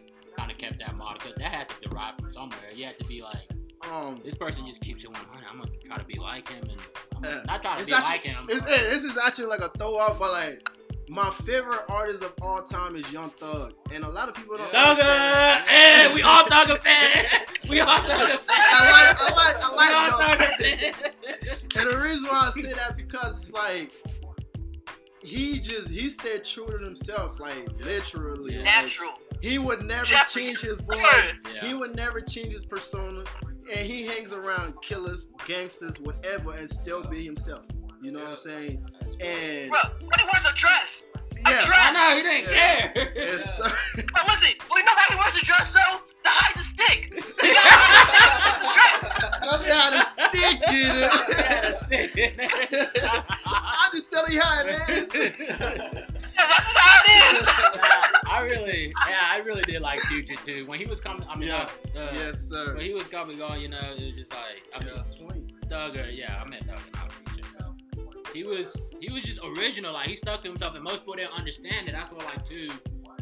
kind 0.41 0.51
of 0.53 0.59
kept 0.59 0.79
that 0.79 0.97
model? 0.97 1.19
Because 1.23 1.35
that 1.37 1.53
had 1.53 1.69
to 1.69 1.89
derive 1.89 2.15
from 2.19 2.33
somewhere. 2.33 2.59
You 2.75 2.87
had 2.87 2.99
to 2.99 3.05
be 3.05 3.23
like, 3.23 3.47
Um, 3.91 4.21
this 4.25 4.35
person 4.35 4.65
just 4.67 4.81
keeps 4.81 5.05
it 5.05 5.11
100. 5.11 5.45
I'm 5.51 5.59
gonna 5.59 5.71
try 5.87 5.97
to 5.99 6.05
be 6.05 6.19
like 6.19 6.49
him, 6.49 6.63
and 6.69 6.81
I'm 7.17 7.25
Yeah. 7.25 7.31
gonna, 7.31 7.45
not 7.47 7.63
try 7.63 7.77
to 7.79 7.85
be 7.87 7.93
actually- 7.93 8.11
like 8.13 8.23
him. 8.23 8.47
It's, 8.49 8.67
it- 8.67 8.91
this 8.91 9.05
is 9.05 9.17
actually 9.19 9.47
like 9.47 9.61
a 9.61 9.69
throw 9.79 9.97
off, 9.97 10.19
but 10.19 10.31
like 10.33 10.69
my 11.09 11.29
favorite 11.31 11.81
artist 11.91 12.23
of 12.23 12.33
all 12.43 12.63
time 12.63 12.95
is 12.95 13.11
Young 13.13 13.31
Thug, 13.31 13.73
and 13.93 14.05
a 14.05 14.09
lot 14.09 14.29
of 14.29 14.35
people 14.35 14.57
don't. 14.57 14.71
Thugger! 14.71 14.91
understand. 14.91 15.69
Hey, 15.69 16.15
we 16.15 16.23
all 16.23 16.45
Thugger 16.45 16.81
fans. 16.83 17.29
We 17.69 17.81
all 17.81 17.99
Thugger 18.01 18.29
fans. 18.29 18.49
I 18.51 19.31
like, 19.33 19.33
I 19.33 19.35
like, 19.35 19.65
I 19.65 19.71
We 19.71 19.77
like 19.77 20.13
all 20.13 20.21
Thugger 20.21 20.51
fans. 20.61 21.65
And 21.77 21.91
the 21.91 21.99
reason 22.03 22.29
why 22.29 22.51
I 22.55 22.61
say 22.61 22.73
that 22.75 22.97
because 22.97 23.41
it's 23.43 23.53
like 23.53 23.93
he 25.23 25.59
just 25.59 25.89
he 25.91 26.09
stayed 26.11 26.45
true 26.45 26.67
to 26.79 26.85
himself, 26.85 27.41
like 27.41 27.67
literally. 27.81 28.55
Yeah. 28.55 28.59
Like, 28.63 28.85
Natural. 28.85 29.13
He 29.43 29.59
would 29.59 29.83
never 29.85 30.05
Jeffery, 30.05 30.45
change 30.47 30.61
his 30.61 30.81
voice. 30.81 30.99
Yeah. 31.55 31.67
He 31.67 31.75
would 31.75 31.95
never 31.97 32.21
change 32.21 32.53
his 32.53 32.65
persona. 32.65 33.25
and 33.75 33.87
he 33.87 34.05
hangs 34.07 34.33
around 34.33 34.75
killers, 34.83 35.29
gangsters, 35.47 36.01
whatever, 36.01 36.53
and 36.53 36.69
still 36.69 37.03
be 37.05 37.25
himself. 37.25 37.65
You 38.03 38.13
know 38.13 38.21
what 38.21 38.31
I'm 38.31 38.37
saying? 38.37 38.85
And 39.21 39.71
Bro, 39.71 39.79
but 40.01 40.21
he 40.21 40.27
wears 40.33 40.47
a 40.51 40.55
dress. 40.57 41.07
yeah, 41.37 41.43
dress. 41.67 41.69
I 41.71 41.93
know 41.93 42.17
he 42.17 42.23
didn't 42.23 42.53
Yeah. 42.53 42.93
care. 42.93 43.13
yes, 43.15 43.57
sir. 43.59 43.65
But 44.13 44.27
listen, 44.29 44.53
well, 44.69 44.79
you 44.79 44.85
know 44.85 44.93
how 44.97 45.11
he 45.11 45.17
wears 45.17 45.37
a 45.37 45.45
dress 45.45 45.73
though? 45.73 45.99
To 46.23 46.29
hide 46.29 46.55
the 46.57 46.65
stick. 46.65 47.13
He 47.15 47.53
got 47.53 47.63
to 47.63 47.71
hide 47.71 48.61
the 48.61 48.71
stick 48.71 49.03
with 49.03 49.15
the. 49.21 49.29
That's 49.51 49.75
how 49.75 49.91
the 49.91 50.03
stick 50.03 50.61
did 50.71 50.71
He 50.71 50.83
had 51.43 51.65
a 51.65 51.69
it. 51.69 51.75
stick 51.77 52.17
in 52.17 52.41
it. 52.41 52.51
I 53.47 53.89
just 53.93 54.09
tell 54.11 54.29
you 54.31 54.41
how 54.41 54.63
it 54.65 55.15
is. 55.15 55.39
Yeah, 55.39 55.57
that's 55.57 55.61
how 55.61 55.67
it 55.69 55.93
is. 55.95 56.09
Nah, 56.37 56.90
I 58.27 58.43
really, 58.43 58.93
yeah, 59.09 59.19
I 59.33 59.39
really 59.45 59.63
did 59.63 59.83
like 59.83 59.99
Future 60.01 60.37
too. 60.47 60.67
When 60.67 60.79
he 60.79 60.87
was 60.87 61.01
coming, 61.01 61.27
I 61.29 61.37
mean, 61.37 61.49
Yeah. 61.49 61.69
uh, 61.97 61.99
uh, 61.99 62.09
yes, 62.15 62.39
sir. 62.39 62.75
when 62.77 62.85
he 62.85 62.93
was 62.93 63.07
coming 63.09 63.41
on, 63.43 63.61
you 63.61 63.69
know, 63.69 63.79
it 63.79 64.07
was 64.07 64.17
just 64.17 64.33
like, 64.33 64.63
I 64.75 64.79
was 64.79 64.89
mean, 64.93 65.03
just 65.05 65.19
20. 65.21 65.47
Thugger, 65.69 66.17
yeah, 66.17 66.43
I 66.45 66.49
meant 66.49 66.67
Thugger, 66.67 66.93
not 66.95 67.13
Future. 67.13 67.47
He 68.33 68.45
was, 68.45 68.77
he 69.01 69.13
was 69.13 69.25
just 69.25 69.41
original. 69.57 69.93
Like 69.93 70.07
he 70.09 70.17
stuck 70.17 70.43
to 70.43 70.49
himself, 70.49 70.75
and 70.75 70.85
most 70.85 71.01
people 71.01 71.15
didn't 71.15 71.37
understand 71.37 71.89
it. 71.89 71.93
That's 71.93 72.11
what 72.13 72.25
like 72.25 72.45
to 72.47 72.69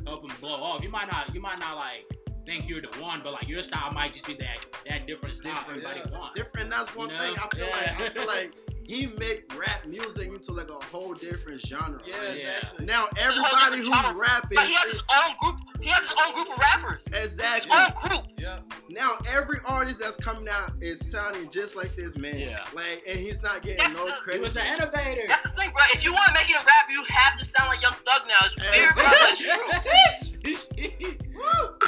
help 0.07 0.23
him 0.29 0.37
blow 0.41 0.51
off. 0.63 0.83
You 0.85 0.91
might 0.91 1.11
not, 1.11 1.35
you 1.35 1.41
might 1.41 1.59
not 1.59 1.77
like 1.77 2.05
think 2.45 2.69
you're 2.69 2.81
the 2.83 2.89
one, 3.01 3.21
but 3.25 3.33
like 3.33 3.49
your 3.49 3.63
style 3.63 3.91
might 3.93 4.13
just 4.13 4.27
be 4.27 4.35
that 4.35 4.59
that 4.89 5.07
different 5.07 5.35
style 5.37 5.55
Different, 5.55 5.85
everybody 5.85 6.01
yeah. 6.11 6.19
wants. 6.19 6.39
Different. 6.39 6.71
That's 6.71 6.95
one 6.95 7.09
You 7.11 7.17
know? 7.17 7.23
thing. 7.23 7.37
I 7.39 7.57
feel 7.57 7.67
Yeah. 7.67 7.77
like. 7.77 8.01
I 8.01 8.09
feel 8.15 8.27
like 8.27 8.55
he 8.89 9.07
make 9.19 9.45
rap 9.57 9.85
music 9.87 10.29
into 10.29 10.51
like 10.53 10.69
a 10.71 10.85
whole 10.87 11.13
different 11.13 11.61
genre. 11.61 12.01
Yeah, 12.07 12.17
Like, 12.17 12.39
Yeah. 12.39 12.57
exactly. 12.57 12.87
Now 12.87 13.05
everybody 13.19 13.79
who's 13.79 13.89
rapping, 14.17 14.57
But 14.57 14.67
he 14.67 14.73
has 14.73 14.91
his 14.93 15.03
own 15.15 15.37
group. 15.41 15.61
He 15.81 15.89
has 15.91 16.09
his 16.09 16.15
own 16.27 16.35
group 16.35 16.49
of 16.51 16.59
rappers. 16.59 17.07
Exactly. 17.07 17.21
His 17.23 17.39
exactly. 17.67 17.71
own 17.79 17.93
group. 18.23 18.25
Yep. 18.39 18.73
Now 18.91 19.11
every 19.31 19.59
artist 19.69 19.99
that's 20.01 20.17
coming 20.17 20.49
out 20.49 20.73
is 20.81 20.99
sounding 21.11 21.49
just 21.51 21.77
like 21.77 21.95
this 21.95 22.17
man. 22.17 22.39
Yeah. 22.39 22.65
Like, 22.75 23.03
and 23.07 23.19
he's 23.19 23.43
not 23.43 23.63
getting 23.63 23.79
That's 23.79 23.95
no 23.95 24.07
the- 24.07 24.33
He 24.33 24.39
was 24.39 24.57
an 24.57 24.67
innovator. 24.67 25.23
That's 25.29 25.43
the 25.45 25.51
thing, 25.51 25.71
bro. 25.71 25.83
If 25.95 26.05
you 26.05 26.13
want 26.13 26.27
to 26.29 26.35
make 26.35 26.51
it 26.51 26.57
a 26.57 26.65
rap, 26.65 26.87
you 26.91 27.03
have 27.09 27.39
to 27.39 27.45
sound 27.45 27.69
like 27.69 27.83
Young 27.83 27.95
Thug 28.05 28.23
now. 28.27 28.41
It's 28.43 28.57
weird, 28.59 28.95
bro. 28.95 29.05
but 29.05 29.31
It's 29.31 29.39
true. 29.43 30.79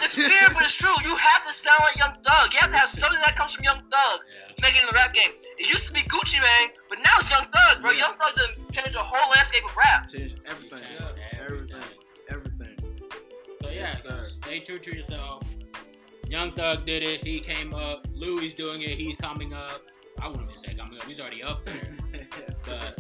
It's 0.02 0.16
weird, 0.16 0.52
but 0.54 0.62
it's 0.62 0.76
true. 0.76 0.94
You 1.04 1.14
have 1.16 1.44
to 1.46 1.52
sound 1.52 1.80
like 1.82 1.96
Young 1.98 2.14
Thug. 2.24 2.52
You 2.52 2.60
have 2.60 2.70
to 2.70 2.76
have 2.78 2.88
something 2.88 3.20
that 3.24 3.36
comes 3.36 3.54
from 3.54 3.64
Young 3.64 3.80
Thug 3.90 4.20
yeah. 4.26 4.52
to 4.54 4.62
make 4.62 4.76
it 4.76 4.82
in 4.82 4.86
the 4.86 4.94
rap 4.94 5.12
game. 5.14 5.30
It 5.58 5.66
used 5.68 5.86
to 5.88 5.92
be 5.92 6.00
Gucci 6.08 6.40
Mane, 6.40 6.70
but 6.88 6.98
now 6.98 7.10
it's 7.18 7.30
Young 7.30 7.44
Thug, 7.50 7.82
bro. 7.82 7.90
Yeah. 7.90 8.06
Young 8.08 8.14
Thug 8.18 8.32
changed 8.72 8.94
the 8.94 9.02
whole 9.02 9.30
landscape 9.30 9.64
of 9.64 9.76
rap. 9.76 10.08
Change 10.08 10.36
everything. 10.46 10.80
Yeah, 10.80 11.06
Everything. 11.06 11.24
Everything. 11.24 11.29
So 13.80 13.86
yeah, 13.86 13.90
Yes, 13.90 14.02
sir. 14.02 14.28
stay 14.42 14.60
true 14.60 14.78
to 14.78 14.94
yourself. 14.94 15.42
Young 16.28 16.52
Thug 16.52 16.86
did 16.86 17.02
it. 17.02 17.24
He 17.24 17.40
came 17.40 17.74
up. 17.74 18.06
Louis 18.14 18.52
doing 18.54 18.82
it. 18.82 18.90
He's 18.90 19.16
coming 19.16 19.52
up. 19.54 19.82
I 20.20 20.28
wouldn't 20.28 20.48
even 20.50 20.62
say 20.62 20.74
coming 20.74 20.98
up. 20.98 21.04
He's 21.06 21.18
already 21.20 21.42
up 21.42 21.64
there. 21.64 21.88
yes. 22.46 22.62
But 22.66 22.98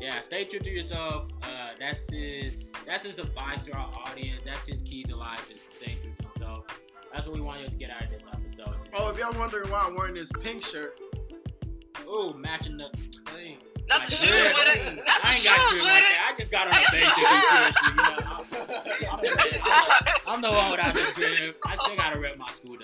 yeah, 0.00 0.20
stay 0.20 0.44
true 0.44 0.60
to 0.60 0.70
yourself. 0.70 1.28
Uh, 1.42 1.70
that's 1.78 2.08
his. 2.12 2.70
That's 2.86 3.04
his 3.04 3.18
advice 3.18 3.64
to 3.66 3.72
our 3.72 3.90
audience. 4.06 4.42
That's 4.44 4.66
his 4.66 4.82
key 4.82 5.02
to 5.04 5.16
life 5.16 5.50
is 5.50 5.60
stay 5.74 5.96
true 6.00 6.12
to 6.18 6.28
himself. 6.28 6.80
That's 7.12 7.26
what 7.26 7.34
we 7.34 7.40
want 7.42 7.60
you 7.62 7.68
to 7.68 7.74
get 7.74 7.90
out 7.90 8.02
of 8.04 8.10
this 8.10 8.22
episode. 8.32 8.76
Oh, 8.94 9.10
if 9.10 9.18
y'all 9.18 9.32
wondering 9.38 9.70
why 9.70 9.84
I'm 9.88 9.96
wearing 9.96 10.14
this 10.14 10.30
pink 10.30 10.62
shirt, 10.62 11.00
Ooh, 12.06 12.34
matching 12.38 12.76
the. 12.76 12.90
Clean. 13.24 13.58
Not 13.88 14.00
the 14.00 14.04
Like, 14.04 14.08
shoes 14.10 14.30
with 14.30 14.68
it. 14.68 14.96
Not 14.96 15.04
the 15.06 15.26
I 15.26 15.32
ain't 15.32 15.44
got 15.44 15.56
shoes 15.56 15.68
shit 15.68 15.72
with 15.72 15.84
like 15.84 16.02
it. 16.02 16.08
that. 16.08 16.26
I 16.28 16.36
just 16.38 16.50
got 16.50 16.64
on 16.66 16.70
that's 16.70 16.90
basic. 16.90 17.16
You 17.16 17.22
know, 17.22 18.16
I'm, 18.28 18.44
I'm, 19.10 19.20
the- 19.22 20.20
I'm 20.26 20.40
the 20.42 20.50
one 20.50 20.70
without 20.72 20.94
the 20.94 21.12
drip. 21.14 21.58
I 21.66 21.76
still 21.76 21.96
gotta 21.96 22.18
rep 22.18 22.36
my 22.38 22.50
school. 22.50 22.76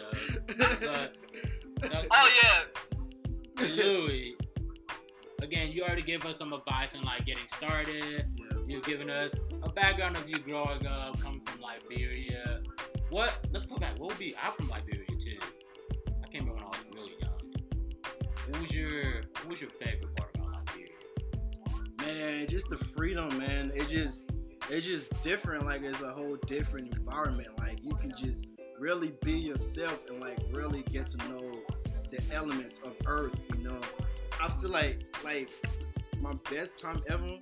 But 0.58 0.88
uh, 0.88 1.08
Oh 2.10 2.30
yeah. 2.42 3.66
Louis, 3.76 4.36
again, 5.42 5.70
you 5.72 5.82
already 5.82 6.02
give 6.02 6.24
us 6.24 6.38
some 6.38 6.52
advice 6.52 6.94
on 6.94 7.02
like 7.04 7.24
getting 7.26 7.46
started. 7.48 8.30
yeah. 8.36 8.46
You're 8.66 8.80
giving 8.80 9.10
us 9.10 9.34
a 9.62 9.68
background 9.70 10.16
of 10.16 10.26
you 10.28 10.36
growing 10.38 10.86
up, 10.86 11.20
coming 11.20 11.40
from 11.40 11.60
Liberia. 11.60 12.62
What? 13.10 13.38
Let's 13.52 13.66
go 13.66 13.76
back. 13.76 13.98
What 13.98 14.08
would 14.10 14.18
be? 14.18 14.34
I'm 14.42 14.52
from 14.52 14.68
Liberia 14.68 15.04
too. 15.20 15.38
I 16.24 16.28
came 16.28 16.44
here 16.44 16.54
when 16.54 16.62
I 16.62 16.68
was 16.68 16.78
really 16.94 17.12
young. 17.20 17.52
What 18.48 18.60
was 18.62 18.74
your 18.74 19.16
What 19.42 19.48
was 19.50 19.60
your 19.60 19.70
favorite 19.70 20.16
part? 20.16 20.23
Man, 22.04 22.46
just 22.46 22.70
the 22.70 22.76
freedom, 22.78 23.36
man. 23.38 23.72
It 23.74 23.88
just, 23.88 24.30
it's 24.70 24.86
just 24.86 25.20
different. 25.22 25.64
Like 25.66 25.82
it's 25.82 26.00
a 26.02 26.10
whole 26.10 26.36
different 26.46 26.96
environment. 26.98 27.48
Like 27.58 27.82
you 27.84 27.94
can 27.94 28.10
just 28.14 28.46
really 28.78 29.12
be 29.22 29.32
yourself 29.32 30.08
and 30.10 30.20
like 30.20 30.38
really 30.52 30.82
get 30.82 31.08
to 31.08 31.16
know 31.28 31.52
the 32.10 32.20
elements 32.32 32.78
of 32.84 32.92
Earth. 33.06 33.34
You 33.56 33.64
know, 33.64 33.80
I 34.42 34.48
feel 34.48 34.70
like 34.70 35.02
like 35.24 35.50
my 36.20 36.32
best 36.50 36.78
time 36.78 37.02
ever, 37.08 37.38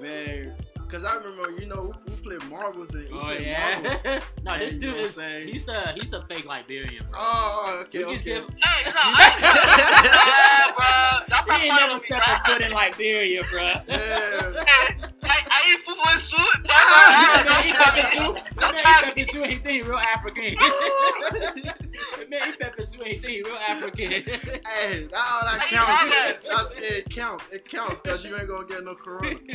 man. 0.00 0.54
Cause 0.88 1.04
I 1.04 1.16
remember, 1.16 1.50
you 1.60 1.66
know, 1.66 1.92
we, 2.06 2.12
we 2.14 2.20
played 2.38 2.48
marbles 2.48 2.94
and 2.94 3.08
we 3.08 3.18
Oh 3.18 3.22
played 3.22 3.40
yeah. 3.44 3.80
marbles. 3.82 4.04
no, 4.44 4.56
this 4.56 4.74
dude 4.74 4.84
is 4.84 4.90
what 4.92 5.00
is 5.00 5.14
saying? 5.14 5.48
he's 5.48 5.66
a 5.66 5.92
he's 5.96 6.12
a 6.12 6.22
fake 6.28 6.44
Liberian, 6.46 7.04
bro. 7.10 7.18
Oh, 7.20 7.64
oh 7.66 7.82
okay, 7.86 8.04
We 8.04 8.12
just 8.12 8.24
okay. 8.24 8.34
give- 8.34 8.54
Hey, 8.62 8.90
no, 8.92 8.92
I 10.78 10.84
ain't, 10.84 11.02
nah, 11.02 11.26
bro. 11.26 11.26
Y'all 11.28 11.44
stop 11.44 11.60
he 11.60 11.66
ain't 11.66 11.74
playing 11.74 11.88
never 11.88 11.94
with 11.94 12.02
me, 12.02 12.08
stepped 12.08 12.26
bro. 12.26 12.34
a 12.34 12.36
foot 12.44 12.60
in 12.62 12.72
Liberia, 12.72 13.42
bro. 13.50 13.62
Yeah. 13.88 14.64
Hey, 14.66 14.96
I, 15.24 15.36
I 15.50 15.72
eat 15.72 15.84
fufu 15.86 16.12
and 16.12 16.20
soup. 16.20 16.66
Man, 17.48 17.62
he 17.64 17.72
Don't 17.72 17.72
pepper 17.72 18.02
soup. 18.06 18.36
try 18.36 19.00
Man, 19.02 19.12
he 19.14 19.24
me. 19.24 19.24
pepper 19.24 19.24
soup. 19.24 19.46
He 19.46 19.56
think 19.56 19.66
he 19.68 19.82
real 19.82 19.98
African. 19.98 20.44
Man, 20.44 20.56
he 21.56 21.62
pepper 21.62 21.85
soup. 22.84 23.02
He 23.04 23.16
think 23.16 23.32
he 23.32 23.42
real 23.42 23.56
African. 23.68 24.06
Hey, 24.66 25.06
that 25.06 25.14
all 25.14 25.42
that 25.42 25.66
counts. 25.68 25.90
have 25.90 26.42
That's- 26.42 26.92
it 26.92 27.10
counts. 27.10 27.44
It 27.52 27.68
counts 27.68 28.00
because 28.02 28.24
you 28.24 28.36
ain't 28.36 28.48
gonna 28.48 28.66
get 28.66 28.84
no 28.84 28.94
corona. 28.94 29.30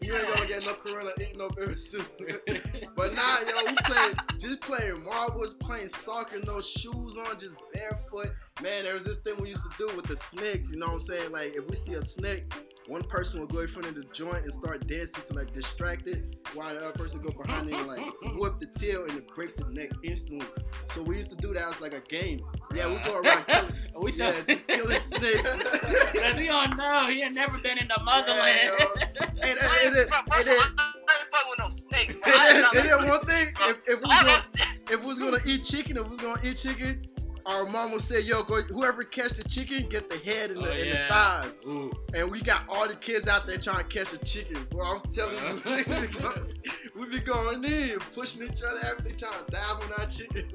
you 0.00 0.14
ain't 0.14 0.34
gonna 0.34 0.46
get 0.48 0.64
no 0.64 0.74
corona 0.74 1.10
eating 1.20 1.38
no 1.38 1.48
pepper 1.48 1.76
soup. 1.76 2.06
but 2.96 3.14
nah, 3.14 3.38
yo, 3.40 3.54
we 3.66 3.76
playing 3.84 4.14
just 4.38 4.60
playing 4.60 5.04
marbles, 5.04 5.54
playing 5.54 5.88
soccer, 5.88 6.40
no 6.46 6.60
shoes 6.60 7.16
on, 7.16 7.38
just 7.38 7.56
barefoot. 7.72 8.32
Man, 8.62 8.84
there 8.84 8.94
was 8.94 9.04
this 9.04 9.18
thing 9.18 9.34
we 9.40 9.48
used 9.48 9.62
to 9.62 9.70
do 9.78 9.94
with 9.96 10.06
the 10.06 10.16
snakes. 10.16 10.70
You 10.70 10.78
know 10.78 10.86
what 10.86 10.94
I'm 10.94 11.00
saying? 11.00 11.32
Like 11.32 11.54
if 11.54 11.66
we 11.68 11.74
see 11.74 11.94
a 11.94 12.02
snake, 12.02 12.52
one 12.90 13.04
person 13.04 13.38
will 13.38 13.46
go 13.46 13.60
in 13.60 13.68
front 13.68 13.86
of 13.86 13.94
the 13.94 14.02
joint 14.12 14.42
and 14.42 14.52
start 14.52 14.84
dancing 14.88 15.22
to 15.22 15.32
like 15.32 15.52
distract 15.52 16.08
it, 16.08 16.24
while 16.54 16.74
the 16.74 16.80
other 16.80 16.98
person 16.98 17.22
go 17.22 17.30
behind 17.30 17.68
it 17.70 17.76
and 17.76 17.86
like 17.86 18.00
whoop 18.34 18.58
the 18.58 18.66
tail 18.66 19.04
and 19.04 19.16
it 19.16 19.28
breaks 19.28 19.54
the 19.58 19.64
neck 19.66 19.90
instantly. 20.02 20.44
So 20.84 21.00
we 21.00 21.16
used 21.16 21.30
to 21.30 21.36
do 21.36 21.54
that 21.54 21.68
as 21.68 21.80
like 21.80 21.92
a 21.92 22.00
game. 22.00 22.40
Yeah, 22.74 22.88
we 22.88 22.96
go 23.04 23.18
around 23.18 23.46
killing. 23.46 23.72
we 24.00 24.10
saw. 24.10 24.24
Yeah, 24.24 24.40
just 24.44 24.66
killing 24.66 24.98
snakes. 25.00 25.42
Cause 25.42 26.36
he 26.36 26.46
don't 26.48 26.76
know. 26.76 27.06
He 27.06 27.22
ain't 27.22 27.36
never 27.36 27.58
been 27.58 27.78
in 27.78 27.86
the 27.86 28.02
motherland. 28.02 28.58
And, 29.20 29.20
and, 29.20 29.40
I 29.40 29.78
and, 29.86 29.96
ain't, 29.96 29.96
and, 29.96 30.08
bro, 30.08 30.18
and, 30.34 30.46
then- 30.48 30.58
I 30.58 30.92
ain't 31.20 31.30
fucking 31.30 31.50
with 31.50 31.58
no 31.60 31.68
snakes, 31.68 32.16
bro. 32.16 32.32
And, 32.34 32.88
then- 32.88 33.08
one 33.08 33.24
thing, 33.24 33.54
if, 33.68 33.76
if 33.86 34.00
we 34.00 34.08
was 34.08 34.22
gonna, 34.24 34.66
if 34.90 35.00
we 35.00 35.06
was 35.06 35.18
gonna 35.20 35.38
eat 35.46 35.62
chicken, 35.62 35.96
if 35.96 36.04
we 36.04 36.10
was 36.10 36.18
gonna 36.18 36.40
eat 36.44 36.56
chicken, 36.56 37.06
our 37.46 37.66
mom 37.66 37.92
would 37.92 38.00
say, 38.00 38.20
"Yo, 38.20 38.42
go 38.42 38.62
whoever 38.62 39.02
catch 39.04 39.32
the 39.32 39.44
chicken, 39.44 39.88
get 39.88 40.08
the 40.08 40.18
head 40.18 40.50
and 40.50 40.60
the, 40.62 40.68
Oh, 40.68 40.72
and 40.72 40.90
the 40.90 41.08
thighs." 41.08 41.62
Ooh. 41.66 41.90
And 42.14 42.30
we 42.30 42.40
got 42.40 42.62
all 42.68 42.86
the 42.88 42.94
kids 42.96 43.28
out 43.28 43.46
there 43.46 43.58
trying 43.58 43.78
to 43.78 43.84
catch 43.84 44.12
a 44.12 44.18
chicken. 44.18 44.66
Bro, 44.70 44.84
I'm 44.86 45.00
telling 45.02 45.36
you, 45.36 45.62
we 45.66 46.06
be 46.06 46.06
going, 46.08 46.54
we 46.96 47.06
be 47.06 47.18
going 47.20 47.64
in, 47.64 47.98
pushing 48.14 48.42
each 48.42 48.62
other, 48.62 48.80
everything, 48.86 49.16
trying 49.16 49.44
to 49.44 49.50
dive 49.50 49.82
on 49.82 49.92
our 49.98 50.06
chicken. 50.06 50.50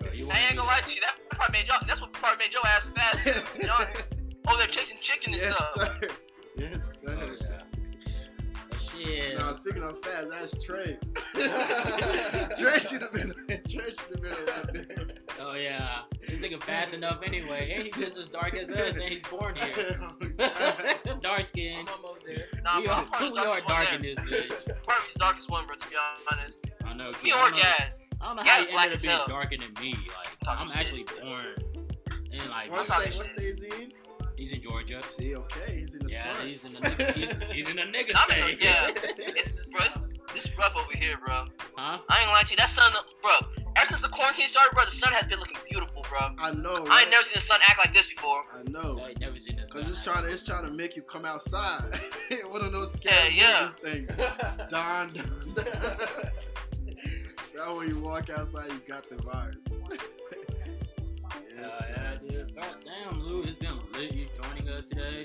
Bro, 0.00 0.12
you 0.12 0.28
I 0.30 0.38
ain't 0.48 0.56
gonna 0.56 0.68
lie 0.68 0.80
to 0.84 0.92
you. 0.94 1.00
That 1.00 1.16
probably 1.30 1.58
made 1.60 1.68
y'all. 1.68 1.78
That's 1.86 2.00
what 2.00 2.12
probably 2.12 2.44
made 2.46 2.52
your 2.52 2.66
ass 2.66 2.88
fast. 2.88 3.52
To 3.54 3.58
be 3.58 3.68
honest. 3.68 3.96
Oh, 4.46 4.52
Over 4.54 4.58
there 4.62 4.68
chasing 4.68 4.96
chicken 5.02 5.34
and 5.34 5.42
yes, 5.42 5.72
stuff. 5.72 5.98
sir. 6.00 6.08
Yes, 6.56 7.02
Oh, 7.06 7.10
sir. 7.10 7.36
yeah. 7.38 7.47
But 8.98 9.06
shit. 9.06 9.38
Now 9.38 9.52
speaking 9.52 9.82
of 9.82 9.98
fast, 10.00 10.28
that's 10.30 10.64
Trey. 10.64 10.98
Trey 11.34 12.78
should 12.80 13.02
have 13.02 13.12
been. 13.12 13.32
Trey 13.68 13.90
should 13.90 14.10
have 14.12 14.22
been 14.22 14.32
around 14.48 14.70
there. 14.74 15.06
Oh 15.40 15.54
yeah. 15.54 16.00
he's 16.26 16.40
nigga 16.40 16.60
fast 16.62 16.94
enough 16.94 17.20
anyway. 17.24 17.72
And 17.76 17.84
he's 17.84 17.94
just 17.94 18.18
as 18.18 18.28
dark 18.28 18.54
as 18.54 18.70
us, 18.70 18.94
and 18.96 19.04
he's 19.04 19.24
born 19.26 19.54
here. 19.56 19.98
Oh, 20.40 21.18
dark 21.20 21.44
skin. 21.44 21.80
I'm 21.80 21.88
almost 22.04 22.24
there. 22.26 22.46
Nah, 22.62 22.78
we 22.78 22.86
bro, 22.86 22.94
are, 22.94 23.06
I'm 23.12 23.32
we 23.32 23.38
are 23.40 23.60
dark 23.66 23.92
in 23.92 24.02
this 24.02 24.18
bitch. 24.20 24.48
Probably 24.48 25.08
the 25.12 25.18
darkest 25.18 25.50
one, 25.50 25.66
bro. 25.66 25.74
To 25.74 25.88
be 25.88 25.96
honest. 26.30 26.64
I 26.84 26.94
know. 26.94 27.08
Me 27.10 27.14
kid. 27.22 27.32
I 27.32 27.38
or 27.38 27.42
don't 27.50 27.52
know- 27.52 27.58
Gad. 27.62 27.92
I 28.20 28.26
don't 28.26 28.36
know 28.36 28.42
Gad 28.42 28.50
how 28.52 28.60
you 28.62 28.70
black 28.70 28.84
ended 28.86 28.98
up 28.98 29.02
being 29.02 29.28
darker 29.28 29.56
than 29.56 29.82
me. 29.82 29.92
Like 29.94 30.38
Talking 30.44 30.60
I'm 30.60 30.66
shit. 30.68 30.76
actually 30.76 31.04
born 31.20 31.44
in 32.32 32.48
like 32.50 32.70
What 32.70 32.86
talking 32.86 33.12
state? 33.12 33.26
shit. 33.26 33.36
What 33.36 33.44
is 33.44 33.60
he 33.62 33.82
in? 33.82 33.90
He's 34.38 34.52
in 34.52 34.62
Georgia. 34.62 35.02
See, 35.02 35.34
okay, 35.36 35.80
he's 35.80 35.94
in 35.94 36.04
the 36.04 36.10
sun. 36.10 36.20
Yeah, 36.24 36.36
sun. 36.38 36.46
he's 36.46 36.64
in 36.64 36.72
the 36.72 36.80
nigga, 36.80 37.14
he's, 37.14 37.52
he's 37.52 37.68
in 37.68 37.76
the 37.76 37.82
nigga 37.82 38.12
I'm 38.16 38.30
state. 38.30 38.62
yeah. 38.62 38.88
It's, 39.18 39.52
bro, 39.70 39.80
it's, 39.84 40.06
it's 40.34 40.58
rough 40.58 40.74
over 40.76 40.96
here, 40.96 41.16
bro. 41.24 41.34
Huh? 41.34 41.44
I 41.76 41.90
ain't 41.94 42.00
gonna 42.08 42.32
lie 42.32 42.42
to 42.46 42.50
you. 42.52 42.56
That 42.56 42.68
sun, 42.68 42.92
bro. 43.22 43.32
Ever 43.76 43.86
since 43.86 44.00
the 44.00 44.08
quarantine 44.08 44.46
started, 44.46 44.74
bro, 44.74 44.84
the 44.84 44.90
sun 44.90 45.12
has 45.12 45.26
been 45.26 45.38
looking 45.40 45.58
beautiful, 45.68 46.04
bro. 46.08 46.30
I 46.38 46.52
know. 46.52 46.86
I 46.90 47.02
ain't 47.02 47.10
never 47.10 47.22
seen 47.22 47.34
the 47.34 47.40
sun 47.40 47.60
act 47.68 47.78
like 47.84 47.92
this 47.94 48.08
before. 48.08 48.44
I 48.54 48.62
know. 48.70 49.00
I 49.04 49.10
ain't 49.10 49.20
never 49.20 49.36
seen 49.36 49.56
this. 49.56 49.70
Cause 49.70 49.88
it's 49.88 50.02
trying 50.02 50.24
to 50.24 50.30
it's 50.32 50.44
trying 50.44 50.64
to 50.64 50.70
make 50.72 50.96
you 50.96 51.02
come 51.02 51.24
outside. 51.24 51.82
One 52.48 52.62
of 52.62 52.72
those 52.72 52.98
Yeah, 53.04 53.12
scary 53.12 53.34
yeah. 53.34 53.60
movies 53.60 53.74
things. 53.74 54.16
Don, 54.70 55.12
don, 55.12 55.54
don. 55.54 55.64
That 57.54 57.74
when 57.76 57.88
you 57.88 57.98
walk 57.98 58.30
outside, 58.30 58.70
you 58.70 58.80
got 58.88 59.08
the 59.08 59.16
virus. 59.16 59.56
Hell 61.58 61.70
uh, 61.70 61.82
yeah, 61.90 62.14
dude. 62.30 62.54
God 62.54 62.76
damn, 62.84 63.20
Lou, 63.20 63.42
it's 63.42 63.58
been 63.58 63.67
lit 63.98 64.12
you 64.14 64.26
joining 64.40 64.68
us 64.68 64.84
today. 64.88 65.24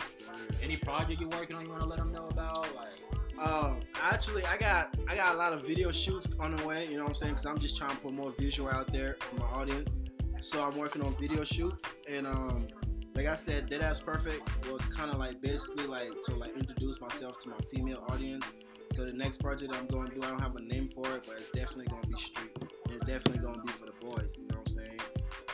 Any 0.64 0.78
project 0.78 1.22
you're 1.22 1.30
working 1.30 1.56
on 1.56 1.64
you 1.64 1.70
want 1.70 1.84
to 1.84 1.88
let 1.88 2.00
them 2.00 2.12
know 2.12 2.28
about? 2.28 2.68
Like, 2.76 3.40
Um, 3.40 3.80
actually, 4.02 4.44
I 4.46 4.58
got 4.58 4.96
I 5.08 5.16
got 5.16 5.36
a 5.36 5.38
lot 5.38 5.54
of 5.54 5.66
video 5.66 5.92
shoots 5.92 6.28
on 6.40 6.56
the 6.56 6.66
way. 6.66 6.88
You 6.88 6.98
know 6.98 7.04
what 7.04 7.10
I'm 7.10 7.16
saying? 7.16 7.34
Because 7.34 7.46
I'm 7.46 7.60
just 7.60 7.78
trying 7.78 7.96
to 7.96 7.98
put 7.98 8.14
more 8.14 8.32
visual 8.32 8.70
out 8.70 8.92
there 8.92 9.18
for 9.20 9.36
my 9.36 9.46
audience. 9.46 10.04
So 10.42 10.64
I'm 10.64 10.78
working 10.78 11.04
on 11.04 11.16
video 11.20 11.44
shoots, 11.44 11.86
and 12.10 12.26
um, 12.28 12.68
like 13.16 13.28
I 13.28 13.36
said, 13.36 13.70
Dead 13.70 13.82
Ass 13.82 14.00
Perfect 14.00 14.42
was 14.70 14.84
kind 14.86 15.12
of 15.12 15.18
like 15.20 15.40
basically 15.42 15.86
like 15.86 16.12
to 16.24 16.36
like 16.36 16.56
introduce 16.58 17.00
myself 17.00 17.40
to 17.40 17.50
my 17.50 17.58
female 17.72 18.04
audience. 18.10 18.46
So 18.92 19.06
the 19.06 19.14
next 19.14 19.42
project 19.42 19.74
I'm 19.76 19.88
going 19.88 20.10
to 20.10 20.16
do, 20.16 20.22
I 20.24 20.30
don't 20.30 20.42
have 20.42 20.56
a 20.56 20.62
name 20.62 20.90
for 20.94 21.08
it, 21.16 21.24
but 21.28 21.38
it's 21.38 21.50
definitely 21.52 21.86
going 21.86 22.04
to 22.04 22.08
be 22.08 22.18
street. 22.18 22.56
It's 22.90 23.06
definitely 23.06 23.40
going 23.40 23.56
to 23.56 23.62
be 23.62 23.72
for 23.72 23.86
the 23.86 23.94
boys. 24.06 24.38
You 24.40 24.48
know 24.50 24.58
what 24.60 24.68
I'm 24.68 24.74
saying? 24.74 25.00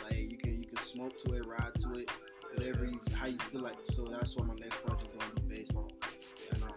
Like 0.03 0.31
you 0.31 0.37
can 0.37 0.59
you 0.59 0.65
can 0.67 0.77
smoke 0.77 1.17
to 1.19 1.33
it, 1.33 1.45
ride 1.45 1.75
to 1.79 1.93
it, 1.99 2.09
whatever 2.59 2.85
you 2.85 2.99
how 3.15 3.27
you 3.27 3.37
feel 3.39 3.61
like. 3.61 3.77
So 3.83 4.05
that's 4.05 4.35
what 4.35 4.47
my 4.47 4.55
next 4.55 4.83
project 4.83 5.07
is 5.11 5.13
going 5.13 5.35
to 5.35 5.41
be 5.41 5.55
based 5.55 5.75
on. 5.75 5.87
And 6.53 6.63
um, 6.63 6.71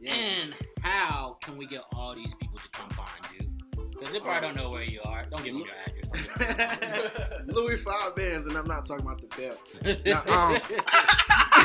yeah. 0.00 0.12
and 0.14 0.36
just- 0.36 0.62
how 0.80 1.36
can 1.42 1.56
we 1.56 1.66
get 1.66 1.82
all 1.94 2.14
these 2.14 2.32
people 2.40 2.58
to 2.58 2.68
come 2.72 2.88
find 2.90 3.10
you? 3.38 3.48
Because 3.90 4.12
they 4.12 4.20
probably 4.20 4.46
don't 4.48 4.56
know 4.56 4.70
where 4.70 4.82
you 4.84 5.00
are. 5.04 5.24
Don't 5.30 5.42
give 5.42 5.54
me 5.54 5.64
your 5.64 5.74
address. 5.86 7.10
Louie 7.46 7.76
five 7.76 8.14
bands, 8.14 8.46
and 8.46 8.56
I'm 8.56 8.66
not 8.68 8.84
talking 8.86 9.04
about 9.06 9.20
the 9.20 9.28
belt. 9.36 9.58
Now, 10.04 10.20
um, 10.20 10.60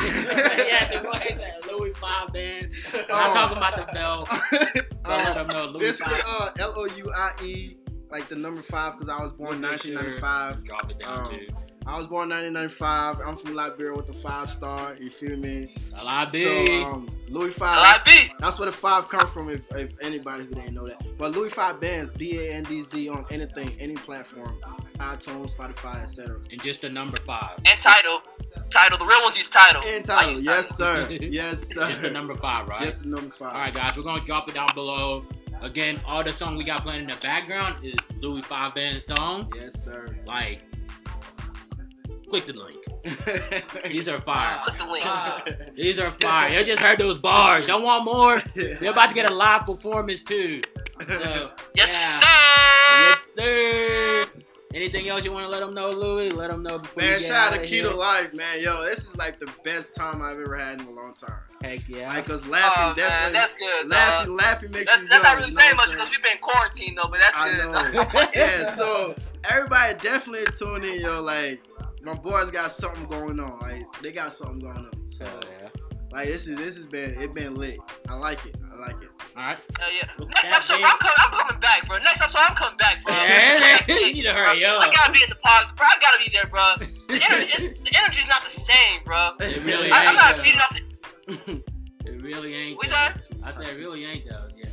yeah, 0.04 0.88
the 0.90 1.00
boy 1.04 1.18
said 1.22 1.60
Louie 1.70 1.90
Five 1.90 2.32
band. 2.32 2.72
I'm 2.94 3.06
not 3.08 3.26
Um, 3.26 3.34
talking 3.34 3.56
about 3.58 3.76
the 3.76 3.92
bell. 3.92 4.26
Let 5.06 5.36
um, 5.36 5.46
them 5.48 5.56
know 5.56 5.66
Louie 5.72 5.80
basically, 5.80 6.14
Five. 6.14 6.50
uh, 6.58 6.62
L 6.62 6.72
O 6.76 6.84
U 6.86 7.12
I 7.14 7.30
E, 7.44 7.76
like 8.10 8.28
the 8.28 8.36
number 8.36 8.62
five, 8.62 8.92
because 8.92 9.08
I 9.10 9.18
was 9.18 9.32
born 9.32 9.60
sure- 9.60 9.68
1995. 9.68 10.64
Drop 10.64 10.90
it 10.90 10.98
down 10.98 11.18
Um, 11.26 11.30
too. 11.30 11.46
I 11.86 11.96
was 11.96 12.06
born 12.06 12.28
1995. 12.30 13.20
I'm 13.26 13.36
from 13.36 13.54
Liberia 13.54 13.94
with 13.94 14.06
the 14.06 14.12
five 14.12 14.48
star. 14.48 14.94
You 14.94 15.10
feel 15.10 15.36
me? 15.36 15.74
A 15.96 16.04
lot 16.04 16.30
So 16.30 16.64
um, 16.84 17.08
Louie 17.28 17.50
five. 17.50 18.04
beat. 18.04 18.32
That's 18.38 18.58
where 18.58 18.66
the 18.66 18.72
five 18.72 19.08
come 19.08 19.26
from. 19.26 19.50
If, 19.50 19.70
if 19.76 19.92
anybody 20.00 20.44
who 20.44 20.54
didn't 20.54 20.74
know 20.74 20.86
that, 20.86 21.04
but 21.18 21.32
Louie 21.32 21.48
five 21.48 21.80
bands, 21.80 22.12
B 22.12 22.38
A 22.38 22.54
N 22.54 22.64
D 22.64 22.82
Z 22.82 23.08
on 23.08 23.24
anything, 23.30 23.70
any 23.80 23.96
platform, 23.96 24.56
iTunes, 24.98 25.56
Spotify, 25.56 26.02
etc. 26.02 26.38
and 26.52 26.62
just 26.62 26.82
the 26.82 26.88
number 26.88 27.18
five. 27.18 27.56
And 27.66 27.80
title. 27.80 28.22
Title. 28.70 28.98
The 28.98 29.06
real 29.06 29.20
ones 29.22 29.36
use 29.36 29.48
title. 29.48 29.82
And 29.84 30.04
title, 30.04 30.30
use 30.30 30.44
yes 30.44 30.76
sir, 30.76 31.08
yes 31.20 31.74
sir. 31.74 31.88
Just 31.88 32.02
the 32.02 32.10
number 32.10 32.34
five, 32.34 32.68
right? 32.68 32.78
Just 32.78 33.00
the 33.00 33.08
number 33.08 33.34
five. 33.34 33.54
All 33.54 33.60
right, 33.60 33.74
guys, 33.74 33.96
we're 33.96 34.02
gonna 34.04 34.24
drop 34.24 34.48
it 34.48 34.54
down 34.54 34.68
below. 34.74 35.26
Again, 35.60 36.00
all 36.06 36.24
the 36.24 36.32
song 36.32 36.56
we 36.56 36.64
got 36.64 36.82
playing 36.82 37.02
in 37.02 37.06
the 37.08 37.16
background 37.22 37.76
is 37.84 37.94
Louie 38.20 38.42
Five 38.42 38.74
Band 38.74 39.00
song. 39.00 39.52
Yes 39.56 39.84
sir. 39.84 40.14
Like, 40.26 40.62
click 42.32 42.46
the 42.46 42.54
link. 42.54 42.78
These 43.92 44.08
are 44.08 44.18
fire. 44.18 44.58
Click 44.62 44.78
the 44.78 44.86
link. 44.86 45.74
These 45.76 45.98
are 45.98 46.10
fire. 46.10 46.58
You 46.58 46.64
just 46.64 46.80
heard 46.80 46.98
those 46.98 47.18
bars. 47.18 47.68
Y'all 47.68 47.82
want 47.82 48.04
more? 48.06 48.38
They're 48.54 48.90
about 48.92 49.08
to 49.10 49.14
get 49.14 49.30
a 49.30 49.34
live 49.34 49.66
performance 49.66 50.22
too. 50.22 50.62
So, 51.06 51.50
Yes, 51.74 51.92
yeah. 51.92 52.20
sir. 52.20 53.10
yes, 53.10 53.34
sir. 53.34 54.42
Anything 54.74 55.10
else 55.10 55.26
you 55.26 55.32
want 55.32 55.44
to 55.44 55.50
let 55.50 55.60
them 55.60 55.74
know, 55.74 55.90
Louie? 55.90 56.30
Let 56.30 56.50
them 56.50 56.62
know 56.62 56.78
before 56.78 57.02
Man, 57.02 57.12
we 57.12 57.18
get 57.18 57.26
shout 57.28 57.52
out 57.52 57.58
out 57.58 57.66
to 57.66 57.70
Keto 57.70 57.94
Life, 57.94 58.32
man. 58.32 58.62
Yo, 58.62 58.82
this 58.84 59.00
is 59.06 59.16
like 59.18 59.38
the 59.38 59.50
best 59.62 59.94
time 59.94 60.22
I've 60.22 60.38
ever 60.38 60.56
had 60.56 60.80
in 60.80 60.86
a 60.86 60.90
long 60.90 61.12
time. 61.12 61.40
Heck 61.62 61.86
yeah. 61.86 62.06
Like, 62.06 62.24
cause 62.24 62.46
laughing 62.46 62.70
Oh 62.78 62.86
man, 62.86 62.96
definitely, 62.96 63.32
that's 63.34 63.52
good. 63.58 63.88
laughing, 63.90 64.28
dog. 64.28 64.36
laughing 64.38 64.70
makes 64.70 64.90
That's, 64.90 65.02
you 65.02 65.08
that's 65.08 65.22
young. 65.22 65.32
not 65.34 65.42
really 65.42 65.52
saying 65.54 65.76
much 65.76 65.90
because 65.90 66.08
we've 66.10 66.22
been 66.22 66.38
quarantined 66.40 66.96
though, 66.96 67.08
but 67.10 67.20
that's 67.20 67.36
I 67.36 67.52
good. 67.52 68.14
know. 68.14 68.26
yeah, 68.34 68.64
so 68.64 69.14
everybody 69.50 69.98
definitely 70.00 70.46
tune 70.58 70.84
in, 70.84 71.02
yo. 71.02 71.20
Like, 71.20 71.60
my 72.02 72.14
boys 72.14 72.50
got 72.50 72.70
something 72.72 73.04
going 73.06 73.38
on. 73.40 73.58
Like, 73.60 73.84
they 74.02 74.12
got 74.12 74.34
something 74.34 74.60
going 74.60 74.76
on. 74.76 75.08
So, 75.08 75.24
Hell 75.24 75.40
yeah. 75.62 75.68
like, 76.10 76.28
this 76.28 76.46
is 76.46 76.56
this 76.58 76.76
has 76.76 76.86
been 76.86 77.20
it 77.20 77.34
been 77.34 77.54
lit. 77.54 77.78
I 78.08 78.14
like 78.14 78.44
it. 78.46 78.56
I 78.72 78.76
like 78.76 79.02
it. 79.02 79.08
All 79.36 79.46
right. 79.46 79.60
Hell 79.78 79.88
yeah. 79.92 80.08
Next 80.18 80.42
that 80.42 80.52
episode, 80.54 80.74
being- 80.76 80.84
I'm, 80.86 80.98
coming, 80.98 81.14
I'm 81.18 81.30
coming 81.30 81.60
back, 81.60 81.86
bro. 81.88 81.98
Next 81.98 82.20
episode, 82.20 82.40
I'm 82.42 82.56
coming 82.56 82.76
back, 82.78 83.04
bro. 83.04 83.14
Yeah, 83.22 83.78
you 83.88 84.12
need 84.12 84.22
to 84.22 84.32
hurry 84.32 84.64
up. 84.64 84.82
I 84.82 84.90
gotta 84.90 85.12
be 85.12 85.22
in 85.22 85.30
the 85.30 85.36
pod, 85.36 85.76
bro. 85.76 85.86
I 85.86 85.94
gotta 86.00 86.18
be 86.18 86.30
there, 86.32 86.46
bro. 86.50 86.62
The, 87.12 87.20
energy, 87.30 87.68
the 87.84 87.92
energy's 88.02 88.26
not 88.28 88.42
the 88.42 88.48
same, 88.50 89.00
bro. 89.04 89.32
It 89.40 89.62
really 89.66 89.90
I, 89.92 90.06
I'm 90.06 90.08
ain't. 90.08 90.16
not 90.16 90.36
though. 90.36 90.42
feeding 90.42 90.60
off 90.60 90.72
the. 90.74 91.62
It 92.10 92.22
really 92.22 92.54
ain't. 92.54 92.76
What's 92.78 92.88
though. 92.88 92.94
that? 92.96 93.20
I 93.42 93.50
said 93.50 93.66
it 93.66 93.78
really 93.78 94.04
ain't 94.06 94.24
though. 94.28 94.48
Yeah. 94.56 94.64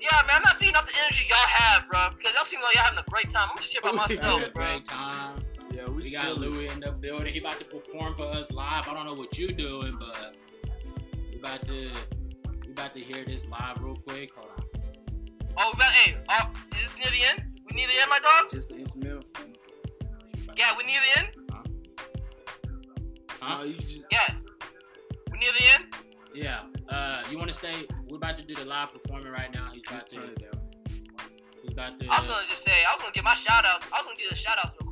Yeah, 0.00 0.10
man, 0.26 0.36
I'm 0.36 0.42
not 0.42 0.56
feeding 0.58 0.74
off 0.74 0.86
the 0.90 0.98
energy 1.04 1.24
y'all 1.28 1.38
have, 1.38 1.88
bro. 1.88 2.00
Because 2.16 2.34
y'all 2.34 2.44
seem 2.44 2.60
like 2.60 2.74
y'all 2.74 2.84
having 2.84 2.98
a 2.98 3.10
great 3.10 3.30
time. 3.30 3.48
I'm 3.52 3.58
just 3.58 3.72
here 3.72 3.80
by 3.82 3.92
myself, 3.92 4.40
Having 4.40 4.48
a 4.48 4.52
bro. 4.52 4.64
great 4.64 4.84
time. 4.86 5.38
Yeah, 5.78 5.88
we, 5.88 6.02
We 6.02 6.10
got. 6.10 6.38
Louie 6.38 6.68
in 6.68 6.80
the 6.80 6.90
building. 6.90 7.32
He 7.32 7.38
about 7.38 7.58
to 7.60 7.64
perform 7.64 8.14
for 8.16 8.24
us 8.24 8.50
live. 8.50 8.88
I 8.88 8.94
don't 8.94 9.06
know 9.06 9.14
what 9.14 9.38
you 9.38 9.52
doing, 9.52 9.96
but 9.98 10.34
we 11.30 11.38
about 11.38 11.64
to 11.66 11.92
we 12.66 12.72
about 12.72 12.94
to 12.94 13.00
hear 13.00 13.24
this 13.24 13.46
live 13.46 13.80
real 13.80 13.94
quick. 13.94 14.34
Hold 14.34 14.50
on. 14.58 14.64
Oh, 15.56 15.70
we 15.72 15.78
got, 15.78 15.92
hey, 15.92 16.16
oh, 16.30 16.50
is 16.72 16.78
this 16.78 16.96
near 16.98 17.06
the 17.12 17.42
end? 17.42 17.60
We 17.70 17.76
near 17.76 17.86
the 17.86 18.00
end, 18.00 18.10
my 18.10 18.18
dog? 18.18 18.50
Just 18.50 18.70
the 18.70 18.76
instrumental. 18.76 19.22
Yeah, 20.56 20.72
we 20.76 20.84
near 20.84 21.00
the 21.14 21.20
end? 21.20 21.28
Huh? 23.40 23.60
Uh, 23.60 23.64
you 23.64 23.74
just 23.74 24.06
Yeah. 24.10 24.34
We 25.30 25.38
near 25.38 25.50
the 25.58 25.64
end? 25.74 25.94
Yeah. 26.34 26.62
Uh, 26.88 27.22
you 27.30 27.38
want 27.38 27.52
to 27.52 27.56
stay? 27.56 27.86
We're 28.08 28.16
about 28.16 28.36
to 28.38 28.44
do 28.44 28.56
the 28.56 28.64
live 28.64 28.92
performing 28.92 29.30
right 29.30 29.52
now. 29.54 29.70
He's 29.72 29.82
about 29.86 29.94
just 29.94 30.10
to. 30.10 30.16
turn 30.16 30.30
it 30.30 30.38
down. 30.40 30.60
He's 31.62 31.72
about 31.72 32.00
to. 32.00 32.06
I 32.10 32.18
was 32.18 32.26
gonna 32.26 32.46
just 32.48 32.64
say, 32.64 32.72
I 32.88 32.94
was 32.94 33.02
gonna 33.02 33.14
give 33.14 33.24
my 33.24 33.34
shout 33.34 33.64
outs. 33.64 33.86
I 33.92 33.98
was 33.98 34.06
gonna 34.06 34.18
give 34.18 34.30
the 34.30 34.34
shout 34.34 34.58
outs 34.58 34.74
real 34.80 34.82
quick. 34.82 34.87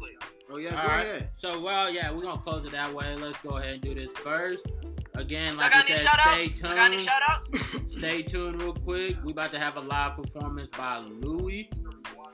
Oh 0.50 0.58
yeah, 0.58 0.70
All 0.70 0.82
go 0.82 0.88
right. 0.88 1.04
ahead. 1.04 1.28
So 1.36 1.60
well, 1.60 1.90
yeah, 1.90 2.12
we're 2.12 2.20
gonna 2.22 2.40
close 2.40 2.64
it 2.64 2.72
that 2.72 2.92
way. 2.92 3.14
Let's 3.16 3.40
go 3.42 3.56
ahead 3.56 3.74
and 3.74 3.82
do 3.82 3.94
this 3.94 4.12
first. 4.12 4.66
Again, 5.14 5.54
I 5.54 5.62
like 5.62 5.72
got 5.72 5.84
we 5.88 5.94
any 5.94 5.96
said, 6.02 6.06
shout 6.08 6.20
stay 6.20 6.44
outs? 6.44 6.62
I 6.64 6.74
got 6.74 6.78
any 6.86 6.96
tuned. 6.96 7.00
shout 7.08 7.22
outs? 7.28 7.94
Stay 7.96 8.22
tuned 8.22 8.62
real 8.62 8.74
quick. 8.74 9.16
We 9.24 9.32
about 9.32 9.50
to 9.52 9.58
have 9.58 9.76
a 9.76 9.80
live 9.80 10.16
performance 10.16 10.68
by 10.76 10.98
Louie. 10.98 11.70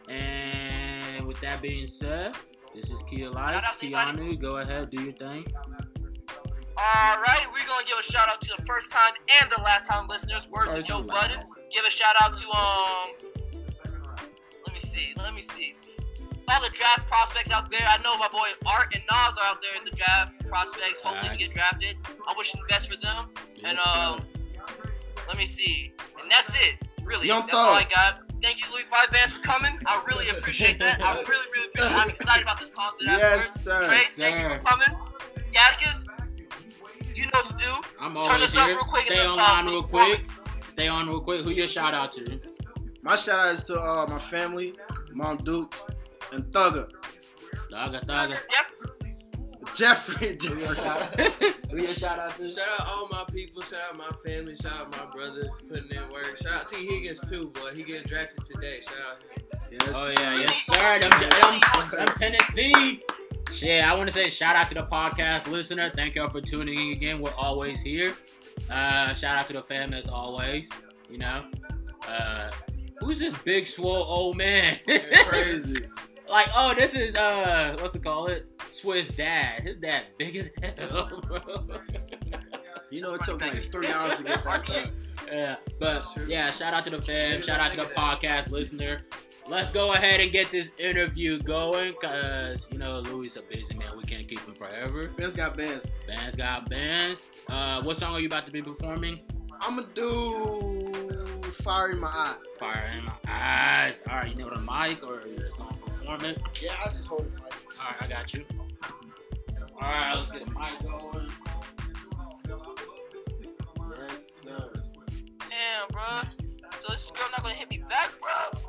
And 0.09 1.27
with 1.27 1.41
that 1.41 1.63
being 1.63 1.87
said, 1.87 2.37
this 2.75 2.91
is 2.91 3.01
Kia 3.09 3.31
Life. 3.31 3.55
Shout 3.55 3.65
outs. 3.65 3.81
Keanu, 3.81 4.39
go 4.39 4.57
ahead, 4.59 4.91
do 4.91 5.01
your 5.03 5.13
thing. 5.13 5.47
Alright, 6.77 7.47
we're 7.53 7.67
gonna 7.67 7.87
give 7.87 7.99
a 7.99 8.03
shout 8.03 8.29
out 8.29 8.41
to 8.41 8.55
the 8.59 8.65
first 8.67 8.91
time 8.91 9.13
and 9.43 9.53
the 9.57 9.63
last 9.63 9.87
time 9.89 10.09
listeners. 10.09 10.49
Word 10.51 10.73
to 10.73 10.83
Joe 10.83 10.99
and 10.99 11.07
last. 11.07 11.37
Budden. 11.37 11.47
Give 11.71 11.85
a 11.87 11.91
shout 11.91 12.15
out 12.23 12.35
to 12.35 12.49
um 12.51 13.11
let 14.67 14.75
me 14.75 14.81
see, 14.81 15.13
let 15.19 15.35
me 15.35 15.43
see. 15.43 15.75
All 16.53 16.61
the 16.61 16.71
draft 16.75 17.07
prospects 17.09 17.51
out 17.51 17.71
there. 17.71 17.81
I 17.87 17.97
know 18.03 18.17
my 18.19 18.29
boy 18.29 18.47
Art 18.67 18.95
and 18.95 19.03
Nas 19.11 19.39
are 19.39 19.47
out 19.51 19.63
there 19.63 19.73
in 19.79 19.85
the 19.85 19.91
draft 19.93 20.33
prospects. 20.49 21.01
Hopefully 21.01 21.31
we 21.33 21.39
get 21.39 21.53
drafted. 21.53 21.97
I 22.29 22.35
wish 22.37 22.53
the 22.53 22.59
best 22.69 22.91
for 22.93 23.01
them. 23.01 23.31
And 23.65 23.79
Yes, 23.79 23.81
sir. 23.83 23.99
um 23.99 24.21
let 25.29 25.39
me 25.39 25.47
see. 25.47 25.93
And 26.21 26.31
that's 26.31 26.55
it. 26.57 26.77
Really. 27.05 27.27
Young 27.29 27.43
that's 27.43 27.55
all 27.55 27.73
I 27.75 27.85
got. 27.85 28.23
Thank 28.43 28.59
you, 28.59 28.65
Louie 28.75 28.83
Five 28.91 29.11
Bands, 29.13 29.35
for 29.35 29.41
coming. 29.43 29.71
I 29.87 30.03
really 30.07 30.29
appreciate 30.37 30.79
that. 30.81 31.01
I 31.03 31.15
really, 31.15 31.25
really 31.27 31.69
appreciate 31.69 31.93
it. 31.93 31.99
I'm 31.99 32.11
excited 32.11 32.43
about 32.43 32.59
this 32.59 32.71
concert 32.73 33.05
Yes, 33.07 33.23
afterwards. 33.23 33.61
sir. 33.61 33.87
Trey, 33.87 33.97
Yes, 33.97 34.09
thank 34.11 34.43
you 34.43 34.49
for 34.59 34.59
coming. 34.65 34.99
Gaticus, 35.53 36.07
you 37.15 37.25
know 37.27 37.31
what 37.35 37.47
to 37.47 37.55
do. 37.55 37.71
I'm 38.01 38.15
Turn 38.15 38.17
always 38.17 38.39
this 38.41 38.57
up 38.57 38.67
here. 38.67 38.75
real 38.77 38.85
quick 38.85 39.03
Stay 39.07 39.15
and 39.19 39.21
then, 39.21 39.31
online 39.31 39.69
uh, 39.69 39.71
real 39.71 39.83
quick. 39.85 40.25
Stay 40.71 40.89
on 40.89 41.07
real 41.09 41.21
quick. 41.21 41.43
Who 41.45 41.51
your 41.51 41.69
shout 41.69 41.95
out 41.95 42.13
to? 42.13 42.41
My 43.03 43.15
shout 43.17 43.39
out 43.39 43.53
is 43.55 43.63
to 43.65 43.81
uh, 43.81 44.07
my 44.09 44.19
family, 44.19 44.75
Mom 45.13 45.37
Duke, 45.39 45.75
and 46.33 46.45
Thugger. 46.47 46.91
Thugger, 47.71 48.05
Thugger. 48.07 48.39
Jeffery. 49.75 50.39
Who 50.43 50.59
your 50.59 50.75
shout 50.75 51.17
Jeffery. 51.17 51.25
out? 51.25 51.55
Who 51.71 51.95
shout 51.95 52.19
out 52.19 52.37
to? 52.37 52.51
Shout 52.51 52.69
out 52.81 52.87
all 52.89 53.09
my 53.11 53.25
people. 53.33 53.63
Shout 53.63 53.81
out 53.91 53.97
my 53.97 54.11
family. 54.25 54.57
Shout 54.57 54.73
out 54.73 54.91
my 54.91 55.11
brother 55.13 55.49
putting 55.69 55.97
in 55.97 56.11
work. 56.11 56.39
Shout 56.43 56.53
out 56.53 56.69
Tee 56.69 56.87
Higgins 56.87 57.29
too, 57.29 57.49
boy. 57.49 57.71
He 57.75 57.83
getting 57.83 58.07
drafted 58.07 58.45
today. 58.45 58.81
Shout 58.83 58.95
out. 58.99 59.23
Yes. 59.71 59.83
Oh 59.95 60.15
yeah, 60.19 60.37
yes 60.37 60.67
sir. 60.67 60.99
Them, 61.01 61.11
them, 61.21 62.07
them 62.07 62.17
Tennessee. 62.19 63.03
Shit, 63.51 63.85
I 63.85 63.95
want 63.95 64.09
to 64.09 64.13
say 64.13 64.29
shout 64.29 64.57
out 64.57 64.69
to 64.69 64.75
the 64.75 64.85
podcast 64.85 65.47
listener. 65.47 65.91
Thank 65.95 66.17
y'all 66.17 66.29
for 66.29 66.41
tuning 66.41 66.79
in 66.79 66.93
again. 66.93 67.21
We're 67.21 67.35
always 67.35 67.81
here. 67.83 68.15
Uh, 68.71 69.15
shout 69.15 69.37
out 69.37 69.47
to 69.49 69.55
the 69.55 69.63
fam 69.63 69.95
as 69.95 70.07
always. 70.07 70.69
You 71.11 71.19
know, 71.19 71.45
uh, 72.09 72.51
who's 72.99 73.19
this 73.19 73.37
big 73.39 73.67
swole 73.67 74.05
old 74.05 74.37
man? 74.37 74.79
It's 74.87 75.11
crazy. 75.29 75.87
like, 76.33 76.49
oh, 76.57 76.75
this 76.75 76.95
is 76.95 77.15
uh, 77.15 77.77
what's 77.81 77.95
it 77.95 78.03
called? 78.03 78.31
It 78.31 78.47
Swiss 78.67 79.11
dad. 79.11 79.63
His 79.63 79.77
dad 79.77 80.05
big 80.19 80.35
as 80.37 80.51
hell, 80.63 81.23
bro. 81.29 81.79
You 82.91 83.03
know, 83.03 83.15
it 83.15 83.23
took 83.23 83.41
like 83.41 83.71
three 83.71 83.89
hours 83.89 84.17
to 84.17 84.25
get 84.25 84.43
that 84.45 84.65
cut. 84.65 84.91
Yeah, 85.31 85.57
but 85.79 86.05
yeah, 86.27 86.51
shout 86.51 86.75
out 86.75 86.85
to 86.85 86.91
the 86.91 87.01
fam, 87.01 87.43
shout 87.43 87.61
out 87.61 87.71
to 87.73 87.77
the 87.77 87.87
podcast 87.87 88.51
listener. 88.51 89.03
Let's 89.47 89.71
go 89.71 89.93
ahead 89.93 90.21
and 90.21 90.33
get 90.33 90.51
this 90.51 90.71
interview 90.79 91.39
going, 91.39 91.95
cause 92.01 92.67
you 92.71 92.79
know 92.79 93.01
Louie 93.01 93.31
a 93.37 93.43
busy 93.55 93.75
man. 93.75 93.91
We 93.97 94.05
can't 94.05 94.27
keep 94.27 94.41
him 94.41 94.55
forever. 94.55 95.09
Ben's 95.09 95.35
got 95.35 95.57
bands. 95.57 95.95
Bands 96.07 96.35
got 96.35 96.71
bands. 96.71 97.21
Uh, 97.49 97.83
what 97.83 97.99
song 97.99 98.15
are 98.15 98.21
you 98.21 98.27
about 98.27 98.47
to 98.47 98.53
be 98.53 98.63
performing? 98.63 99.21
I'ma 99.61 99.83
do 99.95 101.12
fire 101.53 101.91
in 101.91 102.01
my 102.01 102.09
eye. 102.09 102.37
Fire 102.59 102.91
in 102.99 103.05
my 103.05 103.13
eyes. 103.29 104.03
All 104.09 104.17
right, 104.17 104.37
you 104.37 104.45
know 104.45 104.49
a 104.51 104.61
mic 104.61 105.05
or 105.07 105.23
you 105.27 105.37
just 105.37 105.83
gonna 105.83 105.93
perform 105.93 106.25
it? 106.25 106.43
Yeah, 106.61 106.73
I'll 106.85 106.91
just 106.91 107.07
hold 107.07 107.27
the 107.27 107.31
mic. 107.31 107.53
All 107.79 107.87
right, 107.87 108.03
I 108.03 108.07
got 108.09 108.35
you. 108.35 108.45
All 109.81 109.89
right, 109.89 110.15
let's 110.15 110.31
get 110.31 110.45
the 110.45 110.51
mic 110.53 110.83
going. 110.83 111.31
Damn, 115.39 115.89
bro. 115.91 116.03
So 116.73 116.93
this 116.93 117.11
girl 117.11 117.29
not 117.33 117.43
gonna 117.43 117.55
hit 117.55 117.71
me 117.71 117.79
back, 117.89 118.11
bro? 118.21 118.61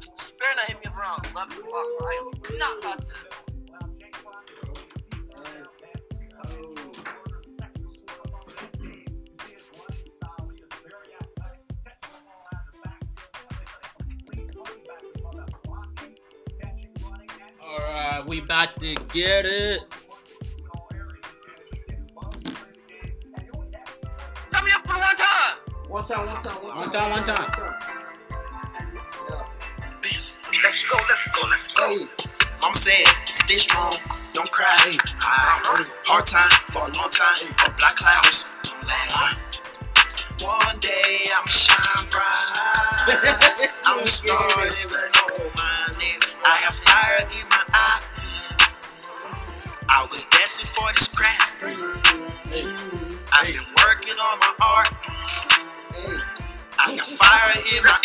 She 0.00 0.32
better 0.38 0.56
not 0.56 0.66
hit 0.66 0.78
me 0.84 0.90
around. 0.96 1.34
Love 1.34 1.52
you, 1.52 1.62
fuck, 1.62 1.72
I 1.72 2.30
am 2.50 2.58
not 2.58 2.78
about 2.78 3.02
to. 3.02 3.45
Alright, 17.96 18.26
we 18.26 18.42
about 18.42 18.78
to 18.80 18.94
get 19.14 19.46
it. 19.46 19.80
Tell 24.50 24.62
me 24.62 24.70
up 24.76 24.86
one 24.86 25.00
time. 25.16 25.56
One 25.88 26.04
time, 26.04 26.26
one 26.26 26.36
time, 26.36 26.56
one 26.56 26.72
time. 26.74 26.76
One 26.76 26.90
time, 26.92 27.10
one 27.10 27.24
time. 27.24 27.36
One 27.40 27.50
time. 27.52 27.74
Let's 30.02 30.84
go, 30.84 30.98
let's 31.08 31.24
go, 31.32 31.48
let's 31.48 31.72
go. 31.72 31.88
Hey. 31.88 32.04
Mama 32.60 32.76
said, 32.76 33.06
stay 33.32 33.56
strong, 33.56 33.92
don't 34.34 34.50
cry. 34.52 34.76
I 34.76 35.56
hard 36.04 36.26
time 36.26 36.52
for 36.68 36.84
a 36.84 36.92
long 37.00 37.08
time, 37.08 37.48
but 37.64 37.72
black 37.80 37.96
clouds 37.96 38.52
don't 38.60 38.84
laugh. 38.92 39.40
One 40.44 40.76
day 40.80 41.32
I'm 41.32 41.48
shine 41.48 42.04
bright. 42.12 42.60
I'm 43.88 44.04
starting 44.04 44.68
with 44.68 44.84
no 44.84 45.48
my 45.56 45.80
nigga. 45.96 46.25
I 46.46 46.56
have 46.62 46.76
fire 46.76 47.26
in 47.34 47.48
my 47.50 47.64
eye. 47.74 48.02
I 49.88 50.06
was 50.10 50.26
destined 50.26 50.68
for 50.68 50.86
this 50.94 51.08
crown. 51.08 51.74
I've 53.32 53.46
been 53.46 53.66
working 53.82 54.14
on 54.14 54.38
my 54.38 54.54
art. 54.62 54.90
I 56.78 56.94
got 56.94 57.06
fire 57.06 57.52
in 57.76 57.82
my 57.84 57.98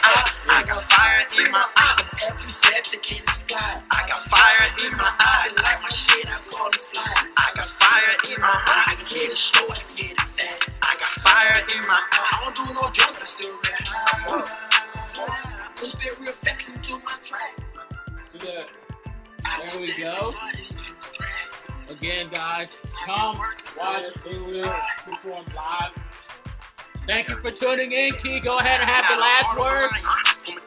tuning 27.71 27.91
in. 27.91 28.13
Key, 28.15 28.39
go 28.39 28.59
ahead 28.59 28.81
and 28.81 28.89
have 28.89 29.05
the 29.07 29.17
last 29.19 29.57
word. 29.59 29.89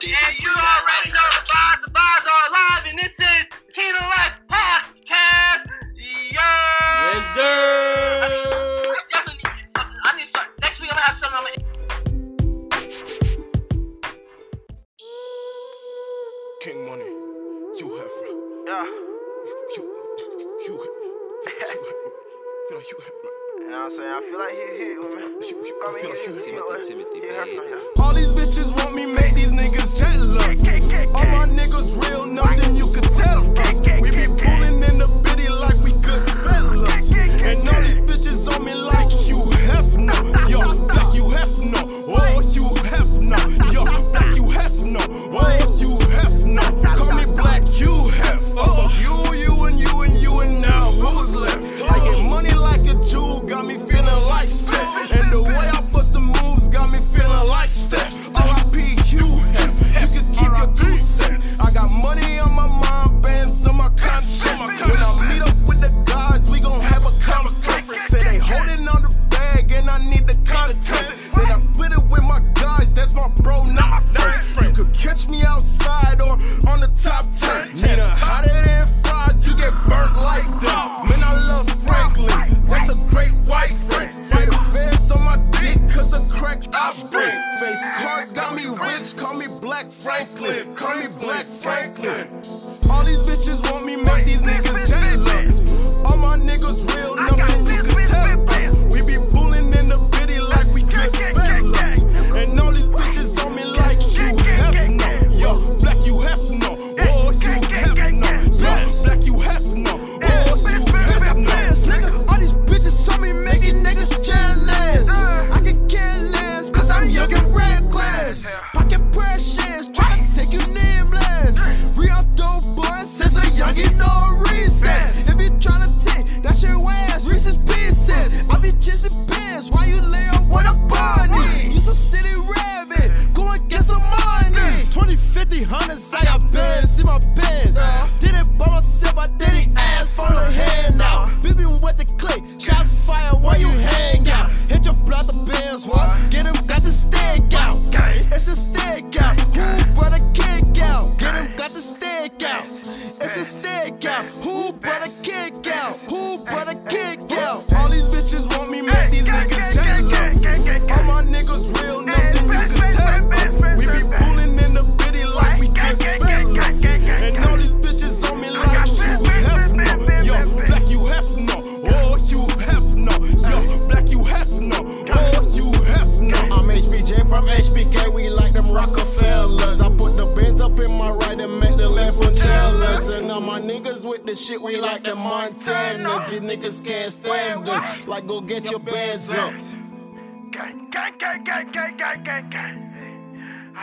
And 0.04 0.34
you 0.42 0.52
already 0.52 1.10
know 1.12 1.53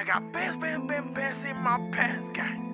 I 0.02 0.04
got 0.04 0.32
bands, 0.34 0.60
bands, 0.60 0.88
bands, 0.88 1.14
bands 1.14 1.46
in 1.46 1.58
my 1.58 1.78
pants, 1.92 2.36
gang. 2.36 2.71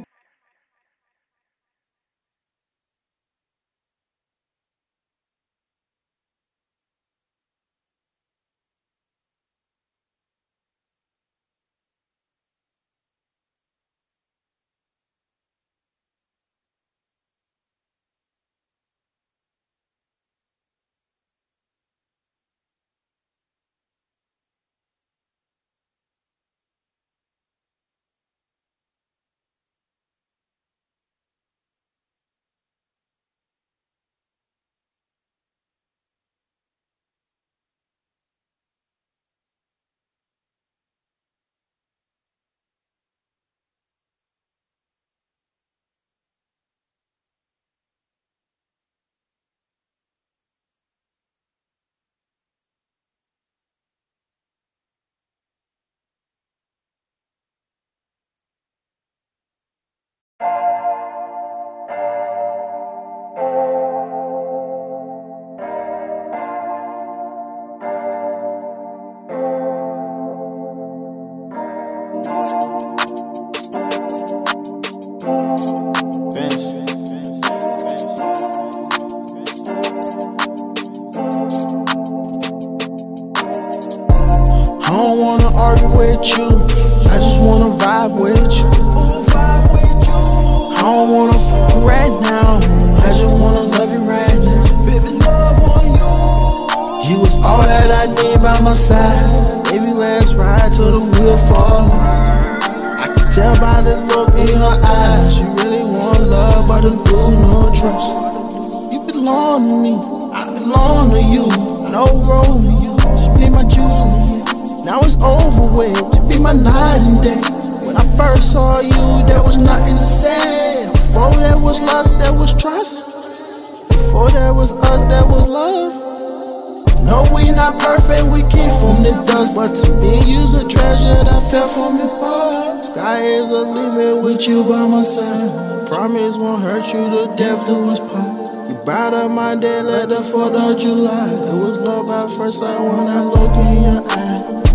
No, 127.08 127.24
we 127.34 127.50
not 127.52 127.80
perfect, 127.80 128.28
we 128.28 128.42
came 128.52 128.70
from 128.80 129.02
the 129.04 129.24
dust. 129.26 129.56
But 129.56 129.74
to 129.76 129.96
me, 129.96 130.22
you's 130.30 130.54
a 130.54 130.68
treasure 130.68 131.24
that 131.24 131.50
fell 131.50 131.70
from 131.70 131.96
above. 132.00 132.86
Sky 132.92 133.20
is 133.22 133.48
the 133.48 133.64
limit 133.64 134.24
with 134.24 134.48
you 134.48 134.64
by 134.64 134.86
my 134.86 135.02
side. 135.02 135.88
Promise 135.88 136.38
won't 136.38 136.62
hurt 136.64 136.86
you 136.94 137.10
to 137.10 137.34
death 137.38 137.66
do 137.66 137.90
us 137.90 138.00
part. 138.00 138.70
You 138.70 138.76
brought 138.84 139.14
up 139.14 139.32
my 139.32 139.56
day, 139.56 139.82
let 139.82 140.10
the 140.10 140.16
4th 140.16 140.74
of 140.74 140.80
July. 140.80 141.30
It 141.32 141.56
was 141.56 141.78
love 141.80 142.10
at 142.10 142.36
first 142.36 142.60
sight 142.60 142.80
when 142.80 143.08
I 143.08 143.24
looked 143.24 143.56
in 143.56 143.84
your 143.84 144.04
eye. 144.12 144.67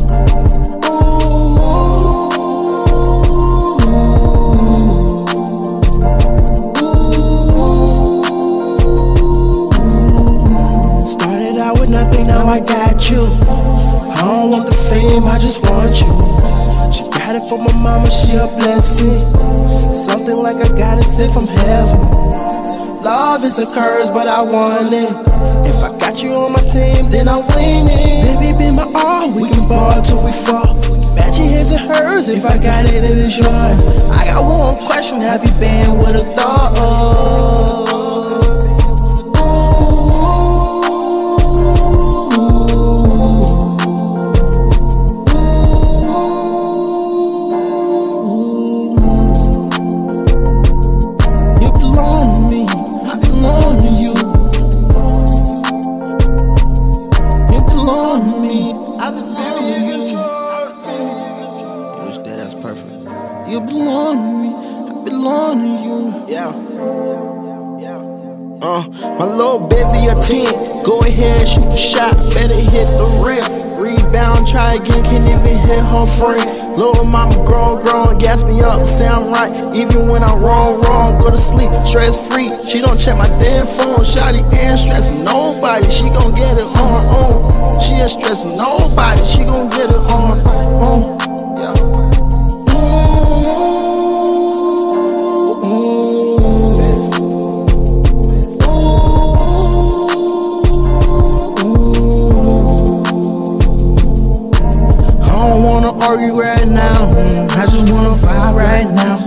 Nothing, 11.93 12.27
now 12.27 12.47
I 12.49 12.59
got 12.59 13.11
you. 13.11 13.21
I 13.21 14.25
don't 14.25 14.51
want 14.51 14.67
the 14.67 14.75
fame, 14.89 15.25
I 15.29 15.39
just 15.39 15.61
want 15.63 16.01
you. 16.01 16.11
She 16.91 17.05
got 17.13 17.37
it 17.37 17.45
from 17.49 17.65
my 17.65 17.73
mama, 17.77 18.11
she 18.11 18.33
a 18.33 18.49
blessing. 18.57 19.21
Something 19.95 20.37
like 20.37 20.57
I 20.57 20.69
got 20.77 20.99
it 20.99 21.05
sent 21.05 21.33
from 21.33 21.47
heaven. 21.47 22.01
Love 23.05 23.45
is 23.45 23.59
a 23.59 23.67
curse, 23.67 24.09
but 24.09 24.27
I 24.27 24.41
want 24.43 24.93
it. 24.93 25.13
If 25.69 25.77
I 25.85 25.97
got 25.99 26.23
you 26.23 26.33
on 26.33 26.53
my 26.53 26.63
team, 26.69 27.11
then 27.11 27.29
I 27.29 27.37
win 27.37 27.87
it. 27.93 28.41
Baby, 28.41 28.59
be 28.59 28.71
my 28.71 28.91
all, 28.95 29.31
we 29.31 29.49
can 29.49 29.69
ball 29.69 30.01
till 30.03 30.25
we 30.25 30.33
fall. 30.33 30.75
Matching 31.15 31.49
his 31.49 31.73
and 31.73 31.89
hers, 31.91 32.27
if 32.29 32.45
I 32.45 32.57
got 32.57 32.87
it, 32.87 33.03
then 33.03 33.19
it's 33.19 33.37
yours. 33.37 33.49
I 34.11 34.25
got 34.27 34.43
one 34.49 34.79
question, 34.87 35.21
have 35.21 35.45
you 35.45 35.53
been 35.61 35.99
with 35.99 36.17
a 36.17 36.25
thought? 36.35 37.92
Go 71.03 71.09
ahead, 71.09 71.49
shoot 71.49 71.65
the 71.65 71.77
shot, 71.77 72.17
better 72.33 72.55
hit 72.55 72.87
the 72.87 73.07
rim. 73.19 73.75
Rebound, 73.75 74.47
try 74.47 74.75
again, 74.75 75.03
can't 75.03 75.27
even 75.27 75.59
hit 75.67 75.83
her 75.83 76.07
friend. 76.07 76.79
Little 76.79 77.03
mama 77.05 77.45
grown, 77.45 77.83
grown, 77.83 78.19
gas 78.19 78.45
me 78.45 78.61
up, 78.61 78.87
sound 78.87 79.33
right. 79.33 79.53
Even 79.75 80.07
when 80.07 80.23
I'm 80.23 80.41
wrong, 80.41 80.81
wrong, 80.83 81.19
go 81.19 81.29
to 81.29 81.37
sleep, 81.37 81.73
stress 81.85 82.15
free. 82.29 82.53
She 82.69 82.81
don't 82.81 83.01
check 83.01 83.19
my 83.19 83.27
damn 83.43 83.67
phone, 83.67 84.07
shawty 84.07 84.47
ain't 84.55 84.79
stressing 84.79 85.25
nobody. 85.25 85.91
She 85.91 86.09
gon' 86.09 86.37
get 86.37 86.57
it 86.57 86.67
on 86.67 86.91
her 86.95 87.07
own. 87.19 87.81
She 87.81 87.95
ain't 87.95 88.09
stressing 88.09 88.57
nobody, 88.57 89.25
she 89.25 89.43
gon' 89.43 89.71
get 89.71 89.91
it 89.91 89.97
on 89.97 90.39
her 90.39 90.51
own. 90.87 91.19
Yeah. 91.59 92.02
Don't 106.09 106.37
right 106.37 106.69
now. 106.69 107.13
mm, 107.15 107.51
I 107.57 107.67
just 107.67 107.91
wanna 107.91 108.15
vibe 108.17 108.57
right 108.57 108.91
now. 108.91 109.19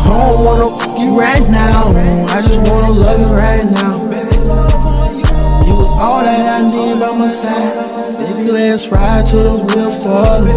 I 0.00 0.08
don't 0.08 0.44
wanna 0.44 0.76
fuck 0.78 0.98
you 0.98 1.18
right 1.18 1.46
now. 1.50 1.92
mm, 1.92 2.28
I 2.28 2.42
just 2.42 2.60
wanna 2.70 2.90
love 2.90 3.20
you 3.20 3.26
right 3.26 3.64
now. 3.64 3.96
You 5.66 5.74
was 5.76 5.92
all 6.00 6.22
that 6.22 6.60
I 6.60 6.70
need 6.70 7.00
by 7.00 7.12
my 7.16 7.28
side. 7.28 7.86
Baby, 8.18 8.50
let's 8.50 8.90
ride 8.90 9.26
till 9.26 9.44
the 9.44 9.64
wheel 9.64 9.90
fall. 9.90 10.42
I 10.44 10.56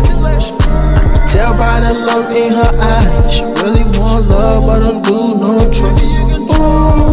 can 1.11 1.27
tell 1.27 1.53
by 1.57 1.81
the 1.81 1.93
look 1.93 2.31
in 2.35 2.53
her 2.53 2.71
eye. 2.79 3.27
She 3.29 3.43
really 3.43 3.83
want 3.99 4.27
love, 4.27 4.65
but 4.65 4.79
don't 4.79 5.03
do 5.03 5.35
no 5.39 5.71
trust. 5.71 6.59
Ooh. 6.59 7.10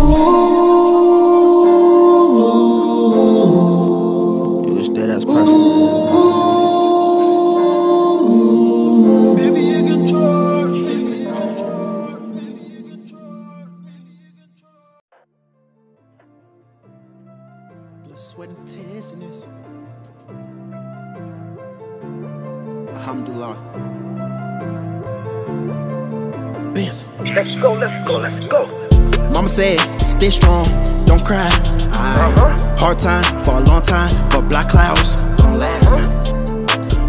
Cry. 31.28 31.50
I, 31.92 32.76
hard 32.78 32.98
time 32.98 33.22
for 33.44 33.58
a 33.58 33.62
long 33.64 33.82
time, 33.82 34.10
but 34.30 34.48
black 34.48 34.68
clouds 34.68 35.20
don't 35.36 35.58
last. 35.58 36.32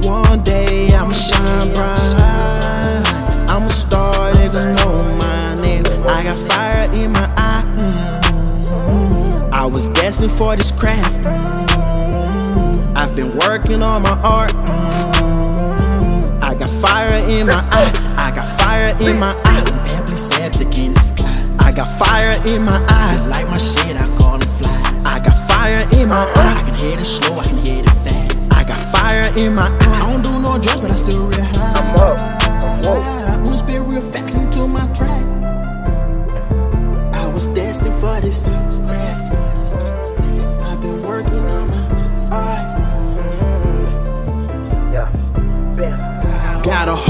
One 0.05 0.43
day 0.43 0.93
I'ma 0.93 1.13
shine 1.13 1.73
bright. 1.73 1.99
I'm 3.47 3.63
a 3.63 3.69
star, 3.69 4.33
niggas 4.33 4.75
know 4.75 4.97
my 5.17 5.55
name. 5.63 5.85
I 6.05 6.23
got 6.23 6.37
fire 6.51 6.93
in 6.93 7.13
my 7.13 7.31
eye. 7.37 7.63
I 9.53 9.65
was 9.65 9.87
destined 9.89 10.33
for 10.33 10.53
this 10.57 10.71
craft. 10.71 11.25
I've 12.97 13.15
been 13.15 13.37
working 13.37 13.81
on 13.81 14.01
my 14.01 14.19
art. 14.21 14.53
I 16.43 16.55
got 16.55 16.69
fire 16.81 17.23
in 17.29 17.47
my 17.47 17.63
eye. 17.71 17.91
I 18.17 18.35
got 18.35 18.59
fire 18.59 18.97
in 18.99 19.17
my 19.17 19.33
eye. 19.45 19.63
I'm 19.65 19.95
amply 19.95 20.17
septic 20.17 20.77
in 20.77 20.93
the 20.93 20.99
sky. 20.99 21.38
I 21.79 21.83
got 21.83 21.97
fire 21.97 22.41
in 22.45 22.65
my 22.65 22.85
eye. 22.89 23.25
Like 23.29 23.47
my 23.47 23.57
shit, 23.57 23.95
I 23.95 24.05
call 24.17 24.37
them 24.37 24.49
flies. 24.59 25.05
I 25.05 25.17
got 25.23 25.47
fire 25.47 25.87
in 25.93 26.09
my 26.09 26.27
eye. 26.35 26.57
I 26.59 26.61
can 26.65 26.75
hit 26.75 27.01
it 27.01 27.05
slow, 27.05 27.37
I 27.37 27.43
can 27.43 27.55
hit 27.55 27.85
it 27.85 27.99
fast. 28.03 28.51
I 28.53 28.65
got 28.65 28.91
fire 28.91 29.31
in 29.37 29.55
my 29.55 29.63
eye. 29.63 30.01
I 30.03 30.11
don't 30.11 30.21
do 30.21 30.41
no 30.41 30.59
drugs, 30.59 30.81
but 30.81 30.91
I 30.91 30.95
still 30.95 31.27
real 31.27 31.41
high. 31.41 31.79
I'm 31.79 31.95
up. 31.95 32.19
I'm 32.65 32.81
woke. 32.81 33.07
I 33.07 33.37
wanna 33.37 33.57
spit 33.57 33.81
real 33.83 34.01
facts 34.11 34.33
into 34.33 34.67
my 34.67 34.91
track. 34.91 35.23
I 37.15 37.27
was 37.27 37.45
destined 37.45 37.97
for 38.01 38.19
this 38.19 38.43
craft. 38.43 39.35
I've 40.61 40.81
been 40.81 41.01
working 41.01 41.39
on 41.39 41.68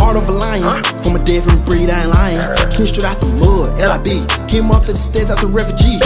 heart 0.09 0.23
of 0.23 0.29
a 0.29 0.31
lion. 0.31 0.83
From 1.03 1.15
a 1.15 1.23
different 1.23 1.63
breed, 1.65 1.89
I 1.89 2.01
ain't 2.01 2.09
lying. 2.09 2.73
Came 2.73 2.87
straight 2.87 3.05
out 3.05 3.19
the 3.19 3.29
mud, 3.37 3.77
LIB. 3.77 4.25
Came 4.49 4.71
up 4.71 4.85
to 4.85 4.93
the 4.93 4.97
States 4.97 5.29
as 5.29 5.43
a 5.43 5.47
refugee. 5.47 5.99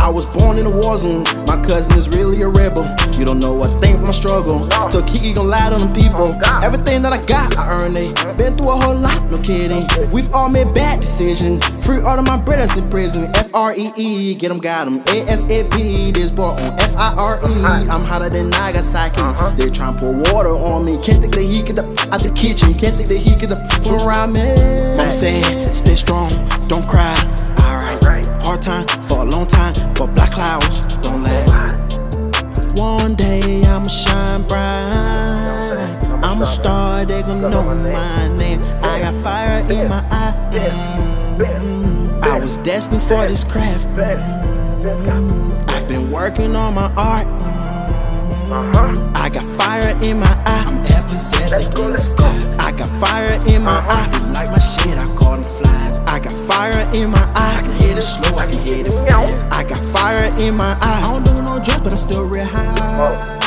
I 0.00 0.08
was 0.08 0.30
born 0.30 0.56
in 0.56 0.64
a 0.64 0.70
war 0.70 0.96
zone. 0.96 1.24
My 1.46 1.60
cousin 1.60 1.92
is 1.92 2.08
really 2.08 2.40
a 2.40 2.48
rebel. 2.48 2.88
You 3.20 3.26
don't 3.26 3.38
know 3.38 3.62
thing 3.64 3.96
from 3.96 4.04
my 4.06 4.12
struggle. 4.12 4.66
Till 4.88 5.02
Kiki 5.02 5.34
gon' 5.34 5.46
lie 5.46 5.68
to 5.68 5.76
them 5.76 5.92
people. 5.92 6.32
Everything 6.64 7.02
that 7.02 7.12
I 7.12 7.20
got, 7.20 7.54
I 7.54 7.68
earned 7.68 7.98
it. 7.98 8.16
Been 8.38 8.56
through 8.56 8.70
a 8.70 8.76
whole 8.76 8.94
lot, 8.94 9.22
no 9.30 9.36
kidding. 9.42 9.86
We've 10.10 10.32
all 10.32 10.48
made 10.48 10.72
bad 10.72 11.00
decisions. 11.00 11.62
Free 11.84 12.00
all 12.00 12.18
of 12.18 12.24
my 12.26 12.38
brothers 12.38 12.78
in 12.78 12.88
prison. 12.88 13.30
F 13.34 13.52
R 13.52 13.74
E 13.76 13.92
E, 13.94 14.34
get 14.34 14.48
them, 14.48 14.58
got 14.58 14.86
them. 14.86 15.00
A 15.08 15.28
S 15.28 15.44
A 15.50 15.68
P, 15.68 16.12
this 16.12 16.30
boy 16.30 16.44
on 16.44 16.80
F 16.80 16.96
I 16.96 17.14
R 17.14 17.36
E. 17.44 17.90
I'm 17.90 18.04
hotter 18.04 18.30
than 18.30 18.48
Nagasaki. 18.48 19.20
They 19.58 19.68
tryna 19.68 19.98
pour 19.98 20.14
water 20.32 20.48
on 20.48 20.86
me. 20.86 20.96
Can't 21.04 21.20
think 21.20 21.34
that 21.34 21.42
he 21.42 21.60
get 21.60 21.78
up 21.78 21.84
out 22.14 22.22
the 22.22 22.32
kitchen. 22.34 22.72
Can't 22.72 22.96
think 22.96 23.10
that 23.10 23.18
he 23.18 23.34
get 23.34 23.52
up 23.52 23.70
from 23.82 23.96
around 23.96 24.32
me. 24.32 24.46
Mama 24.96 25.12
saying, 25.12 25.70
stay 25.72 25.94
strong, 25.94 26.30
don't 26.68 26.88
cry. 26.88 27.14
Alright, 27.60 28.26
hard 28.42 28.62
time 28.62 28.88
for 28.88 29.20
a 29.20 29.24
long 29.26 29.46
time, 29.46 29.74
but 29.92 30.06
black 30.14 30.30
clouds 30.30 30.86
don't 31.02 31.22
last. 31.22 31.89
One 32.74 33.14
day 33.14 33.62
I'ma 33.64 33.88
shine 33.88 34.42
bright. 34.46 36.20
I'm 36.22 36.42
a 36.42 36.46
star, 36.46 37.04
they 37.04 37.22
gon' 37.22 37.40
know 37.40 37.62
my 37.62 38.28
name. 38.36 38.60
I 38.82 39.00
got 39.00 39.14
fire 39.22 39.60
in 39.70 39.88
my 39.88 40.04
eye. 40.10 40.34
Mm. 40.52 42.22
I 42.22 42.38
was 42.38 42.58
destined 42.58 43.02
for 43.02 43.26
this 43.26 43.44
craft. 43.44 43.86
Mm. 43.96 45.68
I've 45.68 45.88
been 45.88 46.10
working 46.10 46.54
on 46.54 46.74
my 46.74 46.92
art. 46.94 47.26
Mm. 47.26 49.16
I 49.16 49.28
got 49.28 49.44
fire 49.58 49.96
in 50.02 50.20
my 50.20 50.42
eye. 50.46 50.64
I'm 50.68 51.86
in 51.86 51.92
the 51.92 51.98
sky. 51.98 52.38
I 52.58 52.72
got 52.72 52.88
fire 53.00 53.38
in 53.46 53.62
my 53.62 53.80
eye. 53.88 54.32
Like 54.32 54.50
my 54.50 54.58
shit, 54.58 54.98
I 54.98 55.06
them 55.42 55.50
flies. 55.50 55.98
I 56.06 56.20
got 56.20 56.32
fire 56.48 56.88
in 56.94 57.10
my 57.10 57.32
eye. 57.34 57.56
I 57.58 57.62
can 57.62 57.72
hit 57.72 57.98
it 57.98 58.02
slow, 58.02 58.36
I 58.38 58.46
can 58.46 58.58
hit 58.58 58.86
it 58.86 58.92
fast. 59.06 59.46
I 59.52 59.64
got 59.64 59.78
fire 59.92 60.30
in 60.40 60.56
my 60.56 60.76
eye. 60.80 61.02
I 61.04 61.12
don't 61.12 61.24
do 61.24 61.42
no 61.42 61.62
drugs, 61.62 61.80
but 61.80 61.92
I'm 61.92 61.98
still 61.98 62.24
real 62.24 62.46
high. 62.46 63.38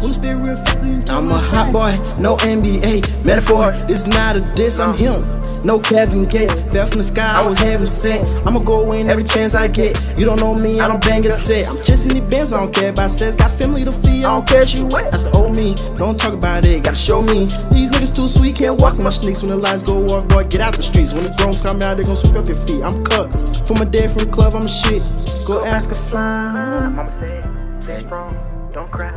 Wanna 0.00 0.14
spit 0.14 0.36
real 0.36 0.56
fast 0.56 0.78
into 0.78 1.12
I'm 1.12 1.30
a 1.30 1.38
hot 1.38 1.72
boy, 1.72 1.92
no 2.20 2.36
NBA. 2.36 3.24
Metaphor, 3.24 3.72
this 3.86 4.06
not 4.06 4.36
a 4.36 4.40
diss, 4.54 4.80
I'm 4.80 4.96
him. 4.96 5.41
No 5.64 5.78
Kevin 5.78 6.24
Gates, 6.24 6.54
fell 6.72 6.86
from 6.86 6.98
the 6.98 7.04
sky, 7.04 7.40
I 7.40 7.46
was 7.46 7.58
heaven 7.58 7.86
sent. 7.86 8.26
I'ma 8.46 8.58
go 8.60 8.90
in 8.92 9.08
every 9.08 9.24
chance 9.24 9.54
I 9.54 9.68
get. 9.68 9.96
You 10.18 10.24
don't 10.24 10.40
know 10.40 10.54
me, 10.54 10.80
I 10.80 10.88
don't 10.88 11.00
bang 11.00 11.24
a 11.26 11.30
set. 11.30 11.68
I'm 11.68 11.76
chasing 11.82 12.14
the 12.14 12.20
bands, 12.28 12.52
I 12.52 12.60
don't 12.60 12.74
care 12.74 12.90
about 12.90 13.10
sex. 13.10 13.36
Got 13.36 13.52
family 13.52 13.82
to 13.84 13.92
feed, 13.92 14.24
I 14.24 14.30
don't 14.34 14.48
care 14.48 14.64
you 14.64 14.86
wet. 14.86 15.12
That's 15.12 15.24
the 15.24 15.30
old 15.30 15.56
me, 15.56 15.74
don't 15.96 16.18
talk 16.18 16.34
about 16.34 16.64
it, 16.64 16.82
gotta 16.82 16.96
show 16.96 17.22
me. 17.22 17.46
These 17.70 17.90
niggas 17.90 18.14
too 18.14 18.26
sweet, 18.26 18.56
can't 18.56 18.80
walk 18.80 18.98
my 18.98 19.10
sneaks. 19.10 19.42
When 19.42 19.50
the 19.50 19.56
lights 19.56 19.82
go 19.82 20.04
off, 20.06 20.26
boy, 20.28 20.44
get 20.44 20.60
out 20.60 20.74
the 20.74 20.82
streets. 20.82 21.14
When 21.14 21.24
the 21.24 21.34
drones 21.38 21.62
come 21.62 21.80
out, 21.82 21.96
they 21.96 22.02
gon' 22.02 22.16
sweep 22.16 22.36
up 22.36 22.48
your 22.48 22.56
feet. 22.66 22.82
I'm 22.82 23.04
cut 23.04 23.30
from 23.66 23.76
a 23.78 23.84
different 23.84 24.32
club, 24.32 24.54
I'm 24.54 24.66
a 24.66 24.68
shit. 24.68 25.02
Go 25.46 25.62
ask 25.64 25.90
a 25.90 25.94
fly. 25.94 26.88
Mama 26.90 27.14
said, 27.20 27.82
stay 27.84 28.04
strong, 28.06 28.34
don't 28.74 28.90
cry. 28.90 29.12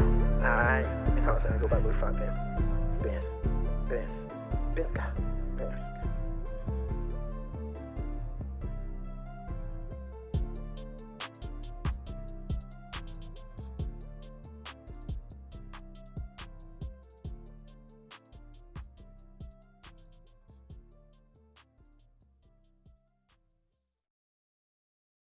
Alright. 0.45 0.85
It's 1.17 1.27
all 1.27 1.39
set. 1.41 1.59
Go 1.59 1.67
back 1.67 1.83
with 1.83 1.99
five. 1.99 2.13
Ben. 3.01 3.21
Ben. 3.89 4.07
Ben. 4.93 5.24